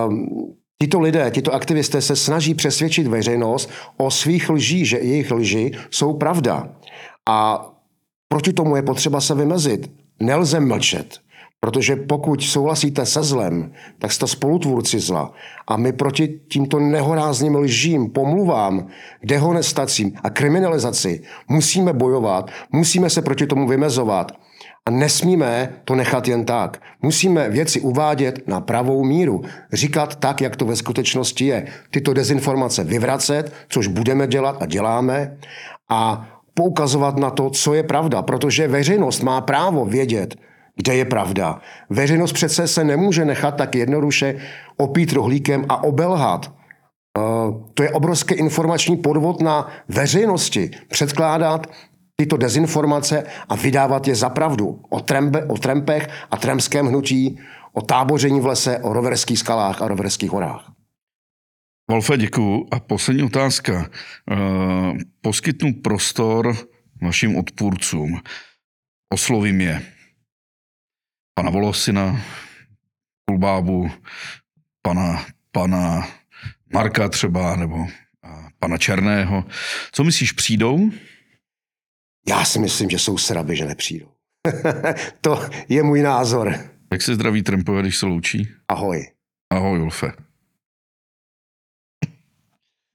um, 0.08 0.28
Tito 0.82 1.00
lidé, 1.00 1.30
tito 1.30 1.54
aktivisté 1.54 2.02
se 2.02 2.16
snaží 2.16 2.54
přesvědčit 2.54 3.06
veřejnost 3.06 3.70
o 3.96 4.10
svých 4.10 4.50
lží, 4.50 4.86
že 4.86 4.98
jejich 4.98 5.30
lži 5.30 5.72
jsou 5.90 6.14
pravda. 6.14 6.68
A 7.28 7.66
proti 8.28 8.52
tomu 8.52 8.76
je 8.76 8.82
potřeba 8.82 9.20
se 9.20 9.34
vymezit. 9.34 9.90
Nelze 10.20 10.60
mlčet. 10.60 11.18
Protože 11.60 11.96
pokud 11.96 12.42
souhlasíte 12.42 13.06
se 13.06 13.22
zlem, 13.22 13.72
tak 13.98 14.12
jste 14.12 14.26
spolutvůrci 14.26 15.00
zla. 15.00 15.32
A 15.68 15.76
my 15.76 15.92
proti 15.92 16.40
tímto 16.48 16.78
nehorázným 16.78 17.56
lžím, 17.56 18.10
pomluvám, 18.10 18.86
dehonestacím 19.24 20.12
a 20.22 20.30
kriminalizaci 20.30 21.22
musíme 21.48 21.92
bojovat, 21.92 22.50
musíme 22.72 23.10
se 23.10 23.22
proti 23.22 23.46
tomu 23.46 23.68
vymezovat. 23.68 24.32
A 24.88 24.90
nesmíme 24.90 25.72
to 25.84 25.94
nechat 25.94 26.28
jen 26.28 26.44
tak. 26.44 26.80
Musíme 27.02 27.48
věci 27.48 27.80
uvádět 27.80 28.48
na 28.48 28.60
pravou 28.60 29.04
míru. 29.04 29.42
Říkat 29.72 30.16
tak, 30.16 30.40
jak 30.40 30.56
to 30.56 30.64
ve 30.64 30.76
skutečnosti 30.76 31.44
je. 31.44 31.66
Tyto 31.90 32.14
dezinformace 32.14 32.84
vyvracet, 32.84 33.52
což 33.68 33.86
budeme 33.86 34.26
dělat 34.26 34.56
a 34.62 34.66
děláme. 34.66 35.36
A 35.90 36.28
poukazovat 36.54 37.16
na 37.16 37.30
to, 37.30 37.50
co 37.50 37.74
je 37.74 37.82
pravda, 37.82 38.22
protože 38.22 38.68
veřejnost 38.68 39.22
má 39.22 39.40
právo 39.40 39.84
vědět, 39.84 40.36
kde 40.76 40.94
je 40.94 41.04
pravda. 41.04 41.60
Veřejnost 41.90 42.32
přece 42.32 42.68
se 42.68 42.84
nemůže 42.84 43.24
nechat 43.24 43.56
tak 43.56 43.74
jednoduše 43.74 44.34
opít 44.76 45.12
rohlíkem 45.12 45.64
a 45.68 45.82
obelhat. 45.82 46.48
Eh, 46.48 47.20
to 47.74 47.82
je 47.82 47.90
obrovský 47.90 48.34
informační 48.34 48.96
podvod 48.96 49.42
na 49.42 49.68
veřejnosti. 49.88 50.70
Předkládat 50.88 51.66
tyto 52.20 52.36
dezinformace 52.36 53.26
a 53.48 53.56
vydávat 53.56 54.08
je 54.08 54.14
za 54.14 54.30
pravdu 54.30 54.82
o, 54.88 55.00
trembe, 55.00 55.44
o 55.44 55.58
trempech 55.58 56.08
a 56.30 56.36
tremském 56.36 56.86
hnutí, 56.86 57.38
o 57.72 57.82
táboření 57.82 58.40
v 58.40 58.46
lese, 58.46 58.78
o 58.78 58.92
roverských 58.92 59.38
skalách 59.38 59.82
a 59.82 59.88
roverských 59.88 60.30
horách. 60.30 60.72
Wolfe, 61.90 62.16
děkuju. 62.16 62.68
A 62.70 62.80
poslední 62.80 63.22
otázka. 63.22 63.90
Eh, 64.30 64.36
poskytnu 65.20 65.74
prostor 65.74 66.56
vašim 67.02 67.36
odpůrcům. 67.36 68.20
Oslovím 69.12 69.60
je. 69.60 69.82
Pana 71.34 71.50
Volosina, 71.50 72.20
Kulbábu, 73.28 73.90
pana, 74.82 75.24
pana 75.52 76.08
Marka 76.72 77.08
třeba, 77.08 77.56
nebo 77.56 77.86
pana 78.58 78.78
Černého. 78.78 79.44
Co 79.92 80.04
myslíš, 80.04 80.32
přijdou? 80.32 80.90
Já 82.28 82.44
si 82.44 82.58
myslím, 82.58 82.90
že 82.90 82.98
jsou 82.98 83.18
sraby, 83.18 83.56
že 83.56 83.64
nepřijdou. 83.64 84.08
to 85.20 85.40
je 85.68 85.82
můj 85.82 86.02
názor. 86.02 86.54
Jak 86.92 87.02
se 87.02 87.14
zdraví 87.14 87.42
Trumpové, 87.42 87.82
když 87.82 87.96
se 87.98 88.06
loučí? 88.06 88.48
Ahoj. 88.68 89.06
Ahoj, 89.52 89.80
Ulfe. 89.80 90.12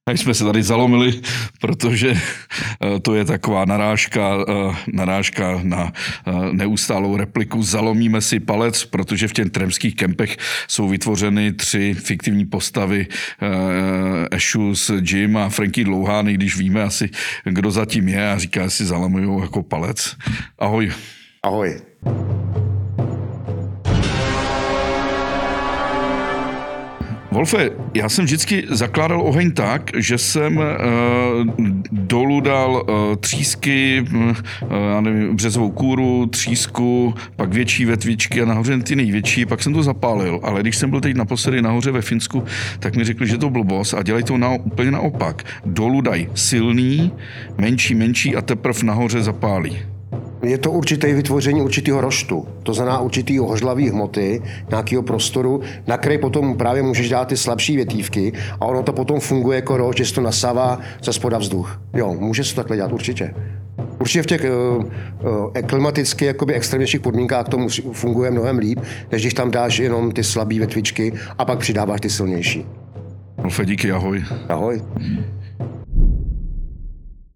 A 0.07 0.11
jsme 0.11 0.33
se 0.33 0.43
tady 0.43 0.63
zalomili, 0.63 1.21
protože 1.61 2.11
eh, 2.11 2.99
to 2.99 3.15
je 3.15 3.25
taková 3.25 3.65
narážka, 3.65 4.37
eh, 4.49 4.75
narážka 4.93 5.59
na 5.63 5.91
eh, 6.27 6.31
neustálou 6.51 7.17
repliku. 7.17 7.63
Zalomíme 7.63 8.21
si 8.21 8.39
palec, 8.39 8.85
protože 8.85 9.27
v 9.27 9.33
těch 9.33 9.49
tremských 9.49 9.95
kempech 9.95 10.37
jsou 10.67 10.87
vytvořeny 10.87 11.53
tři 11.53 11.93
fiktivní 11.93 12.45
postavy 12.45 13.07
Ashus, 14.31 14.91
Jim 15.01 15.37
a 15.37 15.49
Frankie 15.49 15.85
Dlouhány, 15.85 16.33
když 16.33 16.57
víme 16.57 16.83
asi, 16.83 17.09
kdo 17.45 17.71
zatím 17.71 18.07
je 18.07 18.31
a 18.31 18.37
říká 18.37 18.69
si 18.69 18.85
zalamují 18.85 19.41
jako 19.41 19.63
palec. 19.63 20.15
Ahoj. 20.59 20.91
Ahoj. 21.43 21.81
Wolfe, 27.33 27.69
já 27.93 28.09
jsem 28.09 28.25
vždycky 28.25 28.63
zakládal 28.69 29.21
oheň 29.21 29.51
tak, 29.51 29.91
že 29.97 30.17
jsem 30.17 30.57
uh, 30.57 30.63
dolů 31.91 32.39
dal 32.41 32.71
uh, 32.89 33.15
třísky, 33.15 34.05
uh, 34.15 34.37
já 34.93 35.01
nevím, 35.01 35.35
březovou 35.35 35.71
kůru, 35.71 36.25
třísku, 36.25 37.13
pak 37.35 37.53
větší 37.53 37.85
vetvičky 37.85 38.41
a 38.41 38.45
nahoře 38.45 38.77
ty 38.77 38.95
největší, 38.95 39.45
pak 39.45 39.63
jsem 39.63 39.73
to 39.73 39.83
zapálil. 39.83 40.39
Ale 40.43 40.61
když 40.61 40.77
jsem 40.77 40.89
byl 40.89 41.01
teď 41.01 41.15
naposledy 41.15 41.61
nahoře 41.61 41.91
ve 41.91 42.01
Finsku, 42.01 42.43
tak 42.79 42.95
mi 42.95 43.03
řekli, 43.03 43.27
že 43.27 43.37
to 43.37 43.49
blbost 43.49 43.93
a 43.93 44.03
dělají 44.03 44.23
to 44.23 44.37
na, 44.37 44.49
úplně 44.49 44.91
naopak. 44.91 45.43
Dolů 45.65 46.01
daj 46.01 46.29
silný, 46.35 47.11
menší, 47.57 47.95
menší 47.95 48.35
a 48.35 48.41
teprve 48.41 48.83
nahoře 48.83 49.21
zapálí. 49.21 49.92
Je 50.43 50.57
to 50.57 50.71
určité 50.71 51.13
vytvoření 51.13 51.61
určitého 51.61 52.01
roštu, 52.01 52.47
to 52.63 52.73
znamená 52.73 52.99
určitého 52.99 53.47
hořlavé 53.47 53.89
hmoty, 53.89 54.41
nějakého 54.69 55.03
prostoru, 55.03 55.61
na 55.87 55.97
který 55.97 56.17
potom 56.17 56.57
právě 56.57 56.83
můžeš 56.83 57.09
dát 57.09 57.27
ty 57.27 57.37
slabší 57.37 57.75
větívky 57.75 58.33
a 58.59 58.65
ono 58.65 58.83
to 58.83 58.93
potom 58.93 59.19
funguje 59.19 59.55
jako 59.55 59.77
rošt, 59.77 59.97
že 59.97 60.05
se 60.05 60.13
to 60.13 60.21
nasává 60.21 60.79
ze 61.03 61.13
spoda 61.13 61.37
vzduch. 61.37 61.81
Jo, 61.93 62.15
může 62.19 62.43
se 62.43 62.55
to 62.55 62.61
takhle 62.61 62.75
dělat 62.75 62.91
určitě. 62.91 63.33
Určitě 63.99 64.23
v 64.23 64.25
těch 64.25 64.45
uh, 64.77 64.83
uh, 64.83 65.51
klimaticky 65.65 66.25
jakoby 66.25 66.53
extrémnějších 66.53 67.01
podmínkách 67.01 67.49
to 67.49 67.67
funguje 67.91 68.31
mnohem 68.31 68.57
líp, 68.57 68.79
než 69.11 69.21
když 69.21 69.33
tam 69.33 69.51
dáš 69.51 69.79
jenom 69.79 70.11
ty 70.11 70.23
slabé 70.23 70.55
větvičky 70.55 71.13
a 71.37 71.45
pak 71.45 71.59
přidáváš 71.59 72.01
ty 72.01 72.09
silnější. 72.09 72.65
Wolfe, 73.37 73.65
díky, 73.65 73.91
ahoj. 73.91 74.23
Ahoj. 74.49 74.81